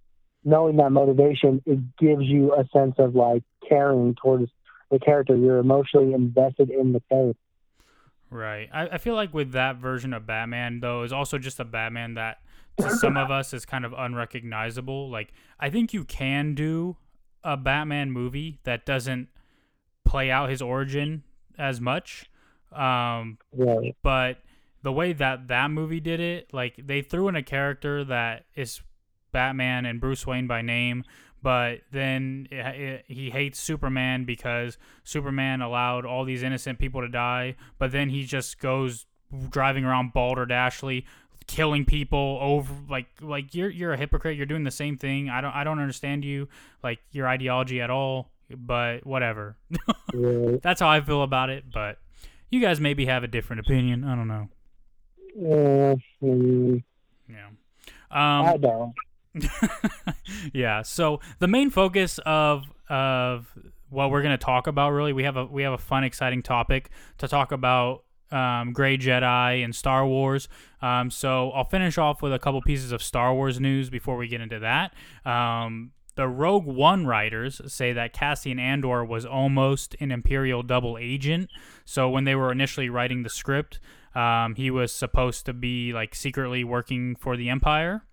knowing 0.43 0.75
that 0.77 0.89
motivation, 0.89 1.61
it 1.65 1.79
gives 1.97 2.25
you 2.25 2.55
a 2.55 2.67
sense 2.77 2.95
of 2.97 3.15
like 3.15 3.43
caring 3.69 4.13
towards 4.21 4.51
the 4.89 4.99
character. 4.99 5.37
You're 5.37 5.59
emotionally 5.59 6.11
invested 6.11 6.71
in 6.71 6.91
the 6.91 6.99
character. 7.07 7.39
Right. 8.31 8.69
I, 8.73 8.87
I 8.87 8.97
feel 8.97 9.13
like 9.15 9.33
with 9.33 9.51
that 9.51 9.75
version 9.75 10.13
of 10.13 10.25
Batman 10.25 10.79
though 10.79 11.03
is 11.03 11.11
also 11.13 11.37
just 11.37 11.59
a 11.59 11.65
Batman 11.65 12.13
that 12.15 12.37
to 12.79 12.89
some 12.89 13.17
of 13.17 13.29
us 13.29 13.53
is 13.53 13.65
kind 13.65 13.83
of 13.85 13.93
unrecognizable. 13.97 15.09
Like 15.09 15.33
I 15.59 15.69
think 15.69 15.93
you 15.93 16.05
can 16.05 16.55
do 16.55 16.95
a 17.43 17.57
Batman 17.57 18.11
movie 18.11 18.59
that 18.63 18.85
doesn't 18.85 19.27
play 20.05 20.31
out 20.31 20.49
his 20.49 20.61
origin 20.61 21.23
as 21.57 21.81
much. 21.81 22.29
Um, 22.71 23.37
Right. 23.53 23.95
but 24.01 24.37
the 24.83 24.91
way 24.93 25.11
that 25.13 25.49
that 25.49 25.69
movie 25.69 25.99
did 25.99 26.19
it, 26.21 26.53
like 26.53 26.75
they 26.77 27.01
threw 27.01 27.27
in 27.27 27.35
a 27.35 27.43
character 27.43 28.03
that 28.05 28.45
is 28.55 28.81
Batman 29.33 29.85
and 29.85 29.99
Bruce 29.99 30.25
Wayne 30.25 30.47
by 30.47 30.61
name, 30.61 31.03
but 31.41 31.79
then 31.91 32.47
it, 32.51 32.55
it, 32.57 33.05
he 33.07 33.29
hates 33.29 33.59
Superman 33.59 34.25
because 34.25 34.77
Superman 35.03 35.61
allowed 35.61 36.05
all 36.05 36.23
these 36.23 36.43
innocent 36.43 36.79
people 36.79 37.01
to 37.01 37.07
die, 37.07 37.55
but 37.77 37.91
then 37.91 38.09
he 38.09 38.23
just 38.23 38.59
goes 38.59 39.05
driving 39.49 39.85
around 39.85 40.13
balderdashly 40.13 41.05
killing 41.47 41.83
people 41.85 42.37
over 42.41 42.73
like 42.89 43.07
like 43.21 43.53
you're 43.55 43.69
you're 43.69 43.93
a 43.93 43.97
hypocrite. 43.97 44.37
You're 44.37 44.45
doing 44.45 44.63
the 44.63 44.71
same 44.71 44.97
thing. 44.97 45.29
I 45.29 45.41
don't 45.41 45.53
i 45.55 45.63
don't 45.63 45.79
understand 45.79 46.23
you 46.23 46.47
like 46.83 46.99
your 47.11 47.27
ideology 47.27 47.81
at 47.81 47.89
all 47.89 48.31
but 48.49 49.05
whatever. 49.05 49.57
That's 50.61 50.81
how 50.81 50.89
i 50.89 51.01
feel 51.01 51.23
about 51.23 51.49
it 51.49 51.65
but 51.73 51.97
you 52.49 52.59
guys 52.59 52.79
maybe 52.79 53.05
have 53.05 53.23
a 53.23 53.27
different 53.27 53.61
opinion. 53.61 54.03
I 54.03 54.15
don't 54.15 54.27
know. 54.27 54.49
Yeah 57.29 57.47
I 58.11 58.51
um 58.51 58.61
don't. 58.61 58.93
yeah 60.53 60.81
so 60.81 61.19
the 61.39 61.47
main 61.47 61.69
focus 61.69 62.19
of 62.25 62.65
of 62.89 63.47
what 63.89 64.11
we're 64.11 64.21
going 64.21 64.37
to 64.37 64.43
talk 64.43 64.67
about 64.67 64.91
really 64.91 65.13
we 65.13 65.23
have 65.23 65.37
a 65.37 65.45
we 65.45 65.63
have 65.63 65.73
a 65.73 65.77
fun 65.77 66.03
exciting 66.03 66.43
topic 66.43 66.89
to 67.17 67.27
talk 67.27 67.51
about 67.51 68.03
um, 68.31 68.71
Gray 68.73 68.97
Jedi 68.97 69.63
and 69.63 69.75
Star 69.75 70.07
Wars. 70.07 70.47
Um, 70.81 71.11
so 71.11 71.51
I'll 71.51 71.65
finish 71.65 71.97
off 71.97 72.21
with 72.21 72.33
a 72.33 72.39
couple 72.39 72.61
pieces 72.61 72.91
of 72.91 73.03
Star 73.03 73.33
Wars 73.33 73.59
news 73.59 73.89
before 73.89 74.17
we 74.17 74.27
get 74.27 74.41
into 74.41 74.59
that. 74.59 74.93
Um, 75.29 75.91
the 76.15 76.27
Rogue 76.27 76.65
One 76.65 77.05
writers 77.05 77.61
say 77.67 77.93
that 77.93 78.13
Cassian 78.13 78.59
Andor 78.59 79.03
was 79.05 79.25
almost 79.25 79.95
an 79.99 80.11
Imperial 80.11 80.61
double 80.63 80.97
agent. 80.97 81.49
So 81.85 82.09
when 82.09 82.25
they 82.25 82.35
were 82.35 82.51
initially 82.51 82.89
writing 82.89 83.23
the 83.23 83.29
script, 83.29 83.79
um, 84.13 84.55
he 84.55 84.69
was 84.71 84.93
supposed 84.93 85.45
to 85.45 85.53
be 85.53 85.93
like 85.93 86.13
secretly 86.13 86.63
working 86.63 87.15
for 87.15 87.37
the 87.37 87.49
Empire. 87.49 88.03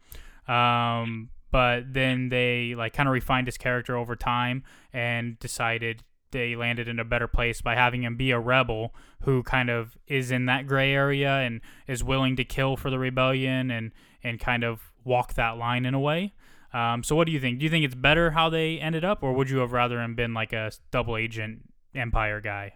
Um, 0.48 1.30
but 1.50 1.92
then 1.92 2.28
they 2.28 2.74
like 2.74 2.92
kind 2.92 3.08
of 3.08 3.12
refined 3.12 3.46
his 3.46 3.56
character 3.56 3.96
over 3.96 4.16
time 4.16 4.64
and 4.92 5.38
decided 5.38 6.02
they 6.30 6.56
landed 6.56 6.88
in 6.88 6.98
a 6.98 7.04
better 7.04 7.26
place 7.26 7.62
by 7.62 7.74
having 7.74 8.02
him 8.02 8.16
be 8.16 8.30
a 8.30 8.38
rebel 8.38 8.94
who 9.22 9.42
kind 9.42 9.70
of 9.70 9.96
is 10.06 10.30
in 10.30 10.46
that 10.46 10.66
gray 10.66 10.92
area 10.92 11.30
and 11.30 11.60
is 11.86 12.04
willing 12.04 12.36
to 12.36 12.44
kill 12.44 12.76
for 12.76 12.90
the 12.90 12.98
rebellion 12.98 13.70
and 13.70 13.92
and 14.22 14.40
kind 14.40 14.64
of 14.64 14.92
walk 15.04 15.34
that 15.34 15.56
line 15.56 15.86
in 15.86 15.94
a 15.94 16.00
way. 16.00 16.34
Um, 16.74 17.02
so 17.02 17.16
what 17.16 17.26
do 17.26 17.32
you 17.32 17.40
think? 17.40 17.58
Do 17.58 17.64
you 17.64 17.70
think 17.70 17.84
it's 17.84 17.94
better 17.94 18.32
how 18.32 18.50
they 18.50 18.78
ended 18.78 19.04
up, 19.04 19.22
or 19.22 19.32
would 19.32 19.48
you 19.48 19.58
have 19.58 19.72
rather 19.72 20.02
him 20.02 20.14
been 20.14 20.34
like 20.34 20.52
a 20.52 20.70
double 20.90 21.16
agent 21.16 21.60
Empire 21.94 22.40
guy? 22.42 22.74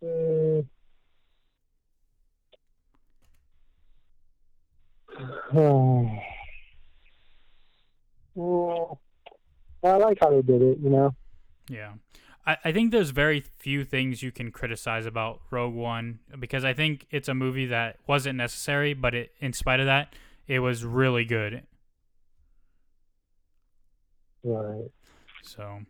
Hmm. 0.00 0.60
Well, 8.40 9.00
I 9.84 9.96
like 9.96 10.18
how 10.20 10.30
they 10.30 10.40
did 10.40 10.62
it, 10.62 10.78
you 10.82 10.88
know. 10.88 11.14
Yeah. 11.68 11.92
I, 12.46 12.56
I 12.64 12.72
think 12.72 12.90
there's 12.90 13.10
very 13.10 13.44
few 13.58 13.84
things 13.84 14.22
you 14.22 14.32
can 14.32 14.50
criticize 14.50 15.04
about 15.04 15.40
Rogue 15.50 15.74
One 15.74 16.20
because 16.38 16.64
I 16.64 16.72
think 16.72 17.06
it's 17.10 17.28
a 17.28 17.34
movie 17.34 17.66
that 17.66 17.98
wasn't 18.06 18.38
necessary, 18.38 18.94
but 18.94 19.14
it, 19.14 19.32
in 19.40 19.52
spite 19.52 19.78
of 19.78 19.86
that, 19.86 20.14
it 20.46 20.60
was 20.60 20.84
really 20.84 21.24
good. 21.24 21.64
Right. 24.42 24.90
So, 25.42 25.80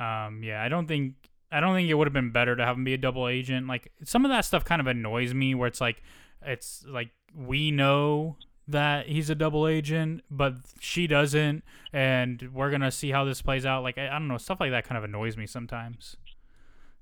um, 0.00 0.42
yeah, 0.42 0.62
I 0.62 0.68
don't 0.68 0.88
think 0.88 1.14
I 1.52 1.60
don't 1.60 1.76
think 1.76 1.88
it 1.88 1.94
would 1.94 2.08
have 2.08 2.12
been 2.12 2.32
better 2.32 2.56
to 2.56 2.64
have 2.64 2.76
him 2.76 2.82
be 2.82 2.94
a 2.94 2.98
double 2.98 3.28
agent. 3.28 3.68
Like 3.68 3.92
some 4.02 4.24
of 4.24 4.30
that 4.32 4.44
stuff 4.44 4.64
kind 4.64 4.80
of 4.80 4.88
annoys 4.88 5.32
me, 5.32 5.54
where 5.54 5.68
it's 5.68 5.80
like 5.80 6.02
it's 6.44 6.84
like 6.88 7.10
we 7.32 7.70
know 7.70 8.36
that 8.66 9.08
he's 9.08 9.30
a 9.30 9.34
double 9.34 9.68
agent, 9.68 10.22
but 10.30 10.54
she 10.80 11.06
doesn't, 11.06 11.64
and 11.92 12.50
we're 12.52 12.70
gonna 12.70 12.90
see 12.90 13.10
how 13.10 13.24
this 13.24 13.42
plays 13.42 13.66
out. 13.66 13.82
Like 13.82 13.98
I, 13.98 14.08
I 14.08 14.12
don't 14.12 14.28
know, 14.28 14.38
stuff 14.38 14.60
like 14.60 14.70
that 14.70 14.84
kind 14.84 14.98
of 14.98 15.04
annoys 15.04 15.36
me 15.36 15.46
sometimes. 15.46 16.16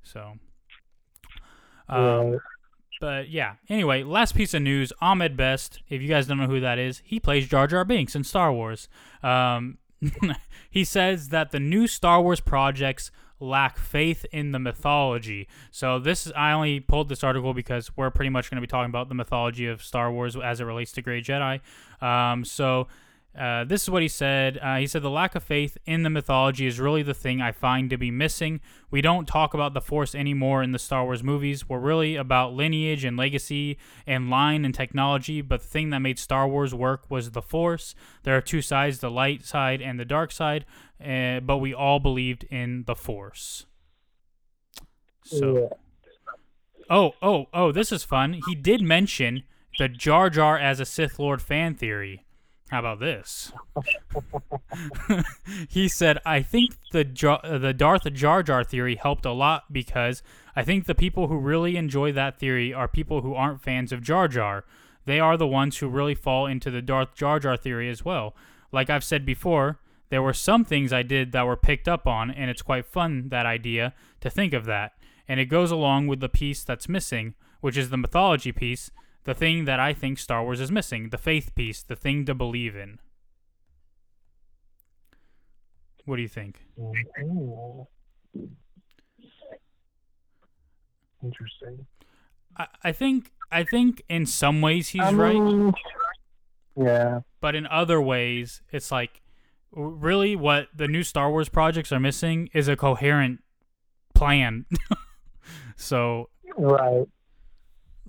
So, 0.03 0.35
um, 1.89 2.33
right. 2.33 2.39
but 3.01 3.31
yeah. 3.31 3.55
Anyway, 3.69 4.03
last 4.03 4.35
piece 4.35 4.55
of 4.55 4.63
news: 4.63 4.93
Ahmed 5.01 5.37
Best. 5.37 5.81
If 5.89 6.03
you 6.03 6.09
guys 6.09 6.27
don't 6.27 6.39
know 6.39 6.47
who 6.47 6.61
that 6.61 6.79
is, 6.79 7.03
he 7.05 7.21
plays 7.21 7.47
Jar 7.47 7.67
Jar 7.67 7.85
Binks 7.85 8.17
in 8.17 8.25
Star 8.25 8.53
Wars. 8.53 8.89
Um, 9.23 9.79
he 10.71 10.85
says 10.85 11.29
that 11.29 11.53
the 11.53 11.61
new 11.61 11.87
Star 11.87 12.21
Wars 12.21 12.41
projects 12.41 13.11
lack 13.43 13.77
faith 13.79 14.25
in 14.33 14.53
the 14.53 14.59
mythology. 14.59 15.49
So 15.71 15.99
this 15.99 16.27
is, 16.27 16.33
I 16.33 16.53
only 16.53 16.81
pulled 16.81 17.09
this 17.09 17.25
article 17.25 17.53
because 17.53 17.95
we're 17.97 18.11
pretty 18.11 18.31
much 18.31 18.51
going 18.51 18.57
to 18.57 18.61
be 18.61 18.71
talking 18.71 18.89
about 18.91 19.09
the 19.09 19.15
mythology 19.15 19.67
of 19.67 19.83
Star 19.83 20.11
Wars 20.13 20.37
as 20.37 20.61
it 20.61 20.65
relates 20.65 20.93
to 20.93 21.03
Grey 21.03 21.21
Jedi. 21.21 21.61
Um, 22.01 22.45
so 22.45 22.89
uh, 23.39 23.65
this 23.65 23.83
is 23.83 23.91
what 23.91 24.03
he 24.03 24.09
said. 24.09 24.59
Uh, 24.59 24.77
he 24.77 24.87
said 24.87 25.03
the 25.03 25.11
lack 25.11 25.35
of 25.35 25.43
faith 25.43 25.79
in 25.87 26.03
the 26.03 26.11
mythology 26.11 26.67
is 26.67 26.79
really 26.79 27.03
the 27.03 27.15
thing 27.15 27.41
I 27.41 27.51
find 27.51 27.89
to 27.89 27.97
be 27.97 28.11
missing. 28.11 28.61
We 28.91 29.01
don't 29.01 29.27
talk 29.27 29.55
about 29.55 29.73
the 29.73 29.81
Force 29.81 30.15
anymore 30.15 30.63
in 30.63 30.73
the 30.73 30.79
Star 30.79 31.05
Wars 31.05 31.23
movies. 31.23 31.67
We're 31.67 31.79
really 31.79 32.15
about 32.17 32.53
lineage 32.53 33.05
and 33.05 33.17
legacy 33.17 33.79
and 34.07 34.29
line 34.29 34.67
and 34.67 34.75
technology. 34.75 35.41
But 35.41 35.63
the 35.63 35.69
thing 35.69 35.91
that 35.91 36.01
made 36.01 36.19
Star 36.19 36.47
Wars 36.47 36.75
work 36.75 37.11
was 37.11 37.31
the 37.31 37.41
Force. 37.41 37.95
There 38.25 38.37
are 38.37 38.43
two 38.43 38.61
sides: 38.61 38.99
the 38.99 39.11
light 39.11 39.47
side 39.47 39.81
and 39.81 39.99
the 39.99 40.05
dark 40.05 40.31
side. 40.31 40.67
Uh, 41.03 41.41
but 41.41 41.57
we 41.57 41.73
all 41.73 42.01
believed 42.01 42.45
in 42.45 42.85
the 42.87 42.95
Force. 42.95 43.65
So. 45.25 45.55
yeah. 45.55 45.77
Oh, 46.91 47.15
oh, 47.23 47.47
oh, 47.55 47.73
this 47.73 47.91
is 47.91 48.05
fun. 48.05 48.41
He 48.47 48.55
did 48.55 48.83
mention 48.83 49.45
the 49.79 49.89
Jar 49.89 50.29
Jar 50.29 50.59
as 50.59 50.79
a 50.79 50.85
Sith 50.85 51.19
Lord 51.19 51.41
fan 51.41 51.75
theory. 51.75 52.27
How 52.73 52.79
about 52.79 53.01
this? 53.01 53.53
he 55.69 55.89
said, 55.89 56.19
"I 56.25 56.41
think 56.41 56.73
the 56.93 57.05
the 57.61 57.75
Darth 57.75 58.11
Jar 58.15 58.43
Jar 58.43 58.65
theory 58.65 58.97
helped 58.97 59.27
a 59.27 59.33
lot 59.33 59.71
because 59.71 60.23
I 60.57 60.65
think 60.65 60.87
the 60.87 60.95
people 60.95 61.29
who 61.29 61.37
really 61.37 61.77
enjoy 61.77 62.13
that 62.13 62.39
theory 62.39 62.73
are 62.73 62.89
people 62.89 63.21
who 63.21 63.35
aren't 63.35 63.61
fans 63.61 63.93
of 63.93 64.01
Jar 64.01 64.27
Jar. 64.27 64.65
They 65.05 65.21
are 65.21 65.37
the 65.37 65.47
ones 65.47 65.77
who 65.77 65.89
really 65.91 66.15
fall 66.15 66.47
into 66.47 66.71
the 66.71 66.81
Darth 66.81 67.15
Jar 67.15 67.39
Jar 67.39 67.59
theory 67.59 67.91
as 67.91 68.07
well. 68.07 68.35
Like 68.73 68.89
I've 68.89 69.05
said 69.05 69.27
before, 69.27 69.79
there 70.09 70.23
were 70.23 70.33
some 70.33 70.65
things 70.65 70.95
I 70.95 71.03
did 71.03 71.33
that 71.33 71.47
were 71.47 71.59
picked 71.59 71.89
up 71.89 72.07
on, 72.07 72.31
and 72.31 72.49
it's 72.49 72.63
quite 72.63 72.87
fun 72.87 73.29
that 73.29 73.45
idea 73.45 73.93
to 74.23 74.31
think 74.31 74.55
of 74.55 74.65
that. 74.65 74.93
And 75.29 75.39
it 75.39 75.47
goes 75.47 75.71
along 75.71 76.07
with 76.07 76.21
the 76.21 76.31
piece 76.31 76.65
that's 76.65 76.89
missing, 76.89 77.35
which 77.61 77.77
is 77.77 77.91
the 77.91 77.99
mythology 77.99 78.51
piece, 78.51 78.91
the 79.25 79.35
thing 79.35 79.65
that 79.67 79.79
I 79.81 79.93
think 79.93 80.19
Star 80.19 80.43
Wars 80.43 80.61
is 80.61 80.71
missing, 80.71 81.11
the 81.11 81.19
faith 81.19 81.55
piece, 81.55 81.83
the 81.83 81.97
thing 81.97 82.25
to 82.27 82.35
believe 82.35 82.75
in. 82.77 82.99
What 86.05 86.17
do 86.17 86.23
you 86.23 86.29
think? 86.29 86.65
Mm. 86.79 87.87
Interesting. 91.23 91.87
I, 92.57 92.67
I 92.83 92.93
think 92.93 93.33
I 93.51 93.65
think 93.65 94.03
in 94.09 94.27
some 94.27 94.61
ways 94.61 94.89
he's 94.89 95.03
I 95.03 95.13
right, 95.13 95.75
Yeah. 96.77 97.21
but 97.41 97.55
in 97.55 97.67
other 97.67 98.01
ways 98.01 98.63
it's 98.73 98.91
like 98.91 99.21
really 99.71 100.35
what 100.37 100.69
the 100.75 100.89
new 100.89 101.03
Star 101.03 101.31
Wars 101.31 101.49
projects 101.49 101.93
are 101.93 102.01
missing 102.01 102.49
is 102.53 102.67
a 102.69 102.77
coherent 102.77 103.41
plan. 104.15 104.67
so 105.77 106.29
Right. 106.59 107.07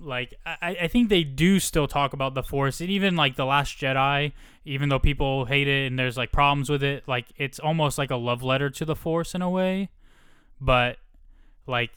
Like 0.03 0.33
I, 0.45 0.77
I 0.81 0.87
think 0.87 1.09
they 1.09 1.23
do 1.23 1.59
still 1.59 1.87
talk 1.87 2.13
about 2.13 2.33
the 2.33 2.43
force 2.43 2.81
and 2.81 2.89
even 2.89 3.15
like 3.15 3.35
the 3.35 3.45
last 3.45 3.77
jedi 3.77 4.33
even 4.65 4.89
though 4.89 4.99
people 4.99 5.45
hate 5.45 5.67
it 5.67 5.87
and 5.87 5.97
there's 5.97 6.17
like 6.17 6.31
problems 6.31 6.69
with 6.69 6.83
it 6.83 7.03
like 7.07 7.27
it's 7.37 7.59
almost 7.59 7.97
like 7.97 8.11
a 8.11 8.15
love 8.15 8.43
letter 8.43 8.69
to 8.69 8.85
the 8.85 8.95
force 8.95 9.33
in 9.33 9.41
a 9.41 9.49
way 9.49 9.89
but 10.59 10.97
like 11.67 11.91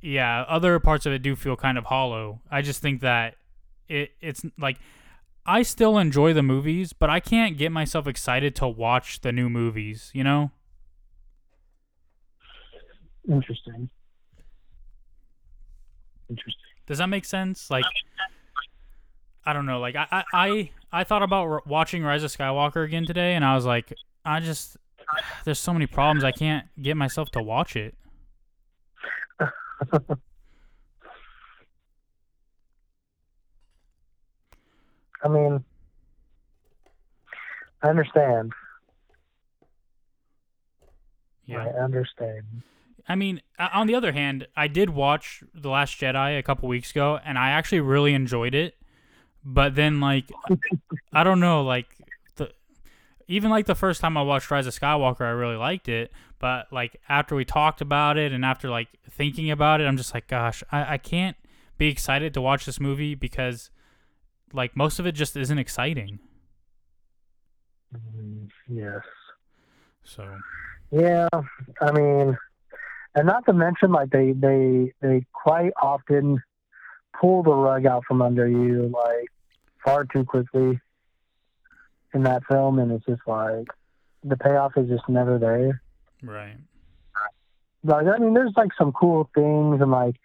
yeah 0.00 0.44
other 0.48 0.78
parts 0.78 1.06
of 1.06 1.12
it 1.12 1.20
do 1.22 1.36
feel 1.36 1.56
kind 1.56 1.78
of 1.78 1.84
hollow 1.84 2.40
i 2.50 2.60
just 2.60 2.82
think 2.82 3.00
that 3.00 3.36
it 3.88 4.10
it's 4.20 4.44
like 4.58 4.78
i 5.46 5.62
still 5.62 5.98
enjoy 5.98 6.32
the 6.32 6.42
movies 6.42 6.92
but 6.92 7.08
i 7.08 7.20
can't 7.20 7.56
get 7.56 7.70
myself 7.70 8.06
excited 8.06 8.54
to 8.56 8.66
watch 8.66 9.20
the 9.20 9.32
new 9.32 9.48
movies 9.48 10.10
you 10.12 10.24
know 10.24 10.50
Interesting. 13.28 13.88
Interesting. 16.28 16.71
Does 16.86 16.98
that 16.98 17.06
make 17.08 17.24
sense? 17.24 17.70
Like, 17.70 17.84
I 19.44 19.52
don't 19.52 19.66
know. 19.66 19.80
Like, 19.80 19.96
I, 19.96 20.06
I, 20.10 20.24
I, 20.32 20.70
I 20.92 21.04
thought 21.04 21.22
about 21.22 21.48
r- 21.48 21.62
watching 21.66 22.02
Rise 22.02 22.22
of 22.22 22.30
Skywalker 22.30 22.84
again 22.84 23.06
today, 23.06 23.34
and 23.34 23.44
I 23.44 23.54
was 23.54 23.64
like, 23.64 23.92
I 24.24 24.40
just, 24.40 24.76
there's 25.44 25.58
so 25.58 25.72
many 25.72 25.86
problems. 25.86 26.24
I 26.24 26.32
can't 26.32 26.66
get 26.80 26.96
myself 26.96 27.30
to 27.32 27.42
watch 27.42 27.76
it. 27.76 27.94
I 35.24 35.28
mean, 35.28 35.64
I 37.82 37.88
understand. 37.88 38.52
Yeah. 41.46 41.64
I 41.64 41.82
understand. 41.82 42.44
I 43.08 43.14
mean, 43.14 43.42
on 43.58 43.86
the 43.86 43.94
other 43.94 44.12
hand, 44.12 44.46
I 44.56 44.68
did 44.68 44.90
watch 44.90 45.42
The 45.54 45.68
Last 45.68 45.98
Jedi 46.00 46.38
a 46.38 46.42
couple 46.42 46.68
weeks 46.68 46.90
ago, 46.92 47.18
and 47.24 47.36
I 47.38 47.50
actually 47.50 47.80
really 47.80 48.14
enjoyed 48.14 48.54
it. 48.54 48.74
But 49.44 49.74
then, 49.74 50.00
like, 50.00 50.30
I 51.12 51.24
don't 51.24 51.40
know, 51.40 51.62
like 51.64 51.86
the 52.36 52.52
even 53.26 53.50
like 53.50 53.66
the 53.66 53.74
first 53.74 54.00
time 54.00 54.16
I 54.16 54.22
watched 54.22 54.50
Rise 54.50 54.66
of 54.68 54.78
Skywalker, 54.78 55.22
I 55.22 55.30
really 55.30 55.56
liked 55.56 55.88
it. 55.88 56.12
But 56.38 56.72
like 56.72 57.00
after 57.08 57.34
we 57.34 57.44
talked 57.44 57.80
about 57.80 58.16
it, 58.16 58.32
and 58.32 58.44
after 58.44 58.70
like 58.70 58.88
thinking 59.10 59.50
about 59.50 59.80
it, 59.80 59.84
I'm 59.84 59.96
just 59.96 60.14
like, 60.14 60.28
gosh, 60.28 60.62
I, 60.70 60.94
I 60.94 60.98
can't 60.98 61.36
be 61.76 61.88
excited 61.88 62.34
to 62.34 62.40
watch 62.40 62.66
this 62.66 62.78
movie 62.78 63.14
because 63.16 63.70
like 64.52 64.76
most 64.76 64.98
of 65.00 65.06
it 65.06 65.12
just 65.12 65.36
isn't 65.36 65.58
exciting. 65.58 66.20
Mm, 67.94 68.48
Yes. 68.68 69.02
So 70.04 70.36
Yeah, 70.90 71.28
I 71.80 71.92
mean, 71.92 72.36
and 73.14 73.26
not 73.26 73.44
to 73.46 73.52
mention, 73.52 73.92
like 73.92 74.10
they 74.10 74.32
they 74.32 74.92
they 75.00 75.26
quite 75.32 75.72
often 75.80 76.42
pull 77.20 77.42
the 77.42 77.52
rug 77.52 77.86
out 77.86 78.04
from 78.06 78.22
under 78.22 78.48
you, 78.48 78.88
like 78.92 79.28
far 79.84 80.04
too 80.04 80.24
quickly 80.24 80.80
in 82.14 82.22
that 82.24 82.42
film, 82.50 82.78
and 82.78 82.92
it's 82.92 83.04
just 83.06 83.22
like 83.26 83.66
the 84.24 84.36
payoff 84.36 84.72
is 84.76 84.88
just 84.88 85.08
never 85.08 85.38
there. 85.38 85.82
right, 86.22 86.56
Like, 87.84 88.06
I 88.06 88.18
mean, 88.18 88.34
there's 88.34 88.52
like 88.56 88.70
some 88.78 88.92
cool 88.92 89.28
things, 89.34 89.80
and 89.80 89.90
like, 89.90 90.16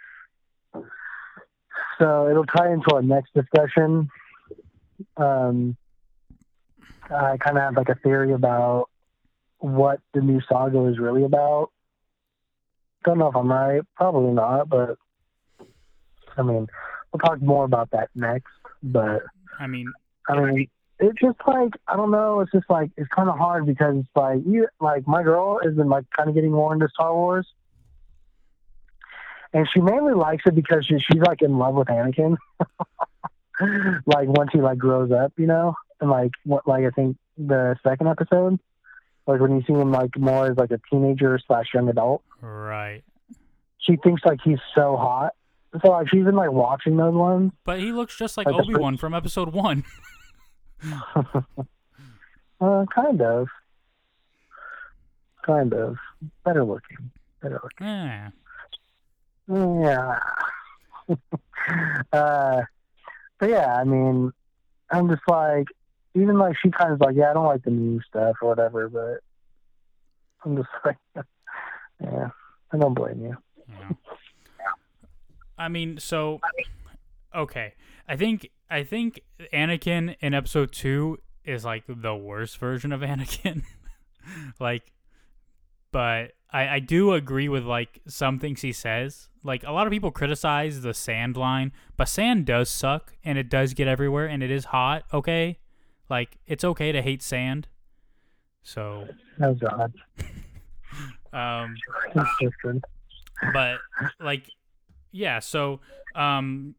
so 2.00 2.30
it'll 2.30 2.46
tie 2.46 2.72
into 2.72 2.94
our 2.94 3.02
next 3.02 3.34
discussion. 3.34 4.10
Um, 5.16 5.76
I 7.10 7.38
kind 7.38 7.58
of 7.58 7.64
have 7.64 7.78
like 7.78 7.90
a 7.90 7.96
theory 7.96 8.34
about 8.34 8.90
what 9.60 10.00
the 10.14 10.22
new 10.22 10.42
saga 10.48 10.86
is 10.86 11.00
really 11.00 11.24
about. 11.24 11.72
Don't 13.08 13.20
know 13.20 13.30
if 13.30 13.38
I'm 13.38 13.50
right. 13.50 13.82
Probably 13.96 14.34
not, 14.34 14.68
but 14.68 14.98
I 16.36 16.42
mean, 16.42 16.68
we'll 17.14 17.20
talk 17.24 17.42
more 17.42 17.64
about 17.64 17.90
that 17.92 18.10
next. 18.14 18.52
But 18.84 19.22
I 19.58 19.66
mean, 19.66 19.90
I 20.28 20.38
mean, 20.38 20.68
it's 21.00 21.18
just 21.22 21.38
like 21.48 21.72
I 21.88 21.96
don't 21.96 22.12
know. 22.12 22.42
It's 22.42 22.52
just 22.52 22.70
like 22.70 22.92
it's 22.98 23.08
kind 23.16 23.30
of 23.30 23.38
hard 23.38 23.66
because 23.66 23.96
it's 24.00 24.10
like 24.14 24.40
you 24.46 24.68
like 24.82 25.08
my 25.08 25.24
girl 25.24 25.58
has 25.64 25.74
been 25.74 25.88
like 25.88 26.04
kind 26.18 26.28
of 26.28 26.36
getting 26.36 26.52
more 26.52 26.74
into 26.74 26.90
Star 26.94 27.16
Wars, 27.16 27.48
and 29.54 29.66
she 29.74 29.80
mainly 29.80 30.14
likes 30.14 30.44
it 30.46 30.54
because 30.54 30.86
she, 30.86 30.96
she's 31.00 31.22
like 31.22 31.42
in 31.42 31.58
love 31.58 31.76
with 31.76 31.88
Anakin. 31.88 32.36
like 34.06 34.28
once 34.28 34.50
he 34.52 34.60
like 34.60 34.80
grows 34.80 35.14
up, 35.14 35.32
you 35.38 35.48
know, 35.48 35.76
and 36.02 36.10
like 36.10 36.32
what 36.44 36.68
like 36.68 36.84
I 36.84 36.90
think 36.90 37.16
the 37.38 37.78
second 37.84 38.08
episode, 38.10 38.60
like 39.28 39.42
when 39.42 39.56
you 39.56 39.64
see 39.68 39.74
him 39.74 39.92
like 39.92 40.18
more 40.18 40.50
as 40.50 40.58
like 40.58 40.72
a 40.72 40.80
teenager 40.90 41.40
slash 41.46 41.68
young 41.74 41.90
adult, 41.90 42.24
right. 42.42 43.04
she 43.80 43.98
thinks 43.98 44.22
like 44.26 44.40
he's 44.44 44.60
so 44.74 44.96
hot. 44.96 45.34
So 45.84 45.92
like 45.92 46.10
she's 46.10 46.24
been 46.24 46.36
like 46.36 46.52
watching 46.52 46.96
those 46.96 47.14
ones. 47.14 47.52
But 47.66 47.80
he 47.80 47.92
looks 47.92 48.18
just 48.18 48.38
like 48.38 48.48
Like 48.48 48.56
Obi 48.56 48.76
Wan 48.76 48.98
from 48.98 49.14
Episode 49.14 49.54
One. 49.54 49.84
uh, 52.62 52.86
kind 52.94 53.22
of. 53.22 53.48
Kind 55.46 55.74
of. 55.74 55.98
Better 56.46 56.64
looking. 56.64 57.12
Better 57.42 57.60
looking. 57.62 57.88
yeah. 57.88 58.30
Yeah. 59.50 60.20
uh, 62.14 62.62
but 63.40 63.50
yeah, 63.50 63.76
I 63.76 63.84
mean, 63.84 64.32
I'm 64.92 65.10
just 65.10 65.22
like, 65.28 65.68
even 66.18 66.38
like 66.38 66.56
she 66.62 66.72
kind 66.72 66.92
of 66.92 67.00
like, 67.00 67.16
yeah, 67.16 67.32
I 67.32 67.34
don't 67.34 67.46
like 67.46 67.64
the 67.64 67.72
new 67.72 68.02
stuff 68.02 68.38
or 68.42 68.50
whatever, 68.50 68.90
but 68.90 69.20
I'm 70.44 70.58
just 70.58 70.70
like, 70.86 70.98
yeah, 72.02 72.30
I 72.72 72.78
don't 72.78 72.94
blame 72.94 73.22
you. 73.22 73.38
Yeah. 73.70 73.90
I 75.58 75.68
mean, 75.70 75.98
so 76.00 76.40
okay. 77.36 77.74
I 78.08 78.16
think 78.16 78.50
I 78.70 78.84
think 78.84 79.22
Anakin 79.54 80.16
in 80.20 80.34
episode 80.34 80.72
2 80.72 81.18
is 81.44 81.66
like 81.66 81.84
the 81.88 82.16
worst 82.16 82.58
version 82.58 82.92
of 82.92 83.02
Anakin. 83.02 83.64
like 84.60 84.92
but 85.92 86.34
I 86.52 86.68
I 86.68 86.80
do 86.80 87.14
agree 87.14 87.50
with 87.50 87.64
like 87.64 88.02
some 88.08 88.40
things 88.40 88.62
he 88.62 88.72
says. 88.72 89.30
Like 89.44 89.64
a 89.64 89.72
lot 89.72 89.88
of 89.88 89.92
people 89.92 90.12
criticize 90.12 90.82
the 90.82 90.94
sand 90.94 91.38
line, 91.38 91.72
but 91.96 92.10
sand 92.10 92.46
does 92.46 92.70
suck 92.70 93.16
and 93.24 93.38
it 93.38 93.50
does 93.50 93.74
get 93.74 93.88
everywhere 93.88 94.28
and 94.28 94.44
it 94.44 94.52
is 94.52 94.66
hot, 94.66 95.04
okay? 95.14 95.58
Like 96.10 96.38
it's 96.48 96.64
okay 96.64 96.92
to 96.92 97.02
hate 97.02 97.22
sand. 97.22 97.68
So, 98.64 99.08
Oh 99.42 99.54
God, 99.54 99.94
um 101.34 101.76
different. 102.40 102.84
but 103.54 103.78
like 104.20 104.44
yeah 105.12 105.40
so 105.40 105.80
um 106.16 106.76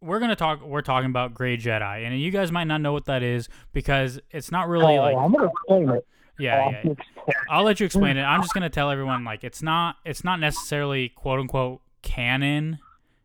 we're 0.00 0.18
gonna 0.20 0.36
talk 0.36 0.62
we're 0.62 0.82
talking 0.82 1.08
about 1.10 1.34
gray 1.34 1.56
jedi 1.56 2.04
and 2.06 2.18
you 2.20 2.30
guys 2.30 2.50
might 2.52 2.64
not 2.64 2.80
know 2.80 2.92
what 2.92 3.06
that 3.06 3.22
is 3.22 3.48
because 3.72 4.20
it's 4.30 4.50
not 4.50 4.68
really 4.68 4.96
oh, 4.98 5.02
like 5.02 5.16
I'm 5.16 5.32
gonna 5.32 5.48
explain 5.48 5.88
it. 5.90 6.06
yeah, 6.38 6.80
Oh, 6.84 6.94
yeah 7.28 7.34
i'll 7.48 7.64
let 7.64 7.80
you 7.80 7.86
explain 7.86 8.16
it 8.16 8.22
i'm 8.22 8.40
just 8.42 8.52
gonna 8.54 8.70
tell 8.70 8.90
everyone 8.90 9.24
like 9.24 9.44
it's 9.44 9.62
not 9.62 9.96
it's 10.04 10.24
not 10.24 10.40
necessarily 10.40 11.08
quote 11.10 11.38
unquote 11.40 11.80
canon 12.02 12.78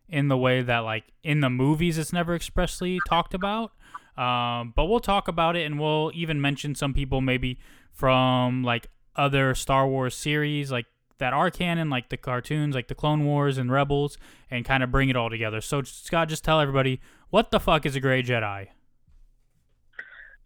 in 0.10 0.28
the 0.28 0.38
way 0.38 0.62
that 0.62 0.80
like 0.80 1.06
in 1.24 1.40
the 1.42 1.50
movies 1.50 1.98
it's 1.98 2.14
never 2.14 2.36
expressly 2.36 3.00
talked 3.08 3.34
about 3.34 3.72
um 4.18 4.74
but 4.76 4.86
we'll 4.86 5.00
talk 5.00 5.28
about 5.28 5.56
it 5.56 5.66
and 5.66 5.80
we'll 5.80 6.12
even 6.14 6.40
mention 6.40 6.76
some 6.76 6.94
people 6.94 7.22
maybe 7.22 7.58
from 7.92 8.64
like 8.64 8.88
other 9.16 9.56
star 9.56 9.88
wars 9.88 10.16
series 10.16 10.72
like 10.72 10.86
that 11.18 11.34
are 11.34 11.50
canon 11.50 11.90
like 11.90 12.10
the 12.10 12.18
cartoons 12.18 12.76
like 12.76 12.88
the 12.88 12.96
clone 12.96 13.26
wars 13.26 13.58
and 13.58 13.72
rebels 13.72 14.18
and 14.52 14.66
kind 14.66 14.84
of 14.84 14.92
bring 14.92 15.10
it 15.10 15.16
all 15.16 15.30
together 15.30 15.62
so 15.62 15.82
scott 15.84 16.28
just 16.30 16.44
tell 16.44 16.60
everybody 16.60 17.00
what 17.30 17.52
the 17.52 17.60
fuck 17.60 17.86
is 17.86 17.96
a 17.96 18.00
gray 18.00 18.22
jedi 18.22 18.68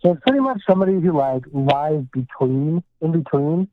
So 0.01 0.13
it's 0.13 0.21
pretty 0.21 0.39
much 0.39 0.61
somebody 0.67 0.93
who 0.93 1.11
like 1.11 1.43
lies 1.51 2.03
between, 2.13 2.83
in 3.01 3.11
between. 3.11 3.67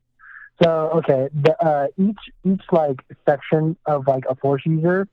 So 0.61 0.89
okay, 0.95 1.29
the, 1.33 1.55
uh, 1.63 1.87
each 1.97 2.19
each 2.43 2.61
like 2.71 2.99
section 3.27 3.77
of 3.85 4.07
like 4.07 4.23
a 4.29 4.35
Force 4.35 4.63
user 4.65 5.07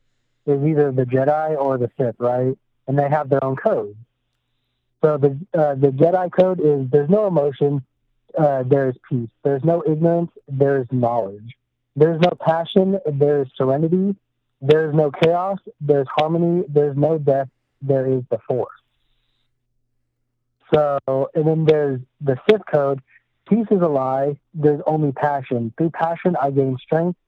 is 0.46 0.62
either 0.64 0.90
the 0.90 1.04
Jedi 1.04 1.56
or 1.56 1.78
the 1.78 1.90
Sith, 1.98 2.16
right? 2.18 2.56
And 2.88 2.98
they 2.98 3.08
have 3.08 3.28
their 3.28 3.44
own 3.44 3.56
code. 3.56 3.96
So 5.04 5.18
the 5.18 5.38
uh, 5.52 5.74
the 5.74 5.88
Jedi 5.88 6.32
code 6.32 6.60
is 6.60 6.90
there's 6.90 7.10
no 7.10 7.26
emotion, 7.26 7.84
uh, 8.38 8.62
there's 8.62 8.96
peace. 9.06 9.28
There's 9.42 9.62
no 9.62 9.84
ignorance, 9.86 10.30
there's 10.48 10.86
knowledge. 10.90 11.54
There's 11.94 12.18
no 12.22 12.30
passion, 12.40 12.98
there's 13.04 13.48
serenity. 13.54 14.16
There's 14.62 14.94
no 14.94 15.10
chaos, 15.10 15.58
there's 15.78 16.06
harmony. 16.08 16.64
There's 16.68 16.96
no 16.96 17.18
death, 17.18 17.48
there 17.82 18.06
is 18.06 18.22
the 18.30 18.38
Force. 18.48 18.72
So, 20.72 20.98
and 21.34 21.46
then 21.46 21.66
there's 21.66 22.00
the 22.22 22.38
Sith 22.48 22.62
code. 22.72 23.02
Peace 23.46 23.66
is 23.70 23.82
a 23.82 23.88
lie. 23.88 24.38
There's 24.54 24.80
only 24.86 25.12
passion. 25.12 25.74
Through 25.76 25.90
passion, 25.90 26.34
I 26.40 26.50
gain 26.50 26.78
strength. 26.78 27.18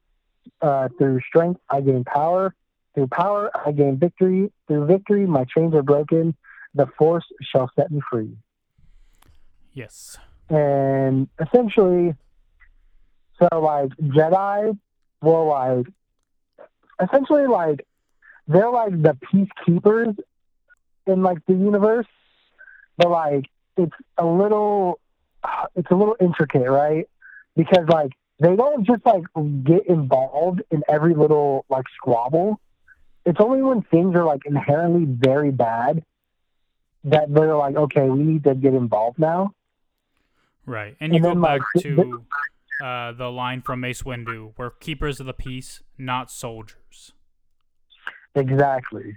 Uh, 0.62 0.88
through 0.96 1.20
strength, 1.28 1.60
I 1.68 1.82
gain 1.82 2.04
power. 2.04 2.54
Through 2.94 3.08
power, 3.08 3.50
I 3.54 3.72
gain 3.72 3.98
victory. 3.98 4.50
Through 4.66 4.86
victory, 4.86 5.26
my 5.26 5.44
chains 5.44 5.74
are 5.74 5.82
broken. 5.82 6.34
The 6.76 6.86
Force 6.98 7.24
shall 7.40 7.70
set 7.74 7.90
me 7.90 8.00
free. 8.10 8.36
yes 9.72 10.18
And 10.50 11.28
essentially, 11.40 12.14
so 13.38 13.48
like 13.58 13.90
Jedi 13.96 14.78
were 15.22 15.44
like, 15.44 15.86
essentially 17.02 17.46
like, 17.46 17.86
they're 18.46 18.70
like 18.70 18.92
the 19.02 19.16
peacekeepers 19.26 20.16
in 21.06 21.22
like 21.22 21.38
the 21.46 21.54
universe, 21.54 22.06
but 22.98 23.10
like 23.10 23.46
it's 23.78 23.96
a 24.18 24.26
little, 24.26 25.00
uh, 25.42 25.66
it's 25.74 25.90
a 25.90 25.94
little 25.94 26.16
intricate, 26.20 26.70
right? 26.70 27.08
Because 27.56 27.88
like 27.88 28.12
they 28.38 28.54
don't 28.54 28.86
just 28.86 29.04
like 29.06 29.24
get 29.64 29.86
involved 29.86 30.62
in 30.70 30.82
every 30.88 31.14
little 31.14 31.64
like 31.70 31.86
squabble. 31.96 32.60
It's 33.24 33.40
only 33.40 33.62
when 33.62 33.80
things 33.82 34.14
are 34.14 34.24
like 34.24 34.42
inherently 34.44 35.06
very 35.06 35.50
bad 35.50 36.04
that 37.06 37.32
they're 37.32 37.56
like, 37.56 37.76
okay, 37.76 38.08
we 38.08 38.22
need 38.22 38.44
to 38.44 38.54
get 38.54 38.74
involved 38.74 39.18
now. 39.18 39.52
right 40.66 40.96
and 41.00 41.14
you 41.14 41.20
go 41.20 41.34
back 41.34 41.60
like, 41.74 41.84
to 41.84 42.24
uh, 42.82 43.12
the 43.12 43.30
line 43.30 43.62
from 43.62 43.80
Mace 43.80 44.02
Windu, 44.02 44.52
"We're 44.58 44.70
keepers 44.70 45.20
of 45.20 45.26
the 45.26 45.32
peace, 45.32 45.82
not 45.96 46.30
soldiers." 46.30 47.12
Exactly. 48.34 49.16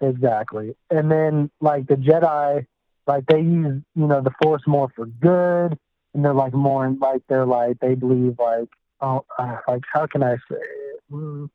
Exactly. 0.00 0.74
And 0.90 1.10
then 1.10 1.50
like 1.60 1.86
the 1.86 1.96
Jedi, 1.96 2.66
like 3.06 3.26
they 3.26 3.40
use, 3.40 3.82
you 3.94 4.06
know, 4.06 4.22
the 4.22 4.30
force 4.42 4.62
more 4.66 4.88
for 4.94 5.06
good 5.06 5.78
and 6.14 6.24
they're 6.24 6.34
like 6.34 6.54
more 6.54 6.88
like 7.00 7.22
they're 7.28 7.46
like 7.46 7.78
they 7.80 7.94
believe 7.94 8.36
like 8.38 8.68
oh 9.00 9.24
uh, 9.38 9.56
like 9.66 9.82
how 9.92 10.06
can 10.06 10.22
I 10.22 10.36
say 10.50 10.56
it? 10.56 11.00
Mm, 11.12 11.50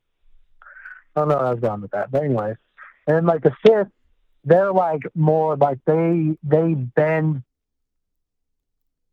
I 1.16 1.20
don't 1.20 1.30
know 1.30 1.38
where 1.38 1.48
I 1.48 1.52
was 1.52 1.60
going 1.60 1.82
with 1.82 1.92
that. 1.92 2.12
But 2.12 2.24
anyways. 2.24 2.56
And 3.08 3.26
like 3.26 3.44
the 3.44 3.52
Sith, 3.66 3.88
they're 4.44 4.74
like 4.74 5.04
more 5.16 5.56
like 5.56 5.80
they 5.86 6.38
they 6.44 6.74
bend 6.74 7.44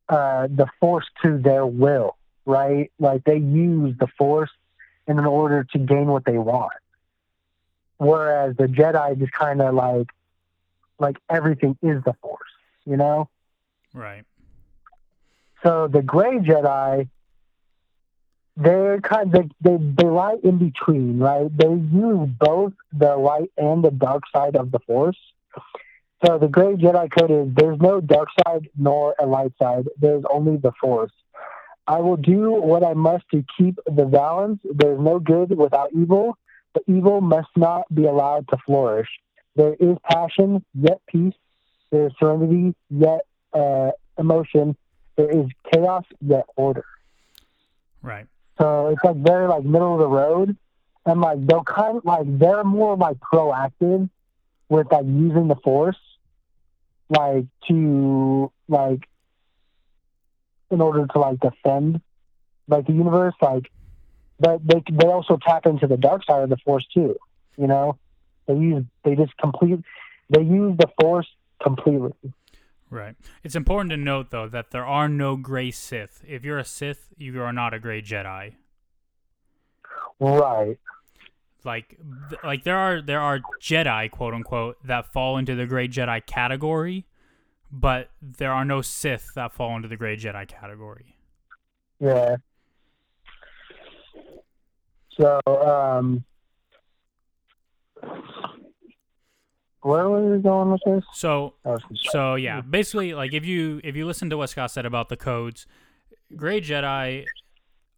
uh 0.09 0.49
the 0.49 0.66
force 0.81 1.07
to 1.22 1.39
their 1.39 1.66
will, 1.66 2.16
right? 2.45 2.91
Like 2.99 3.24
they 3.24 3.39
use 3.39 3.97
the 3.99 4.09
force 4.18 4.51
in 5.07 5.18
order 5.18 5.64
to 5.72 5.78
gain 5.78 6.07
what 6.07 6.24
they 6.24 6.39
want 6.39 6.72
whereas 8.01 8.57
the 8.57 8.64
Jedi 8.64 9.18
just 9.18 9.33
kind 9.33 9.61
of 9.61 9.74
like 9.74 10.09
like 10.99 11.16
everything 11.28 11.76
is 11.83 12.03
the 12.05 12.14
Force, 12.22 12.49
you 12.87 12.97
know. 12.97 13.28
Right. 13.95 14.24
So 15.62 15.87
the 15.87 16.03
Gray 16.03 16.39
Jedi, 16.39 17.09
they're 18.63 19.01
kind 19.01 19.35
of 19.35 19.51
they, 19.63 19.71
they 19.71 19.85
they 19.99 20.09
lie 20.09 20.37
in 20.43 20.59
between, 20.59 21.19
right? 21.19 21.51
They 21.57 21.69
use 21.69 22.29
both 22.39 22.73
the 22.93 23.17
light 23.17 23.51
and 23.57 23.85
the 23.85 23.91
dark 23.91 24.23
side 24.35 24.57
of 24.57 24.71
the 24.71 24.79
Force. 24.81 25.19
So 26.25 26.39
the 26.39 26.49
Gray 26.49 26.75
Jedi 26.75 27.09
code 27.19 27.31
is 27.31 27.55
there's 27.55 27.81
no 27.81 28.01
dark 28.01 28.29
side 28.45 28.69
nor 28.77 29.15
a 29.19 29.27
light 29.27 29.53
side. 29.61 29.89
There's 29.99 30.25
only 30.31 30.57
the 30.57 30.73
Force. 30.81 31.13
I 31.87 31.99
will 31.99 32.19
do 32.19 32.53
what 32.53 32.85
I 32.85 32.95
must 32.95 33.25
to 33.33 33.43
keep 33.57 33.79
the 33.87 34.05
balance. 34.05 34.61
There's 34.65 35.01
no 35.01 35.19
good 35.19 35.57
without 35.57 35.91
evil 35.93 36.37
but 36.73 36.83
evil 36.87 37.21
must 37.21 37.49
not 37.57 37.93
be 37.95 38.05
allowed 38.05 38.49
to 38.49 38.57
flourish. 38.65 39.09
There 39.57 39.75
is 39.75 39.97
passion, 40.09 40.65
yet 40.75 41.01
peace. 41.09 41.35
There 41.91 42.07
is 42.07 42.13
serenity, 42.19 42.75
yet 42.89 43.23
uh, 43.53 43.91
emotion. 44.19 44.77
There 45.17 45.31
is 45.31 45.47
chaos, 45.73 46.05
yet 46.21 46.45
order. 46.57 46.85
Right. 48.03 48.27
So 48.61 48.89
it's 48.89 49.03
like 49.03 49.17
very 49.17 49.49
like 49.49 49.65
middle 49.65 49.95
of 49.95 50.01
the 50.01 50.09
road, 50.09 50.57
and 51.07 51.21
like 51.21 51.47
they'll 51.47 51.65
kind 51.65 51.97
of 51.97 52.05
like 52.05 52.27
they're 52.39 52.63
more 52.63 52.95
like 52.97 53.17
proactive 53.19 54.11
with 54.69 54.87
like 54.93 55.07
using 55.07 55.49
the 55.49 55.57
force, 55.57 55.99
like 57.09 57.47
to 57.69 58.53
like 58.69 59.09
in 60.71 60.81
order 60.81 61.07
to 61.07 61.19
like 61.19 61.41
defend 61.41 62.03
like 62.69 62.87
the 62.87 62.93
universe, 62.93 63.35
like 63.41 63.71
but 64.39 64.61
they 64.67 64.83
they 64.93 65.07
also 65.07 65.39
tap 65.39 65.65
into 65.65 65.87
the 65.87 65.97
dark 65.97 66.25
side 66.25 66.43
of 66.43 66.51
the 66.51 66.59
force 66.59 66.87
too. 66.93 67.17
You 67.57 67.67
know, 67.67 67.99
they 68.47 68.55
use 68.55 68.85
they 69.05 69.15
just 69.17 69.37
complete 69.39 69.81
they 70.29 70.43
use 70.43 70.77
the 70.77 70.89
force 71.01 71.29
completely. 71.63 72.13
Right. 72.91 73.14
It's 73.45 73.55
important 73.55 73.91
to 73.91 73.97
note 73.97 74.30
though 74.30 74.49
that 74.49 74.72
there 74.72 74.84
are 74.84 75.09
no 75.09 75.36
gray 75.36 75.70
Sith. 75.70 76.24
If 76.26 76.45
you're 76.45 76.59
a 76.59 76.64
Sith, 76.64 77.09
you 77.16 77.41
are 77.41 77.53
not 77.53 77.72
a 77.72 77.78
gray 77.78 78.03
Jedi. 78.03 78.55
Right. 80.18 80.78
Like 81.64 81.99
like 82.43 82.64
there 82.64 82.76
are 82.76 83.01
there 83.01 83.20
are 83.20 83.41
Jedi 83.62 84.11
quote 84.11 84.34
unquote 84.34 84.76
that 84.84 85.12
fall 85.12 85.38
into 85.38 85.55
the 85.55 85.66
gray 85.66 85.86
Jedi 85.86 86.24
category, 86.26 87.07
but 87.70 88.11
there 88.20 88.53
are 88.53 88.64
no 88.64 88.82
Sith 88.82 89.32
that 89.34 89.53
fall 89.53 89.76
into 89.76 89.88
the 89.88 89.97
gray 89.97 90.16
Jedi 90.16 90.49
category. 90.49 91.16
Yeah. 92.01 92.36
So, 95.20 95.38
um, 95.47 96.24
where 99.83 100.09
were 100.09 100.37
we 100.37 100.43
going 100.43 100.72
with 100.72 100.81
this? 100.85 101.05
So, 101.14 101.55
so 102.11 102.35
yeah, 102.35 102.61
basically, 102.61 103.14
like 103.14 103.33
if 103.33 103.45
you 103.45 103.81
if 103.83 103.97
you 103.97 104.07
listen 104.07 104.31
to 104.31 104.37
what 104.37 104.51
Scott 104.51 104.70
said 104.70 104.87
about 104.87 105.09
the 105.09 105.16
codes, 105.16 105.66
Gray 106.37 106.61
Jedi 106.61 107.24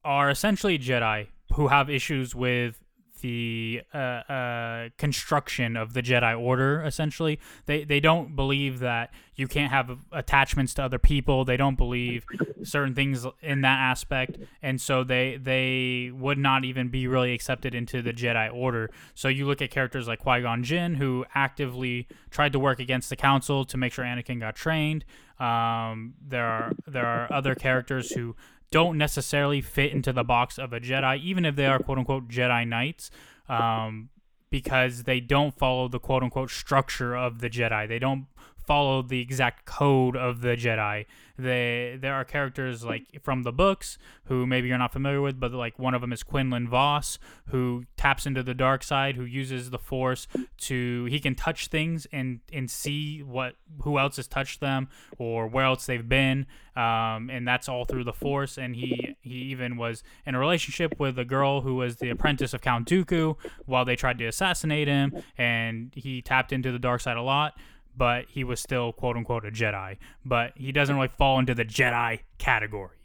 are 0.04 0.30
essentially 0.30 0.78
Jedi 0.78 1.28
who 1.54 1.68
have 1.68 1.90
issues 1.90 2.34
with 2.34 2.81
the 3.22 3.82
uh, 3.94 3.96
uh, 3.96 4.88
construction 4.98 5.76
of 5.76 5.94
the 5.94 6.02
Jedi 6.02 6.38
Order. 6.38 6.82
Essentially, 6.82 7.40
they 7.66 7.84
they 7.84 8.00
don't 8.00 8.36
believe 8.36 8.80
that 8.80 9.12
you 9.34 9.48
can't 9.48 9.72
have 9.72 9.98
attachments 10.12 10.74
to 10.74 10.82
other 10.82 10.98
people. 10.98 11.44
They 11.44 11.56
don't 11.56 11.76
believe 11.76 12.26
certain 12.62 12.94
things 12.94 13.26
in 13.40 13.62
that 13.62 13.78
aspect, 13.78 14.36
and 14.60 14.80
so 14.80 15.02
they 15.02 15.38
they 15.42 16.10
would 16.12 16.38
not 16.38 16.64
even 16.64 16.88
be 16.88 17.06
really 17.06 17.32
accepted 17.32 17.74
into 17.74 18.02
the 18.02 18.12
Jedi 18.12 18.52
Order. 18.52 18.90
So 19.14 19.28
you 19.28 19.46
look 19.46 19.62
at 19.62 19.70
characters 19.70 20.06
like 20.06 20.18
Qui 20.18 20.42
Gon 20.42 20.62
Jinn, 20.62 20.96
who 20.96 21.24
actively 21.34 22.06
tried 22.30 22.52
to 22.52 22.58
work 22.58 22.78
against 22.78 23.08
the 23.08 23.16
Council 23.16 23.64
to 23.64 23.76
make 23.78 23.92
sure 23.92 24.04
Anakin 24.04 24.40
got 24.40 24.54
trained. 24.54 25.04
Um, 25.40 26.14
there 26.20 26.46
are 26.46 26.72
there 26.86 27.06
are 27.06 27.32
other 27.32 27.54
characters 27.54 28.10
who 28.12 28.36
don't 28.72 28.98
necessarily 28.98 29.60
fit 29.60 29.92
into 29.92 30.12
the 30.12 30.24
box 30.24 30.58
of 30.58 30.72
a 30.72 30.80
Jedi, 30.80 31.20
even 31.20 31.44
if 31.44 31.54
they 31.54 31.66
are 31.66 31.78
quote 31.78 31.98
unquote 31.98 32.28
Jedi 32.28 32.66
Knights, 32.66 33.10
um, 33.48 34.08
because 34.50 35.04
they 35.04 35.20
don't 35.20 35.56
follow 35.56 35.86
the 35.86 36.00
quote 36.00 36.24
unquote 36.24 36.50
structure 36.50 37.14
of 37.14 37.40
the 37.40 37.48
Jedi. 37.48 37.86
They 37.86 38.00
don't 38.00 38.26
follow 38.66 39.02
the 39.02 39.20
exact 39.20 39.66
code 39.66 40.16
of 40.16 40.40
the 40.40 40.56
Jedi. 40.56 41.06
They 41.38 41.98
there 42.00 42.14
are 42.14 42.24
characters 42.24 42.84
like 42.84 43.22
from 43.22 43.42
the 43.42 43.52
books 43.52 43.98
who 44.24 44.46
maybe 44.46 44.68
you're 44.68 44.78
not 44.78 44.92
familiar 44.92 45.20
with, 45.20 45.38
but 45.40 45.52
like 45.52 45.78
one 45.78 45.94
of 45.94 46.00
them 46.00 46.12
is 46.12 46.22
Quinlan 46.22 46.68
Vos, 46.68 47.18
who 47.48 47.84
taps 47.96 48.26
into 48.26 48.42
the 48.42 48.54
dark 48.54 48.82
side, 48.82 49.16
who 49.16 49.24
uses 49.24 49.70
the 49.70 49.78
Force 49.78 50.26
to 50.58 51.06
he 51.06 51.18
can 51.18 51.34
touch 51.34 51.68
things 51.68 52.06
and 52.12 52.40
and 52.52 52.70
see 52.70 53.22
what 53.22 53.54
who 53.82 53.98
else 53.98 54.16
has 54.16 54.26
touched 54.26 54.60
them 54.60 54.88
or 55.18 55.46
where 55.46 55.64
else 55.64 55.86
they've 55.86 56.08
been, 56.08 56.46
um, 56.76 57.30
and 57.30 57.46
that's 57.46 57.68
all 57.68 57.84
through 57.84 58.04
the 58.04 58.12
Force. 58.12 58.58
And 58.58 58.76
he 58.76 59.16
he 59.22 59.34
even 59.34 59.76
was 59.76 60.02
in 60.26 60.34
a 60.34 60.38
relationship 60.38 60.98
with 60.98 61.18
a 61.18 61.24
girl 61.24 61.62
who 61.62 61.76
was 61.76 61.96
the 61.96 62.10
apprentice 62.10 62.52
of 62.54 62.60
Count 62.60 62.88
Dooku 62.88 63.36
while 63.66 63.84
they 63.84 63.96
tried 63.96 64.18
to 64.18 64.26
assassinate 64.26 64.88
him, 64.88 65.22
and 65.38 65.92
he 65.94 66.22
tapped 66.22 66.52
into 66.52 66.72
the 66.72 66.78
dark 66.78 67.00
side 67.00 67.16
a 67.16 67.22
lot 67.22 67.54
but 67.96 68.26
he 68.28 68.44
was 68.44 68.60
still 68.60 68.92
quote 68.92 69.16
unquote 69.16 69.44
a 69.44 69.50
Jedi. 69.50 69.98
But 70.24 70.52
he 70.56 70.72
doesn't 70.72 70.94
really 70.94 71.08
fall 71.08 71.38
into 71.38 71.54
the 71.54 71.64
Jedi 71.64 72.20
category. 72.38 72.96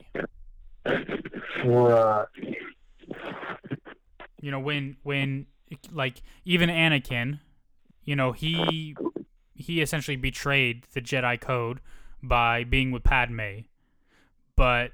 Right. 1.66 2.26
You 4.42 4.52
know, 4.52 4.60
when 4.60 4.98
when 5.04 5.48
like 5.92 6.22
even 6.46 6.70
Anakin, 6.70 7.40
you 8.04 8.16
know, 8.16 8.32
he 8.32 8.96
he 9.56 9.82
essentially 9.82 10.18
betrayed 10.18 10.86
the 10.94 11.02
Jedi 11.02 11.40
code 11.40 11.82
by 12.22 12.64
being 12.64 12.92
with 12.92 13.04
Padme. 13.04 13.62
But 14.56 14.92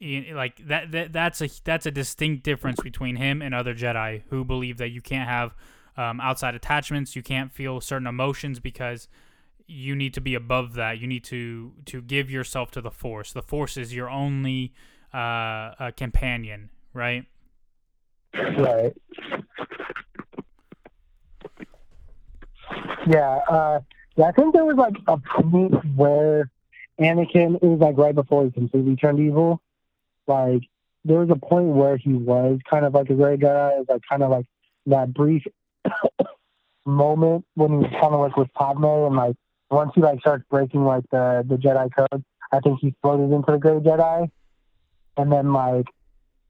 like 0.00 0.66
that, 0.66 0.92
that 0.92 1.12
that's 1.12 1.40
a 1.42 1.48
that's 1.64 1.86
a 1.86 1.90
distinct 1.90 2.44
difference 2.44 2.80
between 2.80 3.16
him 3.16 3.42
and 3.42 3.54
other 3.54 3.74
Jedi 3.74 4.22
who 4.30 4.44
believe 4.44 4.78
that 4.78 4.90
you 4.90 5.00
can't 5.00 5.28
have 5.28 5.54
um, 5.98 6.20
outside 6.20 6.54
attachments. 6.54 7.16
You 7.16 7.22
can't 7.22 7.52
feel 7.52 7.80
certain 7.80 8.06
emotions 8.06 8.60
because 8.60 9.08
you 9.66 9.94
need 9.94 10.14
to 10.14 10.20
be 10.20 10.34
above 10.34 10.74
that. 10.74 10.98
You 10.98 11.06
need 11.06 11.24
to 11.24 11.72
to 11.86 12.00
give 12.00 12.30
yourself 12.30 12.70
to 12.72 12.80
the 12.80 12.90
force. 12.90 13.32
The 13.32 13.42
force 13.42 13.76
is 13.76 13.94
your 13.94 14.08
only 14.08 14.72
uh, 15.12 15.90
companion, 15.96 16.70
right? 16.94 17.24
Right. 18.34 18.94
Yeah, 23.06 23.40
uh, 23.48 23.80
yeah. 24.16 24.26
I 24.26 24.32
think 24.32 24.54
there 24.54 24.64
was 24.64 24.76
like 24.76 24.94
a 25.08 25.18
point 25.18 25.74
where 25.96 26.50
Anakin 27.00 27.56
it 27.56 27.62
was 27.62 27.80
like 27.80 27.96
right 27.96 28.14
before 28.14 28.44
he 28.44 28.50
completely 28.50 28.96
turned 28.96 29.18
evil. 29.18 29.60
Like 30.26 30.62
there 31.04 31.18
was 31.18 31.30
a 31.30 31.36
point 31.36 31.68
where 31.68 31.96
he 31.96 32.12
was 32.12 32.60
kind 32.68 32.84
of 32.84 32.94
like 32.94 33.10
a 33.10 33.14
great 33.14 33.40
guy. 33.40 33.72
It 33.72 33.78
was 33.78 33.86
like 33.88 34.02
kind 34.08 34.22
of 34.22 34.30
like 34.30 34.46
that 34.86 35.12
brief 35.12 35.44
moment 36.88 37.44
when 37.54 37.70
he 37.70 37.76
was 37.76 37.90
kind 38.00 38.14
of 38.14 38.20
like 38.20 38.36
with 38.36 38.52
Padme 38.54 38.84
and 38.84 39.16
like 39.16 39.36
once 39.70 39.92
he 39.94 40.00
like 40.00 40.20
starts 40.20 40.44
breaking 40.50 40.84
like 40.84 41.04
the 41.10 41.44
the 41.46 41.56
Jedi 41.56 41.90
code, 41.94 42.24
I 42.52 42.60
think 42.60 42.80
he 42.80 42.94
floated 43.02 43.32
into 43.32 43.52
the 43.52 43.58
Gray 43.58 43.78
Jedi, 43.78 44.30
and 45.16 45.30
then 45.30 45.52
like 45.52 45.86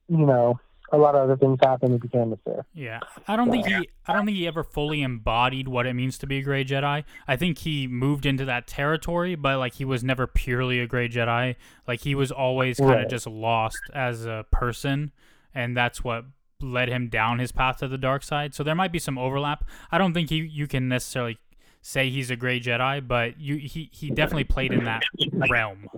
you 0.09 0.25
know 0.25 0.59
a 0.91 0.97
lot 0.97 1.15
of 1.15 1.23
other 1.23 1.37
things 1.37 1.59
happened 1.63 1.93
and 1.93 2.01
became 2.01 2.33
a 2.33 2.39
Sith. 2.47 2.65
Yeah, 2.73 3.01
I 3.27 3.37
don't 3.37 3.51
think 3.51 3.67
he 3.67 3.89
I 4.07 4.13
don't 4.13 4.25
think 4.25 4.37
he 4.37 4.47
ever 4.47 4.65
fully 4.65 5.03
embodied 5.03 5.69
what 5.69 5.87
it 5.87 5.95
means 5.95 6.17
to 6.19 6.27
be 6.27 6.39
a 6.39 6.43
Gray 6.43 6.65
Jedi. 6.65 7.05
I 7.27 7.37
think 7.37 7.59
he 7.59 7.87
moved 7.87 8.25
into 8.25 8.45
that 8.47 8.67
territory, 8.67 9.35
but 9.35 9.59
like 9.59 9.75
he 9.75 9.85
was 9.85 10.03
never 10.03 10.27
purely 10.27 10.81
a 10.81 10.87
Gray 10.87 11.09
Jedi. 11.09 11.57
Like 11.87 12.01
he 12.01 12.15
was 12.15 12.31
always 12.31 12.79
kind 12.79 12.93
of 12.93 12.97
right. 12.99 13.11
just 13.11 13.27
lost 13.27 13.81
as 13.93 14.25
a 14.25 14.47
person, 14.51 15.13
and 15.55 15.77
that's 15.77 16.03
what 16.03 16.25
led 16.61 16.89
him 16.89 17.09
down 17.09 17.39
his 17.39 17.53
path 17.53 17.79
to 17.79 17.89
the 17.89 17.99
dark 17.99 18.23
side. 18.23 18.55
So 18.55 18.63
there 18.63 18.75
might 18.75 18.93
be 18.93 18.99
some 18.99 19.19
overlap. 19.19 19.65
I 19.91 19.99
don't 19.99 20.15
think 20.15 20.31
he 20.31 20.37
you 20.37 20.67
can 20.67 20.89
necessarily 20.89 21.39
say 21.83 22.11
he's 22.11 22.31
a 22.31 22.37
gray 22.37 22.61
Jedi, 22.61 23.07
but 23.07 23.41
you 23.41 23.57
he 23.57 23.91
he 23.93 24.11
definitely 24.11 24.45
played 24.45 24.73
in 24.73 24.85
that 24.85 25.03
realm. 25.51 25.89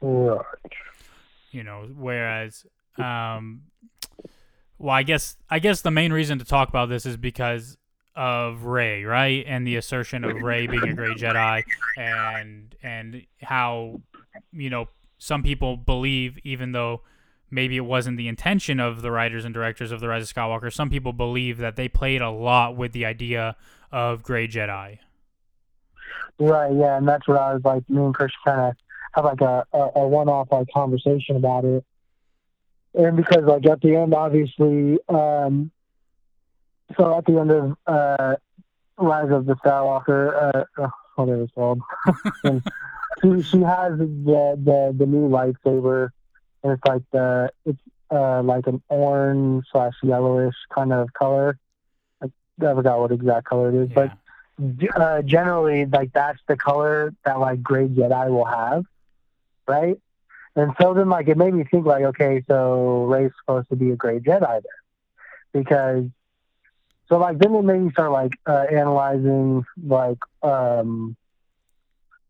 Right. 0.00 0.44
You 1.52 1.62
know, 1.62 1.86
whereas, 1.94 2.66
um, 2.96 3.62
well, 4.78 4.94
I 4.94 5.02
guess 5.02 5.36
I 5.48 5.58
guess 5.58 5.82
the 5.82 5.90
main 5.90 6.12
reason 6.12 6.38
to 6.38 6.44
talk 6.44 6.68
about 6.68 6.88
this 6.88 7.06
is 7.06 7.16
because 7.16 7.76
of 8.16 8.64
Rey, 8.64 9.04
right, 9.04 9.44
and 9.46 9.66
the 9.66 9.76
assertion 9.76 10.24
of 10.24 10.42
Rey 10.42 10.66
being 10.66 10.88
a 10.88 10.94
gray 10.94 11.14
Jedi, 11.14 11.62
and 11.96 12.74
and 12.82 13.24
how 13.42 14.00
you 14.52 14.70
know 14.70 14.88
some 15.18 15.42
people 15.42 15.76
believe, 15.76 16.38
even 16.42 16.72
though 16.72 17.02
maybe 17.52 17.76
it 17.76 17.84
wasn't 17.84 18.16
the 18.16 18.28
intention 18.28 18.80
of 18.80 19.02
the 19.02 19.10
writers 19.10 19.44
and 19.44 19.54
directors 19.54 19.92
of 19.92 20.00
the 20.00 20.08
Rise 20.08 20.22
of 20.22 20.34
Skywalker, 20.34 20.72
some 20.72 20.90
people 20.90 21.12
believe 21.12 21.58
that 21.58 21.76
they 21.76 21.88
played 21.88 22.20
a 22.20 22.30
lot 22.30 22.76
with 22.76 22.92
the 22.92 23.04
idea 23.04 23.56
of 23.92 24.22
Grey 24.22 24.48
Jedi. 24.48 24.98
Right, 26.38 26.72
yeah, 26.74 26.96
and 26.96 27.06
that's 27.06 27.28
what 27.28 27.38
I 27.38 27.54
was 27.54 27.62
like. 27.64 27.88
Me 27.88 28.02
and 28.02 28.14
Chris 28.14 28.32
kind 28.44 28.60
of 28.60 28.76
have 29.12 29.24
like 29.24 29.40
a, 29.40 29.64
a, 29.72 29.78
a 29.96 30.08
one-off 30.08 30.48
like 30.50 30.66
conversation 30.74 31.36
about 31.36 31.64
it, 31.64 31.84
and 32.94 33.16
because 33.16 33.44
like 33.44 33.66
at 33.66 33.80
the 33.80 33.94
end, 33.94 34.14
obviously, 34.14 34.98
um, 35.08 35.70
so 36.96 37.16
at 37.16 37.26
the 37.26 37.38
end 37.38 37.50
of 37.50 37.76
uh, 37.86 38.36
Rise 38.98 39.30
of 39.30 39.46
the 39.46 39.54
Skywalker, 39.56 40.66
uh, 40.78 40.88
whatever 41.16 41.42
it's 41.42 41.52
called, 41.52 41.80
she 43.22 43.42
she 43.42 43.60
has 43.60 43.98
the 43.98 44.58
the 44.64 44.94
the 44.98 45.06
new 45.06 45.28
lightsaber, 45.28 46.10
and 46.62 46.72
it's 46.72 46.84
like 46.86 47.02
the 47.12 47.50
it's 47.64 47.78
uh 48.10 48.42
like 48.42 48.66
an 48.66 48.82
orange 48.88 49.64
slash 49.72 49.94
yellowish 50.02 50.54
kind 50.74 50.92
of 50.92 51.12
color. 51.12 51.58
I, 52.22 52.26
forgot 52.58 52.98
what 53.00 53.12
exact 53.12 53.46
color 53.46 53.70
it 53.70 53.74
is, 53.74 53.90
Yeah. 53.90 53.94
but 53.94 54.98
uh, 55.00 55.22
generally, 55.22 55.86
like 55.86 56.12
that's 56.12 56.38
the 56.46 56.56
color 56.56 57.12
that 57.24 57.40
like 57.40 57.62
Grey 57.62 57.88
Jedi 57.88 58.28
will 58.30 58.44
have, 58.44 58.84
right? 59.66 59.98
And 60.54 60.72
so 60.80 60.92
then, 60.92 61.08
like, 61.08 61.28
it 61.28 61.38
made 61.38 61.54
me 61.54 61.64
think, 61.64 61.86
like, 61.86 62.04
okay, 62.04 62.44
so 62.46 63.04
Rey's 63.04 63.32
supposed 63.40 63.70
to 63.70 63.76
be 63.76 63.90
a 63.90 63.96
Grey 63.96 64.18
Jedi 64.20 64.40
there, 64.62 64.82
because 65.52 66.04
so 67.08 67.16
like 67.18 67.38
then 67.38 67.54
it 67.54 67.62
made 67.62 67.80
me 67.80 67.90
start 67.90 68.10
like 68.12 68.32
uh, 68.46 68.64
analyzing 68.70 69.64
like 69.84 70.18
um 70.42 71.16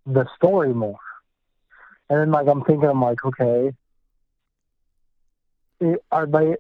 the 0.07 0.27
story 0.37 0.73
more, 0.73 0.99
and 2.09 2.21
then 2.21 2.31
like 2.31 2.47
I'm 2.47 2.63
thinking, 2.65 2.89
I'm 2.89 3.03
like, 3.03 3.25
okay, 3.25 3.73
are 6.11 6.27
they? 6.27 6.57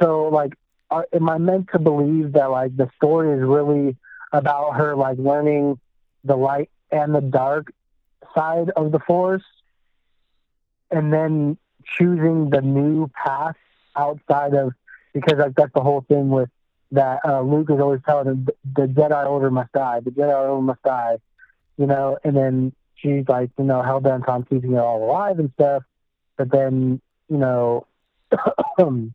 So 0.00 0.28
like, 0.28 0.54
are, 0.90 1.06
am 1.12 1.28
I 1.28 1.38
meant 1.38 1.68
to 1.72 1.78
believe 1.78 2.32
that 2.32 2.50
like 2.50 2.76
the 2.76 2.90
story 2.96 3.36
is 3.36 3.42
really 3.42 3.96
about 4.32 4.72
her 4.72 4.94
like 4.94 5.18
learning 5.18 5.78
the 6.24 6.36
light 6.36 6.70
and 6.90 7.14
the 7.14 7.20
dark 7.20 7.72
side 8.34 8.70
of 8.70 8.92
the 8.92 8.98
force 8.98 9.44
and 10.90 11.12
then 11.12 11.56
choosing 11.84 12.50
the 12.50 12.60
new 12.60 13.08
path 13.08 13.56
outside 13.96 14.54
of 14.54 14.72
because 15.12 15.38
like 15.38 15.54
that's 15.54 15.72
the 15.74 15.80
whole 15.80 16.02
thing 16.02 16.28
with 16.28 16.48
that 16.92 17.20
uh, 17.24 17.40
Luke 17.40 17.70
is 17.70 17.80
always 17.80 18.00
telling 18.06 18.26
him 18.26 18.48
the 18.64 18.86
Jedi 18.86 19.26
Order 19.26 19.50
must 19.50 19.72
die, 19.72 20.00
the 20.00 20.10
Jedi 20.10 20.34
Order 20.34 20.62
must 20.62 20.82
die, 20.82 21.18
you 21.76 21.86
know, 21.86 22.18
and 22.24 22.36
then 22.36 22.72
she's 22.96 23.28
like, 23.28 23.50
you 23.58 23.64
know, 23.64 23.82
hell 23.82 24.00
bent 24.00 24.28
on 24.28 24.44
keeping 24.44 24.72
it 24.72 24.78
all 24.78 25.04
alive 25.04 25.38
and 25.38 25.50
stuff, 25.54 25.82
but 26.36 26.50
then, 26.50 27.00
you 27.28 27.36
know, 27.36 27.86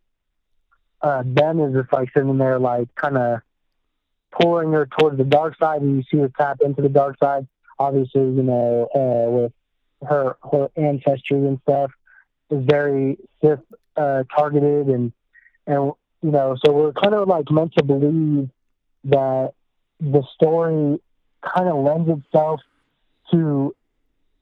uh, 1.02 1.24
Ben 1.24 1.60
is 1.60 1.74
just 1.74 1.92
like 1.94 2.10
sitting 2.14 2.38
there 2.38 2.60
like 2.60 2.94
kind 2.96 3.18
of 3.18 3.40
pulling 4.32 4.72
her 4.72 4.88
towards 5.00 5.18
the 5.18 5.24
dark 5.24 5.58
side, 5.58 5.82
and 5.82 5.98
you 5.98 6.04
see 6.10 6.18
her 6.18 6.32
tap 6.38 6.60
into 6.62 6.82
the 6.82 6.90
dark 6.90 7.18
side. 7.20 7.48
Obviously, 7.80 8.22
you 8.22 8.44
know, 8.44 8.88
uh, 8.96 9.30
with 9.32 9.54
her 10.08 10.38
her 10.52 10.70
ancestry 10.76 11.38
and 11.38 11.60
stuff 11.64 11.92
is 12.50 12.64
very 12.66 13.18
Sith 13.42 13.60
uh, 13.98 14.24
targeted, 14.36 14.88
and 14.88 15.12
and 15.68 15.92
you 16.22 16.32
know, 16.32 16.56
so 16.64 16.72
we're 16.72 16.94
kind 16.94 17.14
of 17.14 17.28
like 17.28 17.50
meant 17.52 17.74
to 17.78 17.84
believe 17.84 18.50
that 19.06 19.54
the 20.00 20.24
story 20.34 21.00
kind 21.42 21.70
of 21.70 21.84
lends 21.84 22.10
itself 22.10 22.62
to 23.32 23.76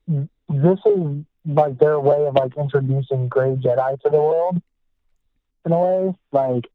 this 0.07 0.79
is 0.85 1.23
like 1.45 1.79
their 1.79 1.99
way 1.99 2.25
of 2.25 2.35
like 2.35 2.55
introducing 2.57 3.27
Grey 3.27 3.55
Jedi 3.55 4.01
to 4.01 4.09
the 4.09 4.17
world 4.17 4.61
in 5.65 5.71
a 5.71 5.79
way. 5.79 6.15
Like 6.31 6.69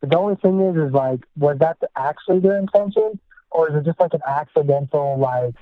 the 0.00 0.18
only 0.18 0.36
thing 0.36 0.60
is, 0.60 0.88
is 0.88 0.92
like, 0.92 1.20
was 1.36 1.58
that 1.58 1.78
actually 1.96 2.40
their 2.40 2.58
intention, 2.58 3.20
or 3.50 3.70
is 3.70 3.76
it 3.76 3.84
just 3.84 4.00
like 4.00 4.14
an 4.14 4.22
accidental 4.26 5.18
like 5.18 5.54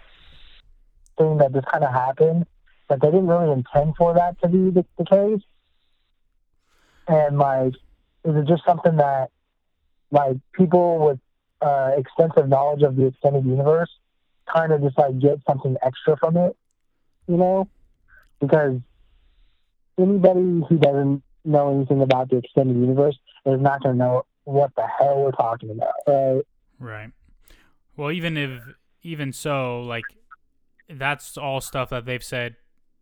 thing 1.18 1.38
that 1.38 1.52
just 1.52 1.66
kind 1.66 1.84
of 1.84 1.92
happened? 1.92 2.46
Like 2.88 3.00
they 3.00 3.08
didn't 3.08 3.26
really 3.28 3.52
intend 3.52 3.96
for 3.96 4.14
that 4.14 4.40
to 4.42 4.48
be 4.48 4.70
the, 4.70 4.84
the 4.98 5.04
case. 5.04 5.42
And 7.06 7.38
like, 7.38 7.74
is 8.24 8.36
it 8.36 8.46
just 8.46 8.64
something 8.64 8.96
that 8.96 9.30
like 10.10 10.36
people 10.52 11.06
with 11.06 11.18
uh, 11.60 11.92
extensive 11.96 12.48
knowledge 12.48 12.82
of 12.82 12.96
the 12.96 13.06
extended 13.06 13.44
universe 13.44 13.90
kind 14.52 14.72
of 14.72 14.82
just 14.82 14.98
like 14.98 15.18
get 15.18 15.38
something 15.46 15.76
extra 15.82 16.16
from 16.16 16.36
it, 16.36 16.56
you 17.28 17.36
know? 17.36 17.68
Because 18.40 18.80
anybody 19.98 20.62
who 20.68 20.78
doesn't 20.78 21.22
know 21.44 21.74
anything 21.74 22.02
about 22.02 22.30
the 22.30 22.36
extended 22.36 22.76
universe 22.76 23.18
is 23.46 23.60
not 23.60 23.82
going 23.82 23.96
to 23.96 23.98
know 23.98 24.26
what 24.44 24.74
the 24.76 24.86
hell 24.98 25.22
we're 25.22 25.32
talking 25.32 25.70
about, 25.70 25.94
right? 26.06 26.42
Right. 26.78 27.10
Well, 27.96 28.10
even 28.10 28.36
if 28.36 28.62
even 29.02 29.32
so, 29.32 29.80
like 29.82 30.04
that's 30.88 31.36
all 31.36 31.60
stuff 31.60 31.90
that 31.90 32.06
they've 32.06 32.24
said 32.24 32.56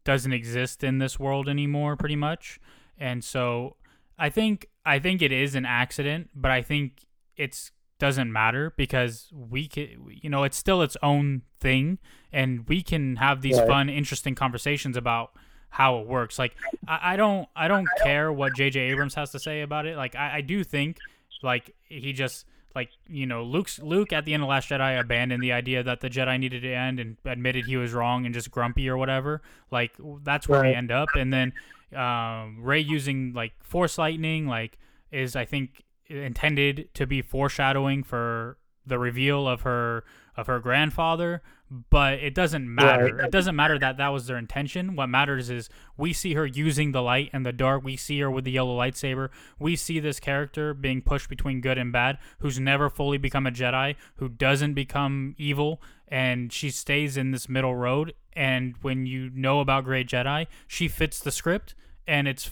doesn't 0.05 0.33
exist 0.33 0.83
in 0.83 0.99
this 0.99 1.19
world 1.19 1.49
anymore, 1.49 1.97
pretty 1.97 2.17
much. 2.17 2.59
And 2.99 3.23
so 3.23 3.77
I 4.19 4.29
think 4.31 4.69
I 4.85 4.99
think 4.99 5.23
it 5.23 5.33
is 5.33 5.55
an 5.55 5.65
accident, 5.65 6.31
but 6.35 6.51
I 6.51 6.63
think 6.63 7.07
it's 7.37 7.71
doesn't 7.99 8.33
matter 8.33 8.73
because 8.77 9.29
we 9.33 9.67
can, 9.69 9.89
you 10.23 10.31
know, 10.31 10.45
it's 10.45 10.57
still 10.57 10.83
its 10.83 10.97
own 11.03 11.43
thing, 11.61 11.99
and 12.33 12.69
we 12.69 12.83
can 12.83 13.17
have 13.17 13.43
these 13.43 13.59
Right. 13.59 13.67
fun, 13.67 13.89
interesting 13.89 14.35
conversations 14.35 14.97
about 14.97 15.33
how 15.71 15.99
it 15.99 16.07
works. 16.07 16.39
Like 16.39 16.57
I, 16.87 17.13
I 17.13 17.17
don't 17.17 17.49
I 17.55 17.69
don't 17.69 17.87
care 18.03 18.33
what 18.33 18.55
J.J. 18.55 18.81
Abrams 18.81 19.15
has 19.15 19.31
to 19.33 19.39
say 19.39 19.61
about 19.63 19.87
it. 19.87 19.97
Like 19.97 20.15
I, 20.15 20.37
I 20.37 20.41
do 20.41 20.65
think 20.65 20.99
like 21.43 21.75
he 21.85 22.13
just 22.13 22.47
like 22.75 22.91
you 23.09 23.27
know 23.27 23.43
Luke's 23.43 23.79
Luke 23.79 24.13
at 24.13 24.25
the 24.25 24.33
end 24.35 24.43
of 24.43 24.49
Last 24.49 24.69
Jedi 24.71 24.99
abandoned 24.99 25.43
the 25.43 25.53
idea 25.53 25.83
that 25.83 26.01
the 26.01 26.09
Jedi 26.09 26.39
needed 26.39 26.63
to 26.63 26.73
end 26.73 27.01
and 27.01 27.17
admitted 27.25 27.67
he 27.67 27.77
was 27.77 27.93
wrong 27.93 28.25
and 28.25 28.33
just 28.35 28.51
grumpy 28.51 28.89
or 28.89 28.97
whatever. 28.97 29.43
Like 29.71 29.93
that's 30.23 30.49
where 30.49 30.63
we 30.63 30.73
end 30.75 30.91
up. 30.91 31.09
And 31.17 31.33
then 31.33 31.53
um, 31.95 32.59
Rey 32.63 32.81
using 32.81 33.33
like 33.35 33.53
Force 33.63 33.99
lightning 33.99 34.47
like 34.47 34.79
is 35.11 35.37
I 35.37 35.45
think 35.45 35.83
intended 36.09 36.89
to 36.95 37.07
be 37.07 37.23
foreshadowing 37.23 38.03
for 38.03 38.59
the 38.87 38.99
reveal 38.99 39.47
of 39.47 39.63
her 39.63 40.05
of 40.37 40.47
her 40.47 40.59
grandfather 40.61 41.43
but 41.91 42.15
it 42.15 42.35
doesn't 42.35 42.73
matter. 42.73 43.15
Right. 43.15 43.25
it 43.27 43.31
doesn't 43.31 43.55
matter 43.55 43.79
that 43.79 43.99
that 43.99 44.09
was 44.09 44.27
their 44.27 44.39
intention. 44.39 44.97
What 44.97 45.09
matters 45.09 45.51
is 45.51 45.69
we 45.97 46.13
see 46.13 46.35
her 46.35 46.47
using 46.47 46.93
the 46.93 47.03
light 47.03 47.31
and 47.33 47.45
the 47.45 47.53
dark. 47.53 47.85
We 47.85 47.97
see 47.97 48.21
her 48.21 48.31
with 48.31 48.45
the 48.45 48.53
yellow 48.53 48.77
lightsaber. 48.77 49.29
We 49.59 49.77
see 49.77 50.01
this 50.01 50.19
character 50.21 50.73
being 50.73 51.03
pushed 51.03 51.29
between 51.29 51.61
good 51.61 51.79
and 51.79 51.93
bad 51.93 52.19
who's 52.39 52.59
never 52.59 52.89
fully 52.89 53.19
become 53.19 53.47
a 53.47 53.51
jedi 53.51 53.97
who 54.17 54.29
doesn't 54.29 54.75
become 54.75 55.35
evil 55.39 55.83
and 56.07 56.53
she 56.53 56.71
stays 56.71 57.17
in 57.17 57.33
this 57.33 57.49
middle 57.49 57.75
road. 57.75 58.15
And 58.33 58.75
when 58.81 59.07
you 59.07 59.31
know 59.35 59.61
about 59.61 59.85
gray 59.85 60.05
jedi 60.05 60.47
she 60.67 60.89
fits 60.89 61.21
the 61.21 61.31
script 61.31 61.75
and 62.07 62.27
it's 62.27 62.51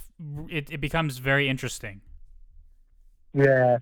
it, 0.51 0.71
it 0.71 0.81
becomes 0.81 1.19
very 1.19 1.49
interesting 1.49 2.03
Yeah. 3.35 3.79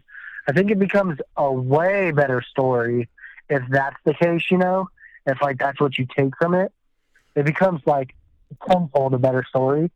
I 0.47 0.53
think 0.53 0.71
it 0.71 0.79
becomes 0.79 1.19
a 1.37 1.51
way 1.51 2.11
better 2.11 2.43
story 2.43 3.09
if 3.49 3.63
that's 3.71 3.97
the 4.05 4.15
case, 4.15 4.51
you 4.51 4.59
know? 4.59 4.89
If 5.27 5.41
like 5.41 5.59
that's 5.59 5.81
what 5.81 5.97
you 5.99 6.07
take 6.17 6.37
from 6.39 6.55
it. 6.55 6.73
It 7.35 7.47
becomes 7.47 7.81
like 7.87 8.15
tenfold 8.69 9.15
a 9.15 9.19
better 9.19 9.45
story. 9.49 9.91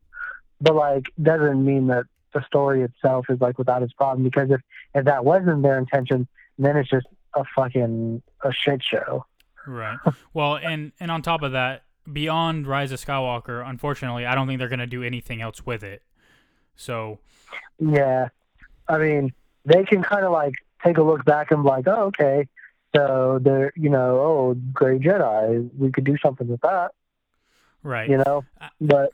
But 0.61 0.74
like 0.74 1.05
doesn't 1.20 1.64
mean 1.64 1.88
that 1.88 2.05
the 2.34 2.42
story 2.46 2.82
itself 2.82 3.26
is 3.28 3.40
like 3.40 3.59
without 3.59 3.82
its 3.82 3.92
problem 3.92 4.22
because 4.22 4.51
if, 4.51 4.61
if 4.94 5.05
that 5.05 5.24
wasn't 5.24 5.62
their 5.62 5.78
intention, 5.78 6.26
then 6.59 6.76
it's 6.76 6.90
just 6.90 7.07
a 7.34 7.44
fucking 7.55 8.22
a 8.42 8.53
shit 8.53 8.82
show. 8.82 9.24
Right. 9.66 9.99
Well, 10.32 10.57
and 10.57 10.92
and 10.99 11.11
on 11.11 11.22
top 11.22 11.42
of 11.42 11.53
that, 11.53 11.84
beyond 12.11 12.66
Rise 12.66 12.90
of 12.90 13.05
Skywalker, 13.05 13.68
unfortunately, 13.68 14.24
I 14.24 14.34
don't 14.34 14.46
think 14.46 14.59
they're 14.59 14.68
gonna 14.68 14.86
do 14.86 15.03
anything 15.03 15.42
else 15.42 15.64
with 15.66 15.82
it. 15.82 16.03
So 16.74 17.18
Yeah. 17.78 18.28
I 18.89 18.99
mean, 18.99 19.32
they 19.64 19.84
can 19.84 20.03
kind 20.03 20.24
of 20.24 20.32
like 20.32 20.55
take 20.84 20.99
a 20.99 21.03
look 21.03 21.24
back 21.24 21.51
and 21.51 21.62
be 21.62 21.68
like, 21.68 21.86
oh, 21.86 22.07
okay. 22.07 22.49
So 22.95 23.39
they're, 23.43 23.72
you 23.76 23.91
know, 23.91 24.18
oh, 24.18 24.57
Grey 24.72 24.99
Jedi, 24.99 25.68
we 25.76 25.91
could 25.91 26.05
do 26.05 26.16
something 26.22 26.49
with 26.49 26.61
that, 26.62 26.93
right. 27.82 28.09
you 28.09 28.16
know? 28.16 28.45
Uh, 28.61 28.68
But 28.80 29.11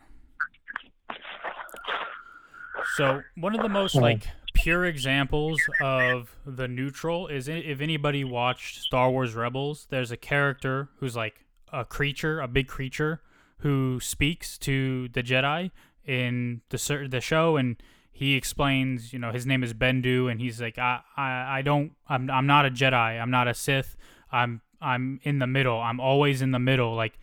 So 2.96 3.22
one 3.36 3.54
of 3.54 3.62
the 3.62 3.68
most 3.68 3.96
like 3.96 4.28
pure 4.54 4.84
examples 4.84 5.58
of 5.80 6.36
the 6.46 6.68
neutral 6.68 7.26
is 7.26 7.48
if 7.48 7.80
anybody 7.80 8.24
watched 8.24 8.82
Star 8.82 9.10
Wars 9.10 9.34
Rebels, 9.34 9.86
there's 9.90 10.12
a 10.12 10.16
character 10.16 10.88
who's 10.98 11.16
like 11.16 11.44
a 11.72 11.84
creature, 11.84 12.40
a 12.40 12.46
big 12.46 12.68
creature 12.68 13.20
who 13.58 13.98
speaks 14.00 14.56
to 14.58 15.08
the 15.08 15.22
Jedi 15.22 15.70
in 16.06 16.60
the 16.68 17.08
the 17.10 17.20
show, 17.20 17.56
and 17.56 17.76
he 18.14 18.34
explains, 18.34 19.12
you 19.12 19.18
know, 19.18 19.32
his 19.32 19.44
name 19.44 19.62
is 19.62 19.74
Bendu, 19.74 20.30
and 20.30 20.40
he's 20.40 20.62
like, 20.62 20.78
I, 20.78 21.00
I, 21.16 21.58
I 21.58 21.62
don't, 21.62 21.92
I'm, 22.08 22.30
I'm 22.30 22.46
not 22.46 22.64
a 22.64 22.70
Jedi, 22.70 23.20
I'm 23.20 23.30
not 23.30 23.48
a 23.48 23.52
Sith, 23.52 23.96
I'm, 24.32 24.62
I'm 24.80 25.20
in 25.24 25.40
the 25.40 25.46
middle, 25.46 25.78
I'm 25.78 26.00
always 26.00 26.40
in 26.40 26.52
the 26.52 26.58
middle, 26.58 26.94
like. 26.94 27.18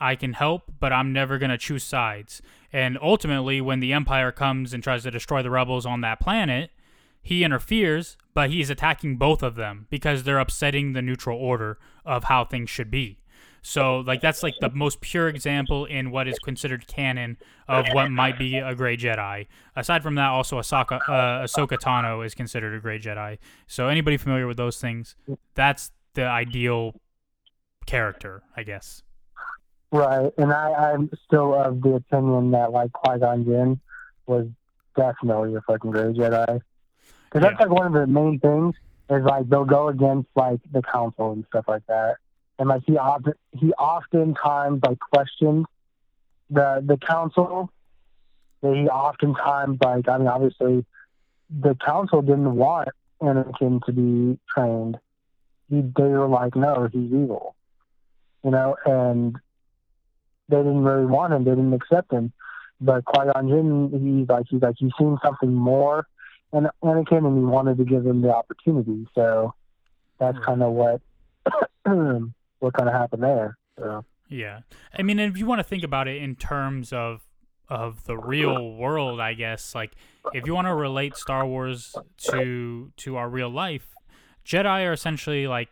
I 0.00 0.14
can 0.14 0.34
help, 0.34 0.72
but 0.78 0.92
I'm 0.92 1.12
never 1.12 1.40
to 1.40 1.58
choose 1.58 1.82
sides. 1.82 2.40
And 2.72 2.96
ultimately, 3.02 3.60
when 3.60 3.80
the 3.80 3.92
Empire 3.92 4.30
comes 4.30 4.72
and 4.72 4.80
tries 4.80 5.02
to 5.02 5.10
destroy 5.10 5.42
the 5.42 5.50
rebels 5.50 5.84
on 5.84 6.02
that 6.02 6.20
planet, 6.20 6.70
he 7.20 7.44
interferes, 7.44 8.16
but 8.32 8.50
he's 8.50 8.70
attacking 8.70 9.16
both 9.16 9.42
of 9.42 9.56
them 9.56 9.86
because 9.90 10.22
they're 10.22 10.38
upsetting 10.38 10.92
the 10.92 11.02
neutral 11.02 11.38
order 11.38 11.78
of 12.04 12.24
how 12.24 12.44
things 12.44 12.70
should 12.70 12.90
be. 12.90 13.18
So, 13.62 13.98
like, 14.00 14.20
that's 14.20 14.42
like 14.42 14.54
the 14.60 14.70
most 14.70 15.00
pure 15.00 15.28
example 15.28 15.84
in 15.84 16.10
what 16.10 16.28
is 16.28 16.38
considered 16.38 16.86
canon 16.86 17.36
of 17.66 17.86
what 17.92 18.10
might 18.10 18.38
be 18.38 18.56
a 18.56 18.74
gray 18.74 18.96
Jedi. 18.96 19.46
Aside 19.76 20.02
from 20.02 20.14
that, 20.14 20.28
also 20.28 20.58
Ahsoka, 20.58 21.00
uh, 21.08 21.44
Ahsoka 21.44 21.78
Tano 21.78 22.24
is 22.24 22.34
considered 22.34 22.74
a 22.74 22.80
gray 22.80 22.98
Jedi. 22.98 23.38
So, 23.66 23.88
anybody 23.88 24.16
familiar 24.16 24.46
with 24.46 24.56
those 24.56 24.80
things, 24.80 25.16
that's 25.54 25.90
the 26.14 26.24
ideal 26.24 26.94
character, 27.86 28.42
I 28.56 28.62
guess. 28.62 29.02
Right, 29.90 30.30
and 30.36 30.52
I, 30.52 30.92
I'm 30.92 31.10
still 31.24 31.54
of 31.54 31.80
the 31.80 31.94
opinion 31.94 32.50
that 32.50 32.72
like 32.72 32.92
Qui 32.92 33.18
Gon 33.18 33.44
Jinn 33.44 33.80
was 34.26 34.46
definitely 34.96 35.54
a 35.54 35.62
fucking 35.62 35.90
gray 35.90 36.12
Jedi, 36.12 36.60
because 37.24 37.42
that's 37.42 37.58
Yeah. 37.58 37.66
like 37.66 37.70
one 37.70 37.86
of 37.86 37.92
the 37.94 38.06
main 38.06 38.38
things 38.40 38.74
is 39.08 39.24
like 39.24 39.48
they'll 39.48 39.64
go 39.64 39.88
against 39.88 40.28
like 40.36 40.60
the 40.70 40.82
council 40.82 41.32
and 41.32 41.44
stuff 41.46 41.64
like 41.68 41.86
that, 41.86 42.16
and 42.58 42.68
like 42.68 42.82
he 42.86 42.96
often 42.96 43.34
he 43.52 43.72
oftentimes 43.72 44.80
like 44.86 44.98
questioned 44.98 45.66
the 46.50 46.82
the 46.84 46.96
council. 46.96 47.70
That 48.60 48.74
he 48.74 48.88
oftentimes 48.88 49.78
like 49.82 50.08
I 50.08 50.18
mean 50.18 50.26
obviously 50.26 50.84
the 51.48 51.76
council 51.76 52.22
didn't 52.22 52.56
want 52.56 52.88
Anakin 53.22 53.84
to 53.84 53.92
be 53.92 54.38
trained. 54.52 54.98
He 55.70 55.80
they 55.80 56.02
were 56.02 56.26
like 56.26 56.56
no 56.56 56.88
he's 56.92 57.12
evil, 57.12 57.54
you 58.42 58.50
know, 58.50 58.76
and 58.84 59.36
they 60.48 60.56
didn't 60.56 60.82
really 60.82 61.06
want 61.06 61.32
him. 61.32 61.44
They 61.44 61.50
didn't 61.52 61.74
accept 61.74 62.12
him. 62.12 62.32
But 62.80 63.04
Qui 63.04 63.26
Gon 63.32 63.48
Jinn, 63.48 64.18
he's 64.18 64.28
like 64.28 64.46
he's 64.48 64.62
like 64.62 64.74
he's 64.78 64.92
seen 64.98 65.18
something 65.24 65.52
more 65.52 66.06
in 66.52 66.68
Anakin, 66.82 67.26
and 67.26 67.38
he 67.38 67.44
wanted 67.44 67.78
to 67.78 67.84
give 67.84 68.04
him 68.04 68.22
the 68.22 68.34
opportunity. 68.34 69.06
So 69.14 69.54
that's 70.18 70.36
hmm. 70.36 70.40
Right. 70.40 70.46
kind 70.46 70.62
of 70.62 70.72
what 70.72 71.00
what 72.60 72.74
kind 72.74 72.88
of 72.88 72.94
happened 72.94 73.22
there. 73.22 73.58
So 73.78 74.04
Yeah, 74.28 74.60
I 74.96 75.02
mean, 75.02 75.18
if 75.18 75.36
you 75.36 75.46
want 75.46 75.60
to 75.60 75.64
think 75.64 75.82
about 75.82 76.08
it 76.08 76.22
in 76.22 76.36
terms 76.36 76.92
of 76.92 77.22
of 77.68 78.04
the 78.04 78.16
real 78.16 78.72
world, 78.74 79.20
I 79.20 79.34
guess, 79.34 79.74
like 79.74 79.92
if 80.32 80.46
you 80.46 80.54
want 80.54 80.66
to 80.68 80.74
relate 80.74 81.16
Star 81.16 81.46
Wars 81.46 81.94
to 82.30 82.92
to 82.96 83.16
our 83.16 83.28
real 83.28 83.50
life, 83.50 83.94
Jedi 84.44 84.86
are 84.86 84.92
essentially 84.92 85.46
like 85.46 85.68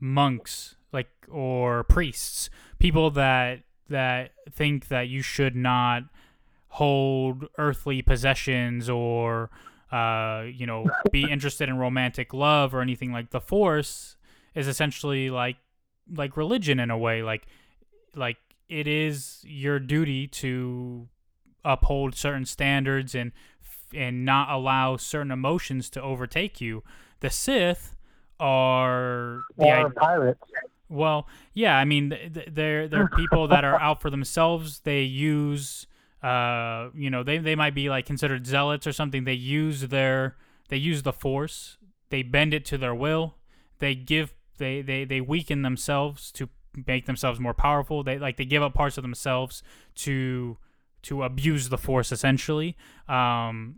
monks, 0.00 0.76
like 0.92 1.08
or 1.28 1.84
priests, 1.84 2.50
people 2.78 3.10
that 3.12 3.62
that 3.88 4.32
think 4.50 4.88
that 4.88 5.08
you 5.08 5.22
should 5.22 5.56
not 5.56 6.04
hold 6.68 7.46
earthly 7.58 8.02
possessions 8.02 8.88
or 8.88 9.50
uh, 9.92 10.44
you 10.52 10.66
know 10.66 10.86
be 11.12 11.30
interested 11.30 11.68
in 11.68 11.76
romantic 11.78 12.32
love 12.32 12.74
or 12.74 12.80
anything 12.80 13.12
like 13.12 13.30
the 13.30 13.40
Force 13.40 14.16
is 14.54 14.68
essentially 14.68 15.30
like 15.30 15.56
like 16.12 16.36
religion 16.36 16.78
in 16.80 16.90
a 16.90 16.98
way 16.98 17.22
like 17.22 17.46
like 18.14 18.36
it 18.68 18.86
is 18.86 19.40
your 19.46 19.78
duty 19.78 20.26
to 20.26 21.08
uphold 21.64 22.14
certain 22.14 22.44
standards 22.44 23.14
and 23.14 23.32
and 23.94 24.24
not 24.24 24.50
allow 24.50 24.96
certain 24.96 25.30
emotions 25.30 25.88
to 25.90 26.02
overtake 26.02 26.60
you. 26.60 26.82
The 27.20 27.30
sith 27.30 27.94
are 28.40 29.42
the 29.56 29.82
or 29.82 29.90
pirates. 29.90 30.40
well 30.88 31.28
yeah 31.54 31.78
i 31.78 31.84
mean 31.84 32.10
th- 32.10 32.32
th- 32.34 32.48
they're 32.52 32.88
they're 32.88 33.08
people 33.08 33.46
that 33.48 33.64
are 33.64 33.80
out 33.80 34.00
for 34.00 34.10
themselves. 34.10 34.80
They 34.80 35.02
use 35.02 35.86
uh 36.22 36.88
you 36.94 37.10
know 37.10 37.22
they 37.22 37.38
they 37.38 37.54
might 37.54 37.74
be 37.74 37.88
like 37.88 38.06
considered 38.06 38.46
zealots 38.46 38.86
or 38.86 38.92
something. 38.92 39.24
They 39.24 39.34
use 39.34 39.82
their 39.88 40.36
they 40.68 40.76
use 40.76 41.02
the 41.02 41.12
force. 41.12 41.76
They 42.10 42.22
bend 42.22 42.52
it 42.54 42.64
to 42.66 42.78
their 42.78 42.94
will. 42.94 43.36
They 43.78 43.94
give 43.94 44.34
they 44.58 44.82
they 44.82 45.04
they 45.04 45.20
weaken 45.20 45.62
themselves 45.62 46.32
to 46.32 46.48
make 46.86 47.06
themselves 47.06 47.38
more 47.40 47.54
powerful. 47.54 48.02
They 48.02 48.18
like 48.18 48.36
they 48.36 48.44
give 48.44 48.62
up 48.62 48.74
parts 48.74 48.98
of 48.98 49.02
themselves 49.02 49.62
to 49.96 50.58
to 51.02 51.22
abuse 51.22 51.68
the 51.68 51.78
force 51.78 52.12
essentially. 52.12 52.76
Um 53.08 53.76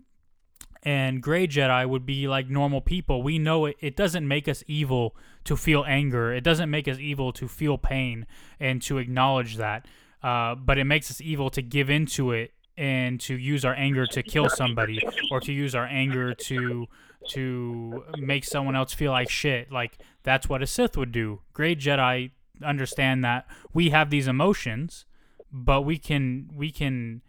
and 0.83 1.21
gray 1.21 1.47
jedi 1.47 1.87
would 1.87 2.05
be 2.05 2.27
like 2.27 2.49
normal 2.49 2.81
people. 2.81 3.21
We 3.21 3.39
know 3.39 3.65
it, 3.65 3.77
it 3.79 3.95
doesn't 3.95 4.27
make 4.27 4.47
us 4.47 4.63
evil 4.67 5.15
to 5.43 5.57
feel 5.57 5.83
anger. 5.87 6.33
It 6.33 6.43
doesn't 6.43 6.69
make 6.69 6.87
us 6.87 6.97
evil 6.99 7.33
to 7.33 7.47
feel 7.47 7.77
pain 7.77 8.25
and 8.59 8.81
to 8.83 8.97
acknowledge 8.97 9.57
that. 9.57 9.85
Uh, 10.23 10.55
but 10.55 10.77
it 10.77 10.85
makes 10.85 11.11
us 11.11 11.21
evil 11.21 11.49
to 11.51 11.61
give 11.61 11.89
into 11.89 12.31
it 12.31 12.53
and 12.77 13.19
to 13.21 13.35
use 13.35 13.65
our 13.65 13.73
anger 13.73 14.05
to 14.05 14.21
kill 14.21 14.49
somebody 14.49 15.01
or 15.31 15.39
to 15.41 15.51
use 15.51 15.73
our 15.73 15.85
anger 15.85 16.33
to 16.33 16.87
to 17.29 18.03
make 18.17 18.45
someone 18.45 18.75
else 18.75 18.93
feel 18.93 19.11
like 19.11 19.29
shit. 19.29 19.71
Like 19.71 19.97
that's 20.23 20.47
what 20.47 20.61
a 20.61 20.67
sith 20.67 20.97
would 20.97 21.11
do. 21.11 21.41
Gray 21.53 21.75
jedi 21.75 22.31
understand 22.63 23.23
that 23.23 23.45
we 23.71 23.91
have 23.91 24.09
these 24.09 24.27
emotions 24.27 25.05
but 25.51 25.81
we 25.83 25.97
can 25.97 26.49
we 26.55 26.71
can 26.71 27.21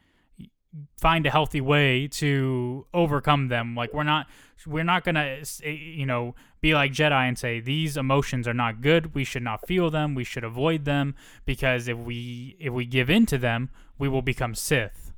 find 0.99 1.27
a 1.27 1.31
healthy 1.31 1.61
way 1.61 2.09
to 2.09 2.87
overcome 2.95 3.49
them. 3.49 3.75
Like 3.75 3.93
we're 3.93 4.05
not 4.05 4.27
we're 4.67 4.85
not 4.85 5.05
gonna 5.05 5.43
eh, 5.63 5.71
you 5.71 6.07
know 6.07 6.35
be 6.61 6.75
like 6.75 6.93
jedi 6.93 7.29
and 7.29 7.39
say 7.39 7.61
these 7.61 7.97
emotions 7.97 8.49
are 8.49 8.55
not 8.55 8.81
good. 8.81 9.15
We 9.15 9.25
should 9.25 9.43
not 9.43 9.67
feel 9.67 9.91
them. 9.91 10.15
We 10.15 10.25
should 10.25 10.45
avoid 10.45 10.85
them. 10.85 11.15
Because 11.45 11.89
if 11.89 11.99
we 11.99 12.57
if 12.59 12.73
we 12.73 12.85
give 12.87 13.11
in 13.11 13.27
to 13.27 13.39
them 13.39 13.71
we 13.99 14.09
will 14.09 14.23
become 14.23 14.55
sith 14.55 15.09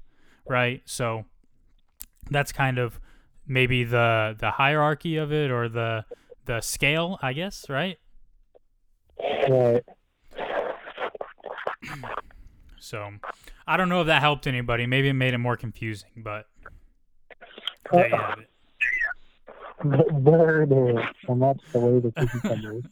right? 0.51 0.83
So 0.85 1.25
that's 2.31 2.53
kind 2.53 2.79
of 2.79 3.01
maybe 3.51 3.82
the 3.84 4.36
the 4.38 4.51
hierarchy 4.53 5.16
of 5.16 5.32
it 5.32 5.51
or 5.51 5.68
the 5.68 6.05
the 6.46 6.61
scale 6.61 7.18
i 7.20 7.32
guess 7.32 7.68
right? 7.68 7.98
Right. 9.48 9.82
so 12.78 13.11
i 13.66 13.76
don't 13.76 13.88
know 13.88 14.01
if 14.03 14.07
that 14.07 14.20
helped 14.22 14.46
anybody. 14.46 14.86
Maybe 14.86 15.09
it 15.09 15.14
made 15.14 15.34
it 15.34 15.38
more 15.38 15.57
confusing 15.57 16.11
but 16.16 16.46
there 17.92 18.09
you 18.09 18.16
have 18.16 18.38
it. 18.38 18.46
There 20.24 20.62
it 20.62 20.70
is, 20.72 20.98
and 21.26 21.40
that's 21.42 21.64
the 21.72 21.78
way 21.80 22.01
the 22.01 22.12
cookie 22.12 22.38
crumbles. 22.40 22.84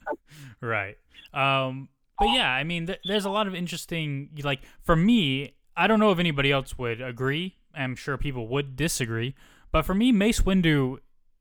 right. 0.62 0.96
Um 1.34 1.88
but 2.18 2.30
yeah 2.30 2.50
i 2.50 2.64
mean 2.64 2.86
th- 2.86 2.98
there's 3.04 3.24
a 3.26 3.30
lot 3.30 3.46
of 3.46 3.54
interesting 3.54 4.30
like 4.42 4.60
for 4.82 4.96
me 4.96 5.54
i 5.76 5.86
don't 5.86 6.00
know 6.00 6.10
if 6.10 6.18
anybody 6.18 6.50
else 6.50 6.76
would 6.78 7.00
agree. 7.00 7.54
I'm 7.74 7.94
sure 7.94 8.16
people 8.18 8.48
would 8.48 8.74
disagree 8.74 9.34
but 9.70 9.82
for 9.82 9.94
me 9.94 10.12
mace 10.12 10.40
windu 10.40 10.98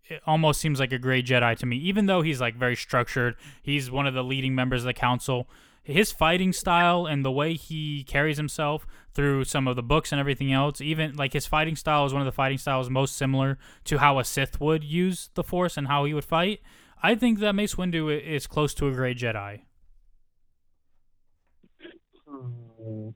it 0.10 0.22
almost 0.26 0.62
seems 0.62 0.80
like 0.80 0.92
a 0.92 0.98
gray 0.98 1.22
jedi 1.22 1.58
to 1.58 1.66
me 1.66 1.78
even 1.78 2.06
though 2.06 2.22
he's 2.22 2.40
like 2.42 2.56
very 2.56 2.76
structured. 2.76 3.36
He's 3.62 3.92
one 3.92 4.08
of 4.08 4.14
the 4.14 4.24
leading 4.24 4.56
members 4.56 4.84
of 4.84 4.86
the 4.86 4.94
council. 4.94 5.50
His 5.84 6.12
fighting 6.12 6.52
style 6.52 7.06
and 7.06 7.24
the 7.24 7.32
way 7.32 7.54
he 7.54 8.04
carries 8.04 8.38
himself 8.38 8.86
through 9.14 9.46
some 9.46 9.68
of 9.68 9.76
the 9.76 9.84
books 9.84 10.12
and 10.12 10.20
everything 10.20 10.52
else 10.52 10.82
even 10.82 11.16
like 11.16 11.34
his 11.34 11.46
fighting 11.46 11.76
style 11.76 12.06
is 12.06 12.14
one 12.14 12.22
of 12.22 12.26
the 12.26 12.32
fighting 12.32 12.58
styles 12.58 12.90
most 12.90 13.16
similar 13.16 13.58
to 13.86 13.98
how 13.98 14.20
a 14.20 14.24
sith 14.24 14.60
would 14.60 14.84
use 14.84 15.30
the 15.36 15.44
force 15.44 15.78
and 15.78 15.88
how 15.88 16.06
he 16.06 16.14
would 16.14 16.26
fight. 16.26 16.62
I 17.02 17.16
think 17.16 17.40
that 17.40 17.54
mace 17.54 17.76
windu 17.76 18.10
is 18.10 18.48
close 18.48 18.74
to 18.76 18.88
a 18.88 18.92
gray 18.92 19.14
jedi. 19.14 19.62
Hmm. 22.28 23.10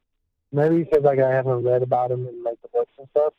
Maybe 0.51 0.84
because 0.84 1.03
like 1.03 1.20
I 1.20 1.30
haven't 1.30 1.64
read 1.64 1.82
about 1.82 2.12
him 2.12 2.28
in 2.28 2.43
like 2.43 2.62
the 2.62 2.68
books 2.70 2.91
and 2.97 3.07
stuff, 3.12 3.34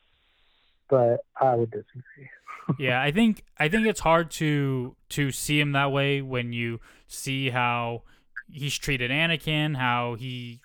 but 0.92 1.24
I 1.40 1.54
would 1.54 1.70
disagree. 1.70 2.28
yeah, 2.78 3.00
I 3.00 3.10
think 3.10 3.44
I 3.58 3.68
think 3.68 3.86
it's 3.86 4.00
hard 4.00 4.30
to 4.32 4.94
to 5.08 5.32
see 5.32 5.58
him 5.58 5.72
that 5.72 5.90
way 5.90 6.20
when 6.20 6.52
you 6.52 6.80
see 7.06 7.48
how 7.48 8.02
he's 8.50 8.76
treated 8.76 9.10
Anakin, 9.10 9.78
how 9.78 10.16
he 10.16 10.60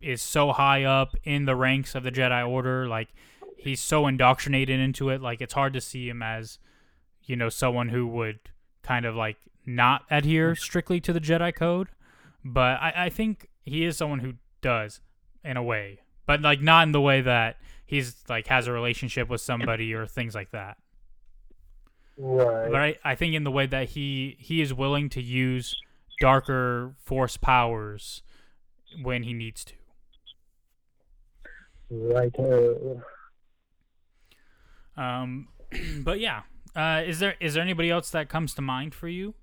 is 0.00 0.22
so 0.22 0.52
high 0.52 0.84
up 0.84 1.16
in 1.24 1.46
the 1.46 1.56
ranks 1.56 1.96
of 1.96 2.04
the 2.04 2.12
Jedi 2.12 2.48
Order, 2.48 2.86
like 2.86 3.08
he's 3.56 3.80
so 3.80 4.06
indoctrinated 4.06 4.78
into 4.78 5.10
it. 5.10 5.20
Like 5.20 5.40
it's 5.40 5.54
hard 5.54 5.72
to 5.72 5.80
see 5.80 6.08
him 6.08 6.22
as, 6.22 6.60
you 7.24 7.34
know, 7.34 7.48
someone 7.48 7.88
who 7.88 8.06
would 8.06 8.38
kind 8.84 9.04
of 9.04 9.16
like 9.16 9.38
not 9.66 10.04
adhere 10.12 10.54
strictly 10.54 11.00
to 11.00 11.12
the 11.12 11.20
Jedi 11.20 11.52
code. 11.52 11.88
But 12.44 12.80
I, 12.80 12.92
I 12.96 13.08
think 13.08 13.48
he 13.64 13.84
is 13.84 13.96
someone 13.96 14.20
who 14.20 14.34
does 14.60 15.00
in 15.44 15.56
a 15.56 15.62
way, 15.62 15.98
but 16.24 16.40
like 16.40 16.60
not 16.60 16.86
in 16.86 16.92
the 16.92 17.00
way 17.00 17.20
that 17.20 17.56
he's 17.92 18.16
like 18.28 18.46
has 18.46 18.66
a 18.66 18.72
relationship 18.72 19.28
with 19.28 19.40
somebody 19.40 19.92
or 19.94 20.06
things 20.06 20.34
like 20.34 20.50
that 20.50 20.76
Right. 22.18 22.70
but 22.70 22.80
I, 22.80 22.96
I 23.04 23.14
think 23.14 23.34
in 23.34 23.44
the 23.44 23.50
way 23.50 23.66
that 23.66 23.90
he 23.90 24.36
he 24.38 24.60
is 24.60 24.74
willing 24.74 25.08
to 25.10 25.22
use 25.22 25.74
darker 26.20 26.94
force 27.02 27.36
powers 27.36 28.22
when 29.02 29.22
he 29.22 29.32
needs 29.32 29.64
to. 29.64 29.74
Right. 31.90 32.32
Um, 34.96 35.48
but 36.02 36.20
yeah, 36.20 36.42
uh, 36.76 37.02
is 37.04 37.18
there 37.18 37.34
is 37.40 37.54
there 37.54 37.62
anybody 37.62 37.90
else 37.90 38.10
that 38.10 38.28
comes 38.28 38.54
to 38.54 38.62
mind 38.62 38.94
for 38.94 39.08
you? 39.08 39.34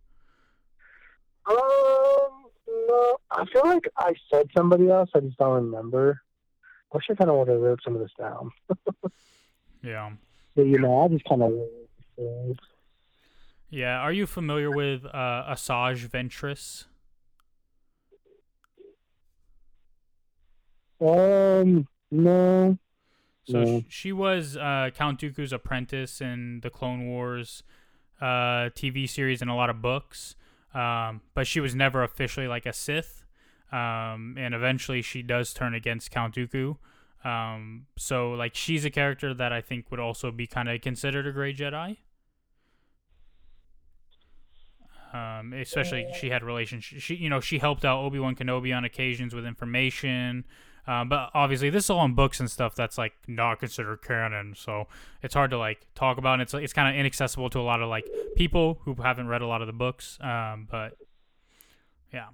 Um, 1.50 1.58
no, 2.88 3.18
I 3.32 3.46
feel 3.52 3.66
like 3.66 3.88
I 3.98 4.14
said 4.32 4.48
somebody 4.56 4.90
else. 4.90 5.10
I 5.16 5.20
just 5.22 5.38
don't 5.38 5.66
remember. 5.66 6.22
I 6.92 6.98
wish 6.98 7.06
I 7.10 7.16
kind 7.16 7.30
of 7.30 7.38
would 7.38 7.48
have 7.50 7.60
wrote 7.60 7.80
some 7.84 7.96
of 7.96 8.02
this 8.02 8.12
down. 8.18 8.52
Yeah. 9.82 10.12
But 10.58 10.64
you 10.64 10.78
know, 10.78 11.06
I 11.06 11.08
just 11.08 11.24
kind 11.24 11.42
of. 11.42 11.54
Yeah. 13.70 14.00
Are 14.00 14.12
you 14.12 14.26
familiar 14.26 14.70
with 14.70 15.06
uh, 15.06 15.46
Asajj 15.50 16.06
Ventress? 16.10 16.84
Um, 21.02 21.88
no. 22.12 22.78
So 23.46 23.64
No. 23.64 23.84
she 23.88 24.12
was 24.12 24.58
uh, 24.58 24.90
Count 24.96 25.20
Dooku's 25.22 25.54
apprentice 25.54 26.22
in 26.22 26.60
the 26.62 26.70
Clone 26.70 27.08
Wars 27.08 27.64
uh, 28.22 28.70
TV 28.76 29.08
series 29.10 29.42
and 29.42 29.50
a 29.50 29.54
lot 29.54 29.70
of 29.70 29.82
books, 29.82 30.36
um, 30.74 31.22
but 31.34 31.48
she 31.48 31.60
was 31.62 31.74
never 31.74 32.04
officially 32.04 32.48
like 32.48 32.66
a 32.66 32.74
Sith. 32.74 33.19
Um, 33.72 34.36
and 34.38 34.54
eventually, 34.54 35.02
she 35.02 35.22
does 35.22 35.54
turn 35.54 35.76
against 35.76 36.12
Count 36.12 36.36
Dooku. 36.36 36.78
Um, 37.24 37.88
so 37.98 38.32
like 38.32 38.56
she's 38.56 38.86
a 38.86 38.90
character 38.90 39.34
that 39.34 39.52
I 39.52 39.62
think 39.62 39.92
would 39.92 40.00
also 40.00 40.32
be 40.32 40.48
kind 40.48 40.70
of 40.70 40.80
considered 40.82 41.28
a 41.28 41.32
Grey 41.32 41.54
Jedi. 41.54 41.98
Um, 45.12 45.54
especially 45.54 46.08
she 46.20 46.30
had 46.30 46.44
relationship. 46.44 47.00
She 47.00 47.16
you 47.16 47.30
know 47.30 47.40
she 47.40 47.58
helped 47.58 47.84
out 47.84 48.00
Obi 48.00 48.20
Wan 48.20 48.36
Kenobi 48.36 48.76
on 48.76 48.86
occasions 48.86 49.34
with 49.34 49.46
information. 49.46 50.46
Um, 50.88 51.10
but 51.10 51.30
obviously, 51.34 51.70
this 51.70 51.84
is 51.86 51.90
all 51.90 52.06
in 52.06 52.16
books 52.16 52.40
and 52.40 52.50
stuff 52.50 52.74
that's 52.74 52.98
like 52.98 53.14
not 53.28 53.60
considered 53.60 54.02
canon, 54.02 54.56
so 54.56 54.88
it's 55.22 55.34
hard 55.34 55.52
to 55.52 55.58
like 55.58 55.86
talk 55.94 56.18
about. 56.18 56.34
And 56.34 56.42
it's 56.44 56.54
it's 56.54 56.74
kind 56.74 56.88
of 56.88 57.00
inaccessible 57.00 57.50
to 57.52 57.60
a 57.60 57.62
lot 57.62 57.82
of 57.82 57.90
like 57.90 58.08
people 58.36 58.80
who 58.84 58.96
haven't 58.96 59.28
read 59.28 59.42
a 59.42 59.48
lot 59.48 59.62
of 59.62 59.68
the 59.68 59.74
books. 59.74 60.18
Um, 60.22 60.68
but 60.70 60.98
yeah, 62.14 62.28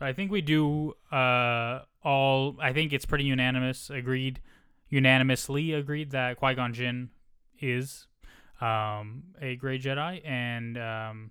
I 0.00 0.12
think 0.12 0.30
we 0.30 0.40
do 0.40 0.94
uh 1.12 1.80
all. 2.02 2.56
I 2.60 2.72
think 2.72 2.92
it's 2.92 3.04
pretty 3.04 3.24
unanimous. 3.24 3.90
Agreed, 3.90 4.40
unanimously 4.88 5.72
agreed 5.72 6.10
that 6.12 6.36
Qui 6.38 6.54
Gon 6.54 6.72
Jinn 6.72 7.10
is 7.60 8.06
um 8.60 9.24
a 9.40 9.56
Grey 9.56 9.78
Jedi, 9.78 10.26
and 10.26 10.78
um 10.78 11.30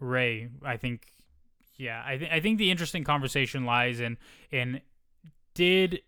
Rey. 0.00 0.48
I 0.64 0.76
think 0.76 1.12
yeah, 1.76 2.02
I 2.06 2.18
think 2.18 2.32
I 2.32 2.40
think 2.40 2.58
the 2.58 2.70
interesting 2.70 3.04
conversation 3.04 3.64
lies 3.64 4.00
in 4.00 4.16
in 4.50 4.80
did 5.54 6.00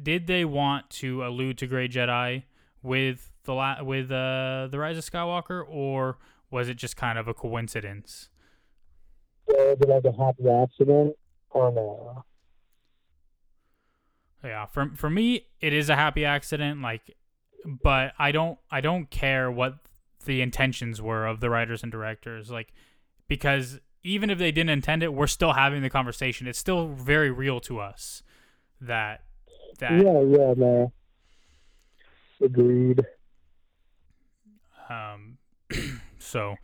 did 0.00 0.26
they 0.26 0.44
want 0.44 0.90
to 0.90 1.24
allude 1.24 1.58
to 1.58 1.66
Grey 1.66 1.88
Jedi 1.88 2.44
with 2.82 3.32
the 3.44 3.54
la- 3.54 3.82
with 3.82 4.10
uh 4.10 4.68
the 4.70 4.78
Rise 4.78 4.96
of 4.96 5.04
Skywalker 5.04 5.64
or 5.68 6.18
was 6.50 6.68
it 6.68 6.76
just 6.76 6.96
kind 6.96 7.18
of 7.18 7.28
a 7.28 7.34
coincidence? 7.34 8.30
was 9.46 9.76
it 9.80 9.88
like 9.88 10.04
a 10.04 10.12
happy 10.12 10.48
accident 10.48 11.16
or 11.50 11.70
no? 11.70 12.24
Yeah, 14.42 14.66
for 14.66 14.90
for 14.96 15.10
me 15.10 15.46
it 15.60 15.72
is 15.72 15.88
a 15.88 15.96
happy 15.96 16.24
accident 16.24 16.82
like 16.82 17.16
but 17.64 18.12
I 18.18 18.32
don't 18.32 18.58
I 18.70 18.80
don't 18.80 19.10
care 19.10 19.50
what 19.50 19.76
the 20.24 20.40
intentions 20.40 21.00
were 21.00 21.26
of 21.26 21.40
the 21.40 21.50
writers 21.50 21.82
and 21.82 21.92
directors 21.92 22.50
like 22.50 22.72
because 23.28 23.80
even 24.04 24.28
if 24.28 24.38
they 24.38 24.52
didn't 24.52 24.70
intend 24.70 25.02
it, 25.02 25.14
we're 25.14 25.26
still 25.26 25.54
having 25.54 25.80
the 25.82 25.88
conversation. 25.88 26.46
It's 26.46 26.58
still 26.58 26.88
very 26.88 27.30
real 27.30 27.58
to 27.60 27.80
us 27.80 28.22
that 28.80 29.22
that 29.78 29.92
Yeah, 29.92 30.20
yeah, 30.20 30.54
man. 30.54 30.92
Agreed. 32.40 33.06
um 34.90 35.38
so 36.24 36.56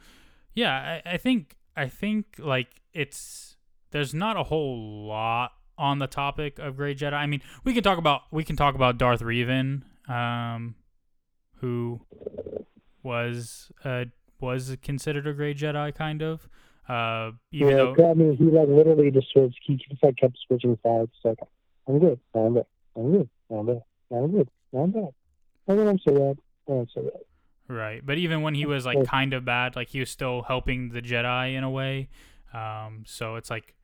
yeah 0.54 1.00
I, 1.04 1.14
I 1.14 1.16
think 1.16 1.56
i 1.76 1.86
think 1.86 2.36
like 2.38 2.80
it's 2.92 3.56
there's 3.90 4.14
not 4.14 4.36
a 4.36 4.44
whole 4.44 5.06
lot 5.06 5.52
on 5.80 5.98
the 5.98 6.06
topic 6.06 6.58
of 6.58 6.76
Grey 6.76 6.94
Jedi. 6.94 7.14
I 7.14 7.26
mean, 7.26 7.42
we 7.64 7.72
can 7.72 7.82
talk 7.82 7.98
about 7.98 8.22
we 8.30 8.44
can 8.44 8.54
talk 8.54 8.74
about 8.74 8.98
Darth 8.98 9.22
Revan, 9.22 9.82
um, 10.08 10.74
who 11.56 12.02
was 13.02 13.72
uh 13.84 14.04
was 14.40 14.76
considered 14.82 15.26
a 15.26 15.32
Grey 15.32 15.54
Jedi, 15.54 15.94
kind 15.94 16.22
of. 16.22 16.48
Uh, 16.88 17.32
even 17.52 17.68
yeah, 17.68 17.92
though 17.96 18.10
I 18.10 18.14
mean, 18.14 18.36
he 18.36 18.44
like 18.44 18.68
literally 18.68 19.10
just 19.10 19.28
switched. 19.32 19.58
He 19.64 19.76
just 19.76 20.02
like 20.02 20.16
kept 20.16 20.36
switching 20.46 20.78
sides. 20.84 21.12
Like, 21.24 21.38
I'm 21.88 21.98
good. 21.98 22.20
I'm 22.34 22.54
good. 22.54 22.66
I'm 22.96 23.12
good. 23.12 23.28
I'm 23.50 23.66
good. 23.66 23.82
I'm 24.12 24.30
good. 24.30 24.48
I'm 24.74 24.90
bad. 24.90 25.08
I'm 25.68 25.76
good. 25.76 25.88
I'm 25.88 25.98
so 26.00 26.12
bad. 26.12 26.38
I'm 26.68 26.86
so 26.92 27.02
bad. 27.02 27.29
Right, 27.70 28.04
but 28.04 28.18
even 28.18 28.42
when 28.42 28.56
he 28.56 28.66
was 28.66 28.84
like 28.84 29.06
kind 29.06 29.32
of 29.32 29.44
bad, 29.44 29.76
like 29.76 29.90
he 29.90 30.00
was 30.00 30.10
still 30.10 30.42
helping 30.42 30.88
the 30.88 31.00
Jedi 31.00 31.54
in 31.54 31.62
a 31.62 31.70
way. 31.70 32.08
Um, 32.52 33.04
so 33.06 33.36
it's 33.36 33.48
like 33.48 33.76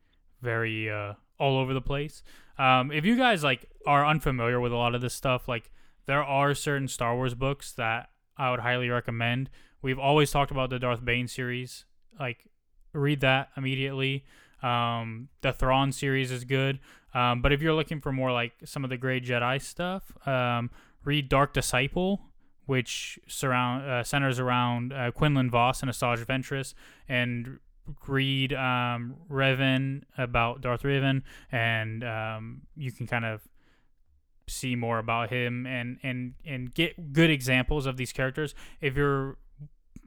very 0.42 0.90
uh, 0.90 1.12
all 1.38 1.56
over 1.56 1.72
the 1.72 1.80
place. 1.80 2.24
Um, 2.58 2.90
if 2.90 3.04
you 3.04 3.16
guys 3.16 3.44
like 3.44 3.70
are 3.86 4.04
unfamiliar 4.04 4.58
with 4.58 4.72
a 4.72 4.76
lot 4.76 4.96
of 4.96 5.02
this 5.02 5.14
stuff, 5.14 5.46
like 5.46 5.70
there 6.06 6.24
are 6.24 6.52
certain 6.52 6.88
Star 6.88 7.14
Wars 7.14 7.34
books 7.34 7.70
that 7.74 8.10
I 8.36 8.50
would 8.50 8.58
highly 8.58 8.88
recommend. 8.88 9.50
We've 9.82 10.00
always 10.00 10.32
talked 10.32 10.50
about 10.50 10.70
the 10.70 10.80
Darth 10.80 11.04
Bane 11.04 11.28
series. 11.28 11.84
Like 12.18 12.48
read 12.92 13.20
that 13.20 13.50
immediately. 13.56 14.24
Um, 14.64 15.28
the 15.42 15.52
Thrawn 15.52 15.92
series 15.92 16.32
is 16.32 16.42
good. 16.42 16.80
Um, 17.14 17.40
but 17.40 17.52
if 17.52 17.62
you're 17.62 17.74
looking 17.74 18.00
for 18.00 18.10
more 18.10 18.32
like 18.32 18.54
some 18.64 18.82
of 18.82 18.90
the 18.90 18.96
Grey 18.96 19.20
Jedi 19.20 19.62
stuff, 19.62 20.02
um, 20.26 20.70
read 21.04 21.28
Dark 21.28 21.54
Disciple 21.54 22.20
which 22.66 23.18
surround 23.26 23.88
uh, 23.88 24.04
centers 24.04 24.38
around 24.38 24.92
uh, 24.92 25.10
Quinlan 25.12 25.50
Vos 25.50 25.82
and 25.82 25.90
Asajj 25.90 26.24
Ventress, 26.26 26.74
and 27.08 27.58
read 28.06 28.52
um, 28.52 29.16
Revan 29.30 30.02
about 30.18 30.60
Darth 30.60 30.82
Revan, 30.82 31.22
and 31.50 32.04
um, 32.04 32.62
you 32.76 32.92
can 32.92 33.06
kind 33.06 33.24
of 33.24 33.42
see 34.48 34.76
more 34.76 34.98
about 34.98 35.30
him 35.30 35.66
and 35.66 35.98
and 36.02 36.34
and 36.44 36.72
get 36.72 37.12
good 37.12 37.30
examples 37.30 37.86
of 37.86 37.96
these 37.96 38.12
characters. 38.12 38.54
If 38.80 38.96
you're 38.96 39.38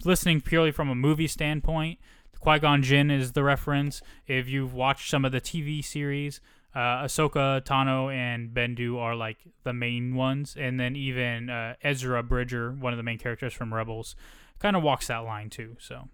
listening 0.05 0.41
purely 0.41 0.72
from 0.72 0.89
a 0.89 0.95
movie 0.95 1.28
standpoint, 1.28 1.99
Qui 2.39 2.60
Gon 2.60 2.82
Jinn 2.82 3.12
is 3.12 3.34
the 3.34 3.43
reference. 3.43 4.01
If 4.28 4.47
you've 4.47 4.74
watched 4.74 5.10
some 5.10 5.26
of 5.26 5.32
the 5.32 5.41
TV 5.41 5.84
series, 5.84 6.39
uh, 6.76 7.03
Ahsoka 7.03 7.61
Tano 7.61 8.13
and 8.13 8.49
Bendu 8.53 8.97
are 8.99 9.15
like 9.15 9.38
the 9.63 9.74
main 9.74 10.15
ones, 10.15 10.55
and 10.57 10.80
then 10.80 10.95
even 10.95 11.49
uh, 11.49 11.76
Ezra 11.84 12.22
Bridger, 12.22 12.72
one 12.72 12.93
of 12.93 12.97
the 12.97 13.03
main 13.03 13.17
characters 13.17 13.53
from 13.53 13.74
Rebels, 13.74 14.15
kind 14.59 14.76
of 14.76 14.84
walks 14.84 15.07
that 15.07 15.20
line 15.20 15.49
too. 15.49 15.76
So 15.80 16.09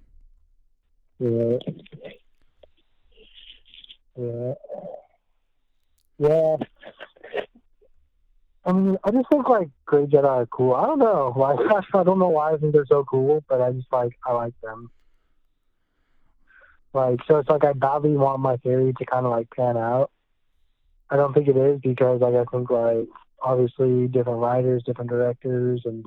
Yeah. 1.19 1.57
Yeah. 4.17 4.53
Yeah. 6.17 6.55
I 8.67 8.71
mean, 8.71 8.97
I 9.03 9.11
just 9.11 9.29
think 9.29 9.47
like 9.47 9.69
Grey 9.85 10.07
Jedi 10.07 10.25
are 10.25 10.45
cool. 10.47 10.73
I 10.73 10.85
don't 10.87 10.99
know. 10.99 11.33
Like, 11.37 11.59
I 11.93 12.03
don't 12.03 12.17
know 12.17 12.29
why 12.29 12.53
I 12.53 12.57
think 12.57 12.73
they're 12.73 12.85
so 12.87 13.03
cool, 13.03 13.43
but 13.47 13.61
I 13.61 13.71
just 13.71 13.91
like 13.91 14.17
I 14.25 14.31
like 14.33 14.53
them. 14.63 14.89
Like, 16.93 17.19
so 17.27 17.37
it's 17.39 17.49
like 17.49 17.65
I 17.65 17.73
badly 17.73 18.15
want 18.15 18.39
my 18.39 18.55
theory 18.57 18.93
to 18.97 19.05
kind 19.05 19.25
of 19.25 19.31
like 19.31 19.49
pan 19.51 19.75
out. 19.75 20.11
I 21.09 21.15
don't 21.15 21.33
think 21.33 21.47
it 21.47 21.57
is 21.57 21.79
because 21.81 22.21
like 22.21 22.33
I 22.33 22.45
think 22.51 22.69
like 22.69 23.07
obviously 23.41 24.07
different 24.07 24.39
writers, 24.39 24.83
different 24.85 25.09
directors, 25.09 25.81
and 25.85 26.05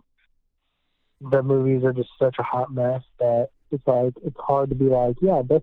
the 1.20 1.42
movies 1.42 1.84
are 1.84 1.92
just 1.92 2.10
such 2.18 2.36
a 2.38 2.42
hot 2.42 2.72
mess 2.72 3.02
that 3.18 3.48
it's 3.70 3.86
like 3.86 4.12
it's 4.24 4.36
hard 4.38 4.70
to 4.70 4.74
be 4.74 4.86
like, 4.86 5.16
yeah, 5.20 5.42
they 5.48 5.60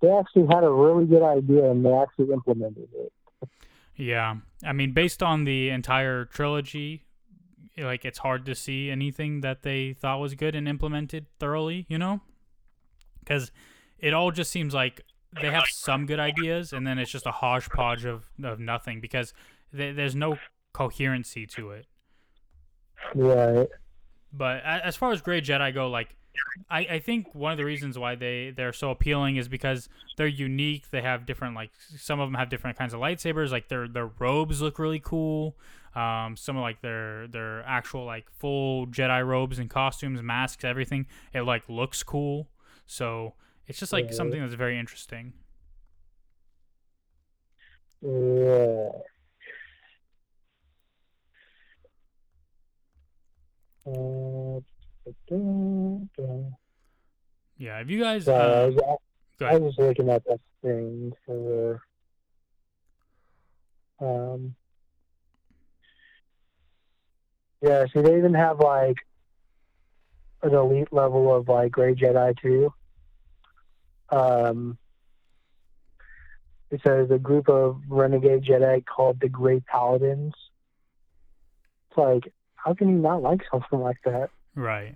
they 0.00 0.10
actually 0.10 0.46
had 0.52 0.64
a 0.64 0.70
really 0.70 1.06
good 1.06 1.22
idea 1.22 1.70
and 1.70 1.84
they 1.84 1.92
actually 1.92 2.32
implemented 2.32 2.88
it. 2.94 3.12
yeah, 3.96 4.36
I 4.64 4.72
mean, 4.72 4.92
based 4.92 5.22
on 5.22 5.44
the 5.44 5.70
entire 5.70 6.24
trilogy, 6.24 7.04
like 7.78 8.04
it's 8.04 8.18
hard 8.18 8.44
to 8.46 8.54
see 8.54 8.90
anything 8.90 9.42
that 9.42 9.62
they 9.62 9.92
thought 9.92 10.18
was 10.18 10.34
good 10.34 10.54
and 10.54 10.66
implemented 10.66 11.26
thoroughly. 11.38 11.86
You 11.88 11.98
know, 11.98 12.20
because 13.20 13.52
it 13.98 14.12
all 14.12 14.32
just 14.32 14.50
seems 14.50 14.74
like 14.74 15.02
they 15.40 15.50
have 15.50 15.64
some 15.68 16.06
good 16.06 16.20
ideas 16.20 16.72
and 16.72 16.86
then 16.86 16.98
it's 16.98 17.10
just 17.10 17.26
a 17.26 17.30
hodgepodge 17.30 18.04
of, 18.04 18.28
of 18.42 18.60
nothing 18.60 19.00
because 19.00 19.32
th- 19.74 19.96
there's 19.96 20.14
no 20.14 20.38
coherency 20.72 21.46
to 21.46 21.70
it. 21.70 21.86
Right. 23.14 23.68
But 24.32 24.62
as 24.64 24.96
far 24.96 25.12
as 25.12 25.20
Grey 25.20 25.40
Jedi 25.40 25.74
go, 25.74 25.88
like 25.88 26.16
I, 26.70 26.78
I 26.80 26.98
think 26.98 27.34
one 27.34 27.52
of 27.52 27.58
the 27.58 27.64
reasons 27.64 27.98
why 27.98 28.14
they 28.14 28.52
they're 28.56 28.72
so 28.72 28.90
appealing 28.90 29.36
is 29.36 29.48
because 29.48 29.88
they're 30.16 30.26
unique. 30.26 30.90
They 30.90 31.02
have 31.02 31.26
different 31.26 31.54
like 31.54 31.70
some 31.96 32.20
of 32.20 32.28
them 32.28 32.34
have 32.34 32.48
different 32.48 32.78
kinds 32.78 32.94
of 32.94 33.00
lightsabers. 33.00 33.50
Like 33.50 33.68
their 33.68 33.86
their 33.88 34.06
robes 34.18 34.62
look 34.62 34.78
really 34.78 35.00
cool. 35.00 35.56
Um, 35.94 36.36
some 36.36 36.56
of 36.56 36.62
like 36.62 36.80
their 36.80 37.26
their 37.28 37.62
actual 37.64 38.04
like 38.04 38.30
full 38.30 38.86
Jedi 38.86 39.26
robes 39.26 39.58
and 39.58 39.68
costumes, 39.68 40.22
masks, 40.22 40.64
everything. 40.64 41.06
It 41.34 41.42
like 41.42 41.68
looks 41.68 42.02
cool. 42.02 42.48
So 42.86 43.34
it's 43.66 43.78
just 43.78 43.92
like 43.92 44.06
mm-hmm. 44.06 44.14
something 44.14 44.40
that's 44.40 44.54
very 44.54 44.78
interesting. 44.78 45.32
Yeah. 48.02 48.90
Yeah, 57.56 57.78
Have 57.78 57.90
you 57.90 58.00
guys. 58.00 58.26
Uh, 58.28 58.72
uh, 58.76 59.44
I 59.44 59.54
um, 59.54 59.62
was 59.62 59.74
looking 59.78 60.08
at 60.08 60.24
this 60.24 60.40
thing 60.62 61.12
for. 61.26 61.80
Um, 64.00 64.54
yeah, 67.60 67.84
see, 67.92 68.00
they 68.00 68.16
even 68.16 68.34
have 68.34 68.58
like 68.58 68.96
an 70.42 70.54
elite 70.54 70.92
level 70.92 71.34
of 71.34 71.48
like 71.48 71.70
Grey 71.72 71.94
Jedi 71.94 72.36
too. 72.40 72.72
Um, 74.12 74.78
it 76.70 76.80
says 76.84 77.10
a 77.10 77.18
group 77.18 77.48
of 77.48 77.80
renegade 77.88 78.44
Jedi 78.44 78.84
called 78.86 79.20
the 79.20 79.28
Grey 79.28 79.60
Paladins. 79.60 80.32
It's 81.90 81.98
like, 81.98 82.32
how 82.54 82.74
can 82.74 82.88
you 82.88 82.96
not 82.96 83.22
like 83.22 83.40
something 83.50 83.80
like 83.80 83.98
that? 84.04 84.30
Right. 84.54 84.94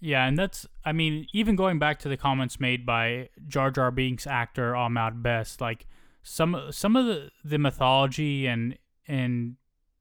Yeah, 0.00 0.26
and 0.26 0.38
that's 0.38 0.66
I 0.84 0.92
mean, 0.92 1.26
even 1.32 1.56
going 1.56 1.78
back 1.78 1.98
to 2.00 2.08
the 2.08 2.16
comments 2.16 2.58
made 2.58 2.86
by 2.86 3.28
Jar 3.46 3.70
Jar 3.70 3.90
Binks 3.90 4.26
actor 4.26 4.74
Ahmed 4.74 5.22
Best, 5.22 5.60
like 5.60 5.86
some 6.22 6.68
some 6.70 6.96
of 6.96 7.06
the, 7.06 7.30
the 7.44 7.58
mythology 7.58 8.46
and 8.46 8.78
and 9.06 9.56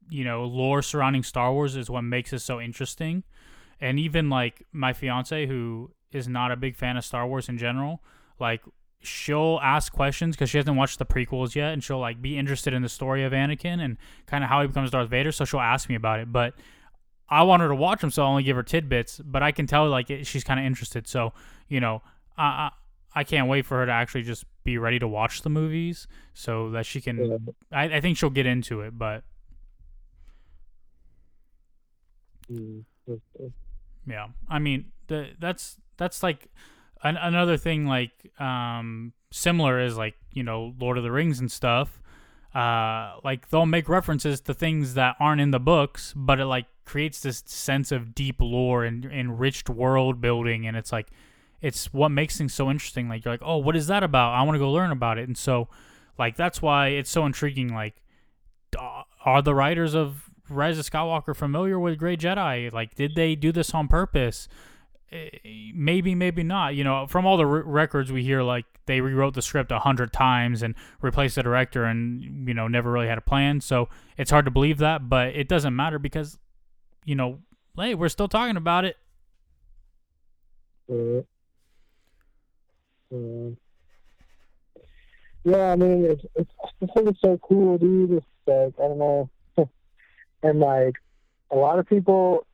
you 0.10 0.24
know 0.24 0.46
lore 0.46 0.82
surrounding 0.82 1.24
Star 1.24 1.52
Wars 1.52 1.76
is 1.76 1.90
what 1.90 2.04
makes 2.04 2.32
it 2.32 2.40
so 2.40 2.62
interesting. 2.62 3.24
And 3.82 4.00
even 4.00 4.30
like 4.30 4.66
my 4.72 4.94
fiance, 4.94 5.48
who 5.48 5.92
is 6.12 6.28
not 6.28 6.52
a 6.52 6.56
big 6.56 6.76
fan 6.76 6.98
of 6.98 7.06
Star 7.06 7.28
Wars 7.28 7.50
in 7.50 7.58
general, 7.58 8.02
like 8.40 8.62
she'll 9.02 9.60
ask 9.64 9.94
questions 9.94 10.36
because 10.36 10.50
she 10.50 10.58
hasn't 10.58 10.76
watched 10.76 11.00
the 11.00 11.06
prequels 11.06 11.56
yet, 11.56 11.74
and 11.74 11.84
she'll 11.84 12.00
like 12.00 12.22
be 12.22 12.38
interested 12.38 12.74
in 12.74 12.82
the 12.82 12.90
story 12.90 13.24
of 13.24 13.32
Anakin 13.32 13.84
and 13.84 13.98
kind 14.26 14.44
of 14.44 14.50
how 14.50 14.62
he 14.62 14.68
becomes 14.68 14.92
Darth 14.92 15.10
Vader. 15.10 15.32
So 15.32 15.46
she'll 15.46 15.60
ask 15.60 15.90
me 15.90 15.96
about 15.96 16.20
it, 16.20 16.32
but 16.32 16.54
I 17.30 17.44
want 17.44 17.62
her 17.62 17.68
to 17.68 17.76
watch 17.76 18.02
them, 18.02 18.10
so 18.12 18.24
I'll 18.24 18.30
only 18.30 18.44
give 18.44 18.56
her 18.56 18.64
tidbits. 18.64 19.22
But 19.24 19.44
I 19.44 19.52
can 19.52 19.68
tell 19.68 19.88
like 19.88 20.10
it, 20.10 20.26
she's 20.28 20.44
kind 20.44 20.60
of 20.60 20.66
interested. 20.66 21.08
So 21.08 21.34
you 21.68 21.80
know, 21.80 22.02
I, 22.38 22.44
I 22.44 22.72
I 23.14 23.24
can't 23.24 23.48
wait 23.48 23.66
for 23.66 23.78
her 23.78 23.86
to 23.86 23.92
actually 23.92 24.24
just 24.24 24.46
be 24.64 24.78
ready 24.78 25.00
to 25.00 25.08
watch 25.08 25.42
the 25.42 25.50
movies 25.50 26.08
so 26.34 26.72
that 26.72 26.86
she 26.86 27.02
can. 27.02 27.32
Uh, 27.32 27.38
I, 27.72 27.84
I 27.98 28.02
think 28.02 28.18
she'll 28.18 28.30
get 28.30 28.46
into 28.46 28.82
it, 28.82 28.98
but 28.98 29.24
mm, 32.52 32.84
yeah, 34.08 34.28
I 34.48 34.60
mean 34.60 34.92
the 35.08 35.30
that's 35.40 35.78
that's 36.00 36.24
like 36.24 36.48
an, 37.04 37.18
another 37.18 37.58
thing 37.58 37.86
like 37.86 38.12
um 38.42 39.14
similar 39.32 39.80
is 39.80 39.98
like 39.98 40.16
you 40.34 40.42
know 40.44 40.74
Lord 40.80 40.98
of 40.98 41.04
the 41.04 41.12
Rings 41.12 41.40
and 41.40 41.52
stuff. 41.52 42.02
Uh, 42.54 43.14
like 43.24 43.50
they'll 43.50 43.68
make 43.68 43.88
references 43.88 44.42
to 44.42 44.56
things 44.56 44.96
that 44.96 45.16
aren't 45.20 45.40
in 45.40 45.52
the 45.52 45.60
books, 45.60 46.14
but 46.16 46.40
it 46.40 46.46
like 46.46 46.66
creates 46.84 47.22
this 47.22 47.44
sense 47.46 47.92
of 47.92 48.16
deep 48.16 48.38
lore 48.42 48.84
and 48.84 49.06
enriched 49.06 49.70
world 49.70 50.20
building, 50.20 50.66
and 50.66 50.76
it's 50.76 50.92
like 50.92 51.10
it's 51.62 51.94
what 51.94 52.10
makes 52.10 52.38
things 52.38 52.54
so 52.54 52.72
interesting. 52.72 53.08
Like 53.08 53.24
you're 53.24 53.34
like, 53.34 53.44
oh, 53.44 53.58
what 53.58 53.76
is 53.76 53.88
that 53.88 54.02
about? 54.04 54.34
I 54.34 54.42
want 54.42 54.56
to 54.56 54.60
go 54.60 54.72
learn 54.72 54.92
about 54.92 55.20
it, 55.20 55.28
and 55.28 55.38
so 55.38 55.68
like 56.18 56.36
that's 56.36 56.62
why 56.62 56.88
it's 56.88 57.10
so 57.12 57.26
intriguing. 57.26 57.74
Like, 57.74 58.02
are 59.24 59.42
the 59.44 59.54
writers 59.54 59.94
of 59.94 60.30
Rise 60.50 60.80
of 60.80 60.90
Skywalker 60.90 61.36
familiar 61.36 61.80
with 61.80 62.00
Grey 62.00 62.18
Jedi? 62.18 62.74
Like, 62.74 62.96
did 62.96 63.14
they 63.16 63.36
do 63.36 63.52
this 63.52 63.76
on 63.76 63.88
purpose? 63.88 64.48
Eh, 65.12 65.30
Maybe, 65.74 66.14
maybe 66.16 66.44
not. 66.44 66.76
You 66.76 66.84
know, 66.84 67.08
from 67.08 67.26
all 67.26 67.38
the 67.38 67.46
r- 67.46 67.64
records 67.64 68.12
we 68.12 68.24
hear, 68.24 68.44
like 68.44 68.66
they 68.86 69.02
rewrote 69.02 69.34
the 69.34 69.42
script 69.42 69.72
a 69.72 69.80
hundred 69.80 70.14
times 70.14 70.62
and 70.62 70.76
replaced 71.02 71.36
the 71.36 71.44
director, 71.44 71.84
and 71.86 72.48
you 72.48 72.54
know, 72.54 72.68
never 72.68 72.92
really 72.92 73.08
had 73.08 73.18
a 73.18 73.22
plan. 73.22 73.62
So 73.62 73.90
it's 74.18 74.32
hard 74.32 74.46
to 74.46 74.52
believe 74.52 74.78
that, 74.80 75.10
but 75.10 75.28
it 75.30 75.48
doesn't 75.48 75.76
matter 75.76 76.00
because, 76.00 76.38
you 77.06 77.16
know, 77.16 77.40
hey, 77.78 77.96
we're 77.96 78.10
still 78.10 78.28
talking 78.28 78.58
about 78.58 78.86
it. 78.86 78.98
uh, 80.92 81.22
uh, 83.14 83.52
yeah, 85.44 85.72
I 85.72 85.76
mean, 85.76 86.06
it's, 86.06 86.24
it's, 86.36 86.52
it's 86.82 87.22
so 87.22 87.40
cool, 87.42 87.78
dude. 87.78 88.12
It's 88.12 88.26
like, 88.46 88.74
I 88.78 88.88
don't 88.88 89.00
know. 89.00 89.30
and, 90.44 90.60
like, 90.60 90.96
a 91.52 91.56
lot 91.56 91.80
of 91.80 91.88
people 91.88 92.46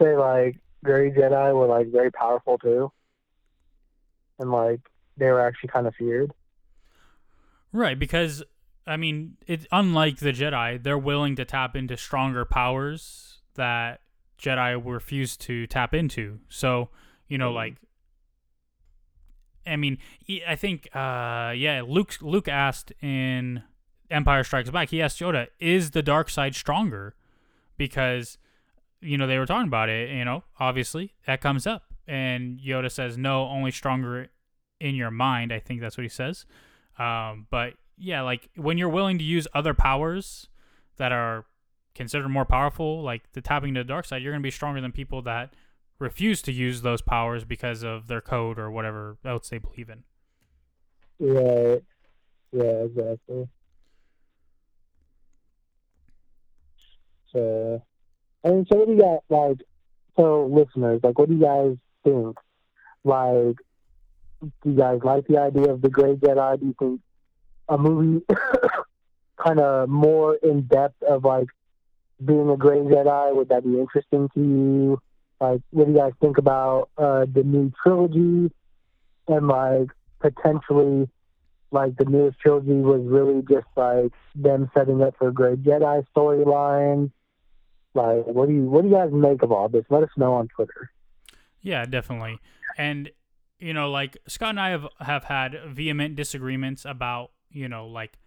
say, 0.00 0.16
like, 0.16 0.58
Grey 0.84 1.10
Jedi 1.10 1.54
were, 1.54 1.66
like, 1.66 1.90
very 1.92 2.10
powerful, 2.10 2.58
too. 2.58 2.90
And, 4.38 4.50
like, 4.50 4.80
they 5.16 5.26
were 5.26 5.40
actually 5.40 5.68
kind 5.68 5.86
of 5.86 5.94
feared. 5.94 6.32
Right, 7.72 7.98
because 7.98 8.42
I 8.86 8.96
mean, 8.96 9.36
it's 9.46 9.66
unlike 9.70 10.18
the 10.18 10.32
Jedi, 10.32 10.82
they're 10.82 10.98
willing 10.98 11.36
to 11.36 11.44
tap 11.44 11.76
into 11.76 11.96
stronger 11.96 12.44
powers 12.44 13.38
that 13.54 14.00
Jedi 14.38 14.80
refuse 14.84 15.36
to 15.38 15.66
tap 15.68 15.94
into. 15.94 16.40
So, 16.48 16.88
you 17.28 17.38
know, 17.38 17.50
Mhm. 17.52 17.54
like 17.54 17.74
I 19.66 19.76
mean, 19.76 19.98
I 20.46 20.56
think 20.56 20.88
uh 20.94 21.52
yeah, 21.56 21.82
Luke 21.86 22.16
Luke 22.20 22.48
asked 22.48 22.92
in 23.00 23.62
Empire 24.10 24.42
Strikes 24.44 24.70
Back, 24.70 24.90
he 24.90 25.00
asked 25.00 25.20
Yoda, 25.20 25.46
"Is 25.60 25.92
the 25.92 26.02
dark 26.02 26.28
side 26.28 26.54
stronger?" 26.54 27.14
Because 27.76 28.36
you 29.02 29.18
know, 29.18 29.26
they 29.26 29.38
were 29.38 29.46
talking 29.46 29.68
about 29.68 29.88
it, 29.88 30.10
you 30.10 30.24
know, 30.24 30.44
obviously, 30.58 31.14
that 31.26 31.40
comes 31.40 31.66
up. 31.66 31.84
And 32.06 32.58
Yoda 32.58 32.90
says, 32.90 33.16
"No, 33.16 33.46
only 33.48 33.70
stronger 33.70 34.28
in 34.80 34.94
your 34.94 35.10
mind." 35.10 35.52
I 35.52 35.60
think 35.60 35.80
that's 35.80 35.96
what 35.96 36.02
he 36.02 36.08
says. 36.08 36.46
Um, 36.98 37.46
but 37.50 37.74
yeah, 37.96 38.22
like 38.22 38.48
when 38.56 38.78
you're 38.78 38.88
willing 38.88 39.18
to 39.18 39.24
use 39.24 39.46
other 39.54 39.74
powers 39.74 40.48
that 40.96 41.12
are 41.12 41.46
considered 41.94 42.28
more 42.28 42.44
powerful, 42.44 43.02
like 43.02 43.32
the 43.32 43.40
tapping 43.40 43.70
into 43.70 43.80
the 43.80 43.88
dark 43.88 44.04
side, 44.04 44.22
you're 44.22 44.32
gonna 44.32 44.42
be 44.42 44.50
stronger 44.50 44.80
than 44.80 44.92
people 44.92 45.22
that 45.22 45.54
refuse 45.98 46.42
to 46.42 46.52
use 46.52 46.82
those 46.82 47.00
powers 47.02 47.44
because 47.44 47.82
of 47.82 48.08
their 48.08 48.20
code 48.20 48.58
or 48.58 48.70
whatever 48.70 49.16
else 49.24 49.48
they 49.48 49.58
believe 49.58 49.88
in. 49.88 50.02
Right. 51.20 51.82
Yeah, 52.50 52.84
exactly. 52.84 53.48
So, 57.32 57.82
Mean, 58.44 58.66
so 58.70 58.78
what 58.78 58.86
do 58.86 58.94
you 58.94 59.00
got, 59.00 59.24
like, 59.28 59.58
so 60.16 60.46
listeners, 60.46 61.00
like, 61.02 61.18
what 61.18 61.28
do 61.28 61.34
you 61.34 61.40
guys 61.40 61.76
think? 62.04 62.36
Like, 63.04 63.56
do 64.40 64.70
you 64.70 64.76
guys 64.76 65.00
like 65.02 65.26
the 65.26 65.38
idea 65.38 65.72
of 65.72 65.82
the 65.82 65.88
Grey 65.88 66.14
Jedi? 66.14 66.60
Do 66.60 66.66
you 66.66 66.74
think 66.78 67.00
a 67.68 67.78
movie 67.78 68.24
kind 69.44 69.60
of 69.60 69.88
more 69.88 70.36
in 70.42 70.62
depth 70.62 71.02
of, 71.02 71.24
like, 71.24 71.48
being 72.24 72.50
a 72.50 72.56
Grey 72.56 72.78
Jedi, 72.78 73.34
would 73.34 73.48
that 73.48 73.64
be 73.64 73.78
interesting 73.78 74.28
to 74.34 74.40
you? 74.40 75.00
Like, 75.40 75.60
what 75.70 75.86
do 75.86 75.92
you 75.92 75.98
guys 75.98 76.12
think 76.20 76.38
about 76.38 76.90
uh, 76.96 77.26
the 77.32 77.42
new 77.42 77.72
trilogy? 77.82 78.52
And, 79.28 79.48
like, 79.48 79.88
potentially 80.22 81.08
like 81.72 81.96
the 81.96 82.04
newest 82.04 82.38
trilogy 82.38 82.72
was 82.72 83.00
really 83.04 83.42
just 83.48 83.66
like 83.76 84.12
them 84.34 84.70
setting 84.74 85.02
up 85.02 85.14
for 85.18 85.28
a 85.28 85.32
Grey 85.32 85.56
Jedi 85.56 86.04
storyline. 86.14 87.10
Like, 87.94 88.26
what 88.26 88.48
do 88.48 88.54
you 88.54 88.62
what 88.62 88.82
do 88.82 88.88
you 88.88 88.94
guys 88.94 89.10
make 89.12 89.42
of 89.42 89.52
all 89.52 89.68
this? 89.68 89.84
Let 89.90 90.02
us 90.02 90.10
know 90.16 90.34
on 90.34 90.48
Twitter. 90.48 90.90
Yeah, 91.60 91.84
definitely. 91.84 92.38
And 92.76 93.10
you 93.58 93.74
know, 93.74 93.90
like 93.90 94.16
Scott 94.26 94.50
and 94.50 94.60
I 94.60 94.70
have 94.70 94.86
have 95.00 95.24
had 95.24 95.58
vehement 95.68 96.16
disagreements 96.16 96.84
about 96.84 97.30
you 97.50 97.68
know 97.68 97.86
like 97.86 98.18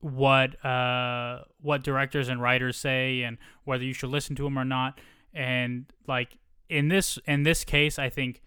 what 0.00 0.62
uh 0.64 1.40
what 1.60 1.82
directors 1.82 2.28
and 2.28 2.40
writers 2.40 2.76
say 2.76 3.22
and 3.22 3.38
whether 3.64 3.84
you 3.84 3.94
should 3.94 4.10
listen 4.10 4.34
to 4.36 4.44
them 4.44 4.58
or 4.58 4.64
not. 4.64 4.98
And 5.32 5.86
like 6.06 6.38
in 6.68 6.88
this 6.88 7.18
in 7.26 7.42
this 7.42 7.64
case, 7.64 7.98
I 7.98 8.08
think 8.08 8.42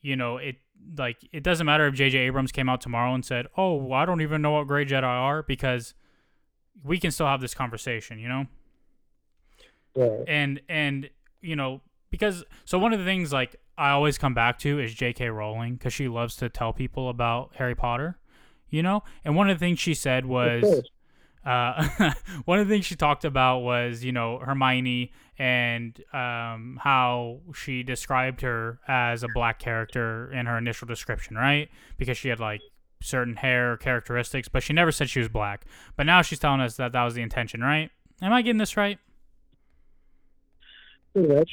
you 0.00 0.14
know 0.14 0.36
it 0.36 0.56
like 0.96 1.18
it 1.32 1.42
doesn't 1.42 1.66
matter 1.66 1.86
if 1.88 1.94
J.J. 1.94 2.18
Abrams 2.18 2.52
came 2.52 2.68
out 2.68 2.80
tomorrow 2.80 3.12
and 3.14 3.24
said, 3.24 3.46
"Oh, 3.56 3.74
well, 3.74 3.98
I 3.98 4.04
don't 4.04 4.20
even 4.20 4.40
know 4.42 4.52
what 4.52 4.68
Grey 4.68 4.84
Jedi 4.84 5.02
are," 5.02 5.42
because 5.42 5.94
we 6.84 6.98
can 6.98 7.10
still 7.10 7.26
have 7.26 7.40
this 7.40 7.52
conversation. 7.52 8.20
You 8.20 8.28
know 8.28 8.46
Yeah. 9.94 10.18
and 10.26 10.60
and 10.68 11.10
you 11.40 11.56
know 11.56 11.80
because 12.10 12.44
so 12.64 12.78
one 12.78 12.92
of 12.92 12.98
the 12.98 13.04
things 13.04 13.32
like 13.32 13.56
I 13.76 13.90
always 13.90 14.18
come 14.18 14.34
back 14.34 14.58
to 14.60 14.80
is 14.80 14.92
J.K. 14.92 15.28
Rowling 15.28 15.74
because 15.74 15.92
she 15.92 16.08
loves 16.08 16.34
to 16.36 16.48
tell 16.48 16.72
people 16.72 17.08
about 17.08 17.52
Harry 17.56 17.76
Potter, 17.76 18.18
you 18.68 18.82
know. 18.82 19.04
And 19.24 19.36
one 19.36 19.48
of 19.48 19.56
the 19.56 19.64
things 19.64 19.78
she 19.78 19.94
said 19.94 20.26
was, 20.26 20.82
uh, 21.46 22.12
one 22.44 22.58
of 22.58 22.66
the 22.66 22.74
things 22.74 22.86
she 22.86 22.96
talked 22.96 23.24
about 23.24 23.60
was 23.60 24.02
you 24.02 24.12
know 24.12 24.38
Hermione 24.38 25.12
and 25.38 26.02
um, 26.12 26.80
how 26.82 27.40
she 27.54 27.84
described 27.84 28.40
her 28.40 28.80
as 28.88 29.22
a 29.22 29.28
black 29.28 29.60
character 29.60 30.32
in 30.32 30.46
her 30.46 30.58
initial 30.58 30.88
description, 30.88 31.36
right? 31.36 31.68
Because 31.96 32.18
she 32.18 32.28
had 32.28 32.40
like 32.40 32.60
certain 33.00 33.36
hair 33.36 33.76
characteristics, 33.76 34.48
but 34.48 34.64
she 34.64 34.72
never 34.72 34.90
said 34.90 35.08
she 35.08 35.20
was 35.20 35.28
black. 35.28 35.64
But 35.96 36.06
now 36.06 36.22
she's 36.22 36.40
telling 36.40 36.60
us 36.60 36.76
that 36.76 36.90
that 36.90 37.04
was 37.04 37.14
the 37.14 37.22
intention, 37.22 37.60
right? 37.60 37.90
Am 38.20 38.32
I 38.32 38.42
getting 38.42 38.58
this 38.58 38.76
right? 38.76 38.98
Pretty 41.18 41.34
much. 41.34 41.50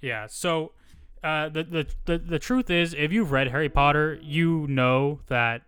Yeah. 0.00 0.26
So, 0.28 0.72
uh, 1.22 1.48
the, 1.48 1.62
the 1.64 1.86
the 2.04 2.18
the 2.18 2.38
truth 2.38 2.70
is, 2.70 2.94
if 2.94 3.12
you've 3.12 3.30
read 3.30 3.48
Harry 3.48 3.68
Potter, 3.68 4.18
you 4.22 4.66
know 4.68 5.20
that 5.28 5.62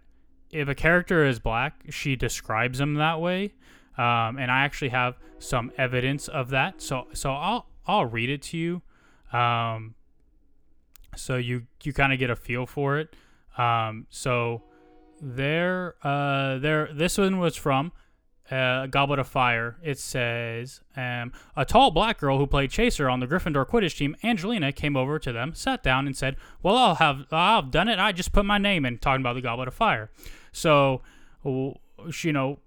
if 0.51 0.69
a 0.69 0.75
character 0.75 1.25
is 1.25 1.39
black, 1.39 1.81
she 1.91 2.17
describes 2.17 2.79
them 2.79 2.95
that 2.95 3.21
way. 3.21 3.53
Um, 3.97 4.39
and 4.39 4.51
I 4.51 4.65
actually 4.65 4.89
have 4.89 5.17
some 5.39 5.71
evidence 5.79 6.27
of 6.27 6.51
that. 6.51 6.83
So 6.83 7.07
so 7.13 7.33
I'll 7.33 7.67
I'll 7.87 8.07
read 8.07 8.31
it 8.31 8.43
to 8.43 8.59
you, 8.59 8.83
um, 9.33 9.95
so 11.17 11.37
you 11.37 11.67
you 11.83 11.93
kind 11.93 12.13
of 12.13 12.19
get 12.19 12.31
a 12.31 12.37
feel 12.37 12.67
for 12.67 12.99
it. 12.99 13.15
Um, 13.57 14.07
so 14.11 14.63
there, 15.21 15.95
uh, 16.03 16.59
there. 16.59 16.89
This 16.93 17.19
one 17.19 17.39
was 17.39 17.55
from 17.57 17.93
uh, 18.51 18.87
Goblet 18.87 19.19
of 19.19 19.27
Fire. 19.27 19.77
It 19.83 19.99
says, 19.99 20.81
um, 20.97 21.33
a 21.57 21.65
tall 21.65 21.91
black 21.91 22.19
girl 22.19 22.39
who 22.39 22.47
played 22.47 22.71
chaser 22.71 23.09
on 23.09 23.21
the 23.21 23.27
Gryffindor 23.27 23.67
Quidditch 23.67 23.97
team, 23.97 24.17
Angelina, 24.23 24.73
came 24.73 24.97
over 24.97 25.19
to 25.19 25.33
them, 25.33 25.55
sat 25.55 25.83
down, 25.83 26.07
and 26.07 26.17
said, 26.17 26.37
"Well, 26.63 26.77
I'll 26.77 26.95
have 26.97 27.27
I've 27.33 27.71
done 27.71 27.89
it. 27.89 27.99
I 27.99 28.13
just 28.13 28.33
put 28.33 28.45
my 28.45 28.59
name 28.59 28.85
in." 28.85 28.99
Talking 28.99 29.23
about 29.23 29.35
the 29.35 29.41
Goblet 29.41 29.69
of 29.69 29.75
Fire. 29.75 30.11
So, 30.53 31.03
you 31.45 32.33
know, 32.33 32.59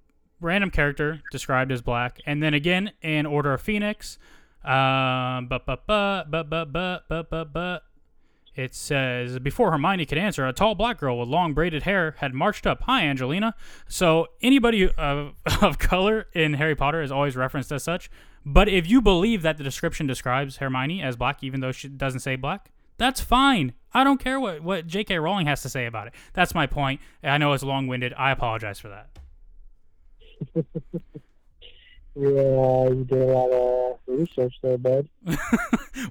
random 0.41 0.71
character 0.71 1.21
described 1.31 1.71
as 1.71 1.81
black, 1.81 2.19
and 2.25 2.41
then 2.41 2.53
again 2.53 2.91
in 3.01 3.25
Order 3.25 3.53
of 3.53 3.61
Phoenix. 3.61 4.17
Um, 4.63 5.47
but 5.47 5.65
but 5.65 5.87
but 5.87 6.25
but 6.29 6.49
but 6.49 6.73
but 6.73 7.03
but 7.07 7.29
but 7.29 7.53
but 7.53 7.83
it 8.57 8.73
says 8.73 9.37
before 9.39 9.71
Hermione 9.71 10.05
could 10.05 10.17
answer, 10.17 10.45
a 10.45 10.51
tall 10.51 10.73
black 10.73 10.99
girl 10.99 11.19
with 11.19 11.29
long 11.29 11.53
braided 11.53 11.83
hair 11.83 12.15
had 12.17 12.33
marched 12.33 12.65
up. 12.65 12.81
Hi, 12.83 13.03
Angelina. 13.03 13.53
So 13.87 14.27
anybody 14.41 14.89
of, 14.89 15.35
of 15.61 15.77
color 15.77 16.27
in 16.33 16.55
Harry 16.55 16.75
Potter 16.75 17.01
is 17.01 17.11
always 17.11 17.35
referenced 17.35 17.71
as 17.71 17.83
such. 17.83 18.09
But 18.43 18.67
if 18.67 18.89
you 18.89 19.01
believe 19.01 19.43
that 19.43 19.57
the 19.57 19.63
description 19.63 20.07
describes 20.07 20.57
Hermione 20.57 21.03
as 21.03 21.15
black, 21.15 21.43
even 21.43 21.59
though 21.59 21.71
she 21.71 21.87
doesn't 21.87 22.21
say 22.21 22.35
black, 22.35 22.71
that's 22.97 23.21
fine. 23.21 23.73
I 23.93 24.03
don't 24.03 24.19
care 24.19 24.39
what, 24.39 24.63
what 24.63 24.87
J.K. 24.87 25.19
Rowling 25.19 25.45
has 25.45 25.61
to 25.61 25.69
say 25.69 25.85
about 25.85 26.07
it. 26.07 26.13
That's 26.33 26.55
my 26.55 26.65
point. 26.65 26.99
I 27.23 27.37
know 27.37 27.53
it's 27.53 27.63
long 27.63 27.85
winded. 27.85 28.13
I 28.17 28.31
apologize 28.31 28.79
for 28.79 28.89
that. 28.89 29.19
Yeah, 32.19 32.89
you 32.89 33.05
did 33.07 33.21
a 33.21 33.25
lot 33.25 33.51
of 33.51 33.99
research 34.07 34.55
there, 34.63 34.79
bud. 34.79 35.07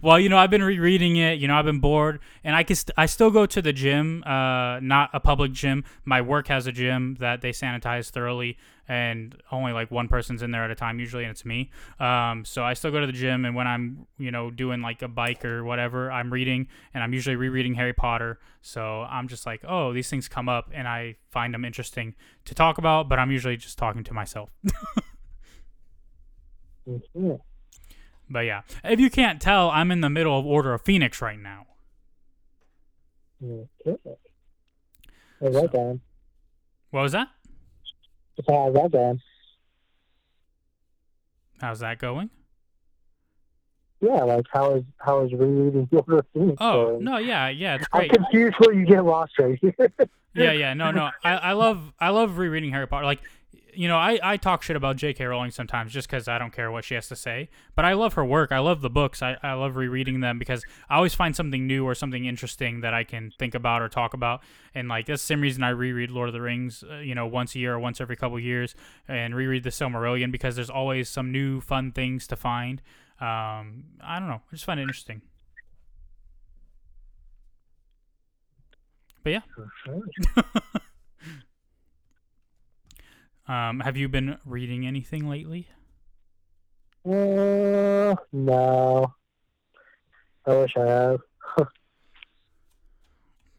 well, 0.03 0.21
you 0.21 0.29
know, 0.29 0.39
I've 0.39 0.51
been 0.51 0.63
rereading 0.63 1.17
it. 1.17 1.41
You 1.41 1.49
know, 1.49 1.57
I've 1.57 1.65
been 1.65 1.81
bored, 1.81 2.21
and 2.45 2.55
I 2.55 2.63
can 2.63 2.77
st- 2.77 2.95
I 2.97 3.07
still 3.07 3.33
go 3.33 3.45
to 3.45 3.61
the 3.61 3.73
gym, 3.73 4.23
uh, 4.25 4.79
not 4.79 5.11
a 5.13 5.19
public 5.19 5.51
gym. 5.51 5.83
My 6.05 6.21
work 6.21 6.47
has 6.47 6.69
a 6.69 6.73
gym 6.73 7.17
that 7.19 7.41
they 7.41 7.51
sanitize 7.51 8.11
thoroughly, 8.11 8.57
and 8.87 9.37
only 9.51 9.73
like 9.73 9.91
one 9.91 10.07
person's 10.07 10.43
in 10.43 10.53
there 10.53 10.63
at 10.63 10.71
a 10.71 10.77
time 10.77 11.01
usually, 11.01 11.25
and 11.25 11.33
it's 11.33 11.45
me. 11.45 11.71
Um, 11.99 12.45
so 12.45 12.63
I 12.63 12.75
still 12.75 12.93
go 12.93 13.01
to 13.01 13.07
the 13.07 13.13
gym, 13.13 13.45
and 13.45 13.57
when 13.57 13.67
I'm 13.67 14.07
you 14.17 14.31
know 14.31 14.53
doing 14.53 14.83
like 14.83 15.03
a 15.03 15.09
bike 15.09 15.45
or 15.45 15.65
whatever, 15.65 16.13
I'm 16.13 16.33
reading, 16.33 16.69
and 16.95 17.03
I'm 17.03 17.15
usually 17.15 17.35
rereading 17.35 17.75
Harry 17.75 17.95
Potter. 17.95 18.39
So 18.63 19.03
I'm 19.11 19.27
just 19.27 19.45
like, 19.45 19.63
oh, 19.67 19.93
these 19.93 20.09
things 20.09 20.29
come 20.29 20.49
up, 20.49 20.71
and 20.73 20.87
I 20.87 21.17
find 21.31 21.53
them 21.53 21.65
interesting 21.65 22.15
to 22.45 22.55
talk 22.55 22.79
about, 22.79 23.09
but 23.09 23.19
I'm 23.19 23.33
usually 23.33 23.57
just 23.57 23.77
talking 23.77 24.05
to 24.05 24.15
myself. 24.15 24.51
But 28.29 28.41
yeah, 28.41 28.63
if 28.85 28.99
you 29.01 29.11
can't 29.11 29.41
tell, 29.41 29.71
I'm 29.71 29.91
in 29.91 30.01
the 30.01 30.11
middle 30.11 30.39
of 30.39 30.45
Order 30.47 30.75
of 30.75 30.83
Phoenix 30.83 31.21
right 31.23 31.39
now. 31.39 31.67
Okay. 33.45 33.97
How's 35.41 35.53
that 35.55 35.73
going? 35.73 36.01
What 36.91 37.03
was 37.03 37.13
that? 37.13 37.29
How's 38.49 38.75
that 38.75 38.91
going? 38.93 39.21
How's 41.61 41.79
that 41.81 41.99
going? 41.99 42.31
Yeah, 44.01 44.25
like 44.25 44.45
how 44.53 44.75
is 44.75 44.85
how 44.99 45.25
is 45.25 45.33
rereading 45.33 45.89
the 45.91 45.97
Order 46.07 46.19
of 46.19 46.27
Phoenix 46.35 46.57
Oh 46.61 46.87
going? 46.91 47.05
no, 47.05 47.17
yeah, 47.19 47.49
yeah, 47.49 47.77
it's 47.77 47.87
I'm 47.93 48.01
great. 48.01 48.13
confused 48.13 48.57
where 48.59 48.75
you 48.75 48.85
get 48.87 49.05
lost 49.05 49.33
right 49.39 49.59
here. 49.61 49.75
Yeah, 50.35 50.53
yeah, 50.53 50.75
no, 50.75 50.91
no, 50.91 51.11
I, 51.25 51.33
I 51.37 51.53
love 51.53 51.93
I 51.99 52.11
love 52.11 52.37
rereading 52.37 52.71
Harry 52.71 52.87
Potter. 52.87 53.07
Like, 53.07 53.21
you 53.77 53.89
know, 53.89 53.99
I, 53.99 54.19
I 54.23 54.37
talk 54.37 54.63
shit 54.63 54.77
about 54.77 54.97
J.K. 54.97 55.25
Rowling 55.25 55.51
sometimes 55.51 55.93
just 55.93 56.09
because 56.09 56.29
I 56.29 56.39
don't 56.39 56.53
care 56.53 56.71
what 56.71 56.85
she 56.85 56.95
has 56.95 57.09
to 57.09 57.17
say. 57.17 57.49
But 57.75 57.85
I 57.85 57.93
love 57.93 58.15
her 58.15 58.25
work. 58.25 58.51
I 58.51 58.59
love 58.59 58.81
the 58.81 58.91
books. 58.91 59.23
I, 59.23 59.37
I 59.43 59.53
love 59.53 59.77
rereading 59.77 60.21
them 60.21 60.39
because 60.39 60.65
I 60.89 60.97
always 60.97 61.15
find 61.15 61.37
something 61.37 61.67
new 61.67 61.85
or 61.85 61.95
something 61.95 62.25
interesting 62.25 62.81
that 62.81 62.95
I 62.95 63.05
can 63.05 63.33
think 63.39 63.55
about 63.55 63.83
or 63.83 63.89
talk 63.89 64.15
about. 64.15 64.41
And 64.75 64.89
like 64.89 65.07
that's 65.07 65.23
the 65.23 65.27
same 65.27 65.41
reason 65.41 65.63
I 65.63 65.69
reread 65.71 66.11
Lord 66.11 66.29
of 66.29 66.33
the 66.33 66.41
Rings, 66.41 66.83
uh, 66.91 66.97
you 66.97 67.15
know, 67.15 67.27
once 67.27 67.55
a 67.55 67.59
year 67.59 67.75
or 67.75 67.79
once 67.79 68.01
every 68.01 68.17
couple 68.17 68.39
years, 68.41 68.75
and 69.07 69.35
reread 69.35 69.63
the 69.63 69.71
Silmarillion 69.71 70.33
because 70.33 70.57
there's 70.57 70.71
always 70.71 71.09
some 71.09 71.31
new 71.31 71.61
fun 71.61 71.93
things 71.93 72.27
to 72.29 72.37
find. 72.37 72.81
Um, 73.21 73.85
I 74.01 74.19
don't 74.19 74.29
know. 74.29 74.43
I 74.51 74.55
just 74.55 74.65
find 74.65 74.81
it 74.81 74.85
interesting. 74.85 75.23
But 79.23 79.31
yeah. 79.31 79.41
Um, 83.49 83.81
have 83.81 83.97
you 83.97 84.09
been 84.09 84.39
reading 84.45 84.87
anything 84.87 85.29
lately? 85.29 85.69
Uh, 87.05 88.15
no. 88.33 89.15
I 90.47 90.57
wish 90.57 90.77
I 90.77 90.87
have. 90.87 91.21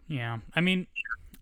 Yeah, 0.10 0.38
I 0.56 0.62
mean, 0.62 0.88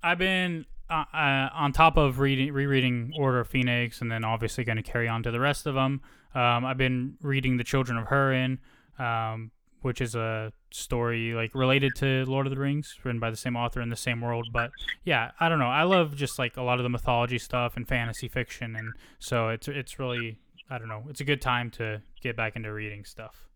I've 0.01 0.17
been 0.17 0.65
uh, 0.89 1.03
uh, 1.13 1.49
on 1.53 1.71
top 1.71 1.97
of 1.97 2.19
reading, 2.19 2.51
rereading 2.51 3.13
Order 3.17 3.41
of 3.41 3.47
Phoenix, 3.47 4.01
and 4.01 4.11
then 4.11 4.23
obviously 4.23 4.63
going 4.63 4.77
to 4.77 4.83
carry 4.83 5.07
on 5.07 5.23
to 5.23 5.31
the 5.31 5.39
rest 5.39 5.67
of 5.67 5.75
them. 5.75 6.01
Um, 6.33 6.65
I've 6.65 6.77
been 6.77 7.15
reading 7.21 7.57
The 7.57 7.63
Children 7.63 7.97
of 7.97 8.07
Hurin, 8.07 8.57
um, 8.99 9.51
which 9.85 10.01
is 10.01 10.15
a 10.15 10.51
story 10.71 11.35
like 11.35 11.53
related 11.53 11.93
to 11.95 12.25
Lord 12.25 12.47
of 12.47 12.49
the 12.49 12.57
Rings, 12.57 12.97
written 13.03 13.19
by 13.19 13.29
the 13.29 13.37
same 13.37 13.55
author 13.55 13.81
in 13.81 13.89
the 13.89 13.95
same 13.95 14.19
world. 14.19 14.47
But 14.51 14.71
yeah, 15.03 15.29
I 15.39 15.47
don't 15.47 15.59
know. 15.59 15.67
I 15.67 15.83
love 15.83 16.15
just 16.15 16.39
like 16.39 16.57
a 16.57 16.63
lot 16.63 16.79
of 16.79 16.83
the 16.83 16.89
mythology 16.89 17.37
stuff 17.37 17.77
and 17.77 17.87
fantasy 17.87 18.27
fiction, 18.27 18.75
and 18.75 18.93
so 19.19 19.49
it's 19.49 19.67
it's 19.67 19.99
really 19.99 20.39
I 20.71 20.79
don't 20.79 20.87
know. 20.87 21.03
It's 21.07 21.21
a 21.21 21.23
good 21.23 21.39
time 21.39 21.69
to 21.71 22.01
get 22.19 22.35
back 22.35 22.55
into 22.55 22.73
reading 22.73 23.05
stuff. 23.05 23.47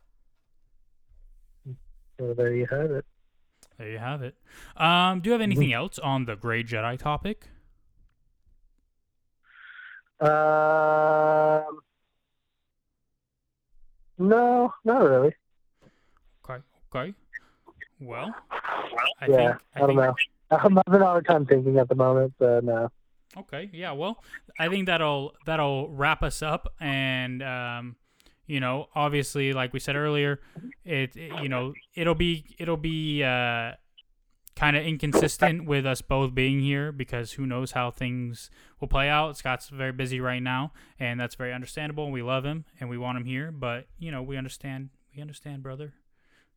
So 2.20 2.36
there 2.36 2.54
you 2.54 2.68
have 2.70 2.92
it. 2.92 3.06
There 3.80 3.90
you 3.90 3.98
have 3.98 4.22
it. 4.22 4.36
Um, 4.78 5.22
do 5.22 5.30
you 5.30 5.32
have 5.32 5.42
anything 5.42 5.74
else 5.74 5.98
on 5.98 6.26
the 6.26 6.36
Grey 6.36 6.64
Jedi 6.64 7.00
topic? 7.00 7.48
Um, 10.22 11.80
no, 14.20 14.72
not 14.86 15.02
really. 15.02 15.34
Okay. 16.94 17.14
Well, 18.00 18.34
I 19.22 19.28
yeah, 19.28 19.36
think 19.36 19.56
I, 19.76 19.78
I 19.78 19.80
don't 19.80 19.90
think 19.90 20.00
know. 20.00 20.16
I'm 20.52 20.78
having 20.88 21.02
a 21.02 21.06
hard 21.06 21.26
time 21.26 21.46
thinking 21.46 21.78
at 21.78 21.90
the 21.90 21.96
moment, 21.96 22.34
so 22.40 22.60
no. 22.64 22.90
Okay, 23.38 23.70
yeah, 23.74 23.92
well, 23.92 24.24
I 24.58 24.70
think 24.70 24.88
that'll 24.88 25.34
that'll 25.46 25.90
wrap 25.90 26.24
us 26.24 26.42
up, 26.42 26.74
and 26.80 27.44
um, 27.44 27.96
you 28.48 28.60
know, 28.60 28.88
obviously, 28.96 29.54
like 29.54 29.72
we 29.74 29.80
said 29.80 29.96
earlier, 29.96 30.40
it, 30.84 31.16
it- 31.16 31.44
you 31.44 31.50
know 31.50 31.74
it'll 31.94 32.16
be 32.16 32.46
it'll 32.58 32.78
be 32.78 33.24
uh, 33.24 33.74
kind 34.56 34.76
of 34.76 34.84
inconsistent 34.84 35.66
with 35.66 35.86
us 35.86 36.02
both 36.02 36.34
being 36.34 36.60
here 36.62 36.92
because 36.92 37.34
who 37.34 37.46
knows 37.46 37.74
how 37.74 37.92
things 37.92 38.50
will 38.80 38.88
play 38.88 39.10
out. 39.10 39.38
Scott's 39.38 39.70
very 39.70 39.92
busy 39.92 40.20
right 40.20 40.42
now, 40.42 40.72
and 41.00 41.20
that's 41.20 41.36
very 41.36 41.54
understandable. 41.54 42.10
We 42.10 42.24
love 42.24 42.46
him 42.46 42.66
and 42.80 42.90
we 42.90 42.98
want 42.98 43.18
him 43.20 43.26
here, 43.26 43.52
but 43.52 43.86
you 44.00 44.10
know, 44.12 44.24
we 44.24 44.38
understand. 44.38 44.90
We 45.16 45.22
understand, 45.22 45.62
brother. 45.64 45.94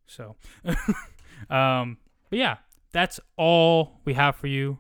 So, 0.07 0.37
um, 1.51 1.99
but 2.31 2.39
yeah, 2.39 2.57
that's 2.93 3.21
all 3.37 4.01
we 4.05 4.15
have 4.15 4.37
for 4.37 4.47
you 4.47 4.79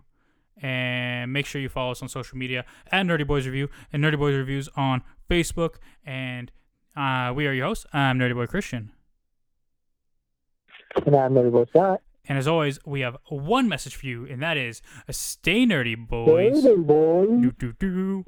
and 0.60 1.32
make 1.32 1.46
sure 1.46 1.60
you 1.60 1.68
follow 1.68 1.90
us 1.90 2.02
on 2.02 2.08
social 2.08 2.38
media 2.38 2.64
at 2.90 3.04
Nerdy 3.04 3.26
Boys 3.26 3.46
Review 3.46 3.68
and 3.92 4.02
Nerdy 4.02 4.18
Boys 4.18 4.36
Reviews 4.36 4.68
on 4.76 5.02
Facebook. 5.28 5.76
And 6.06 6.52
uh, 6.96 7.32
we 7.34 7.46
are 7.46 7.52
your 7.52 7.66
hosts. 7.66 7.86
I'm 7.92 8.18
Nerdy 8.18 8.34
Boy 8.34 8.46
Christian. 8.46 8.92
And 11.06 11.16
I'm 11.16 11.32
Nerdy 11.32 11.50
Boy 11.50 11.64
Scott. 11.64 12.00
And 12.28 12.38
as 12.38 12.46
always, 12.46 12.78
we 12.86 13.00
have 13.00 13.16
one 13.28 13.68
message 13.68 13.96
for 13.96 14.06
you, 14.06 14.26
and 14.26 14.40
that 14.42 14.56
is 14.56 14.80
stay 15.10 15.66
nerdy, 15.66 15.96
boys. 15.96 16.62
Later, 16.62 16.76
boys. 16.76 17.28
Do, 17.40 17.50
do, 17.50 17.72
do. 17.72 18.24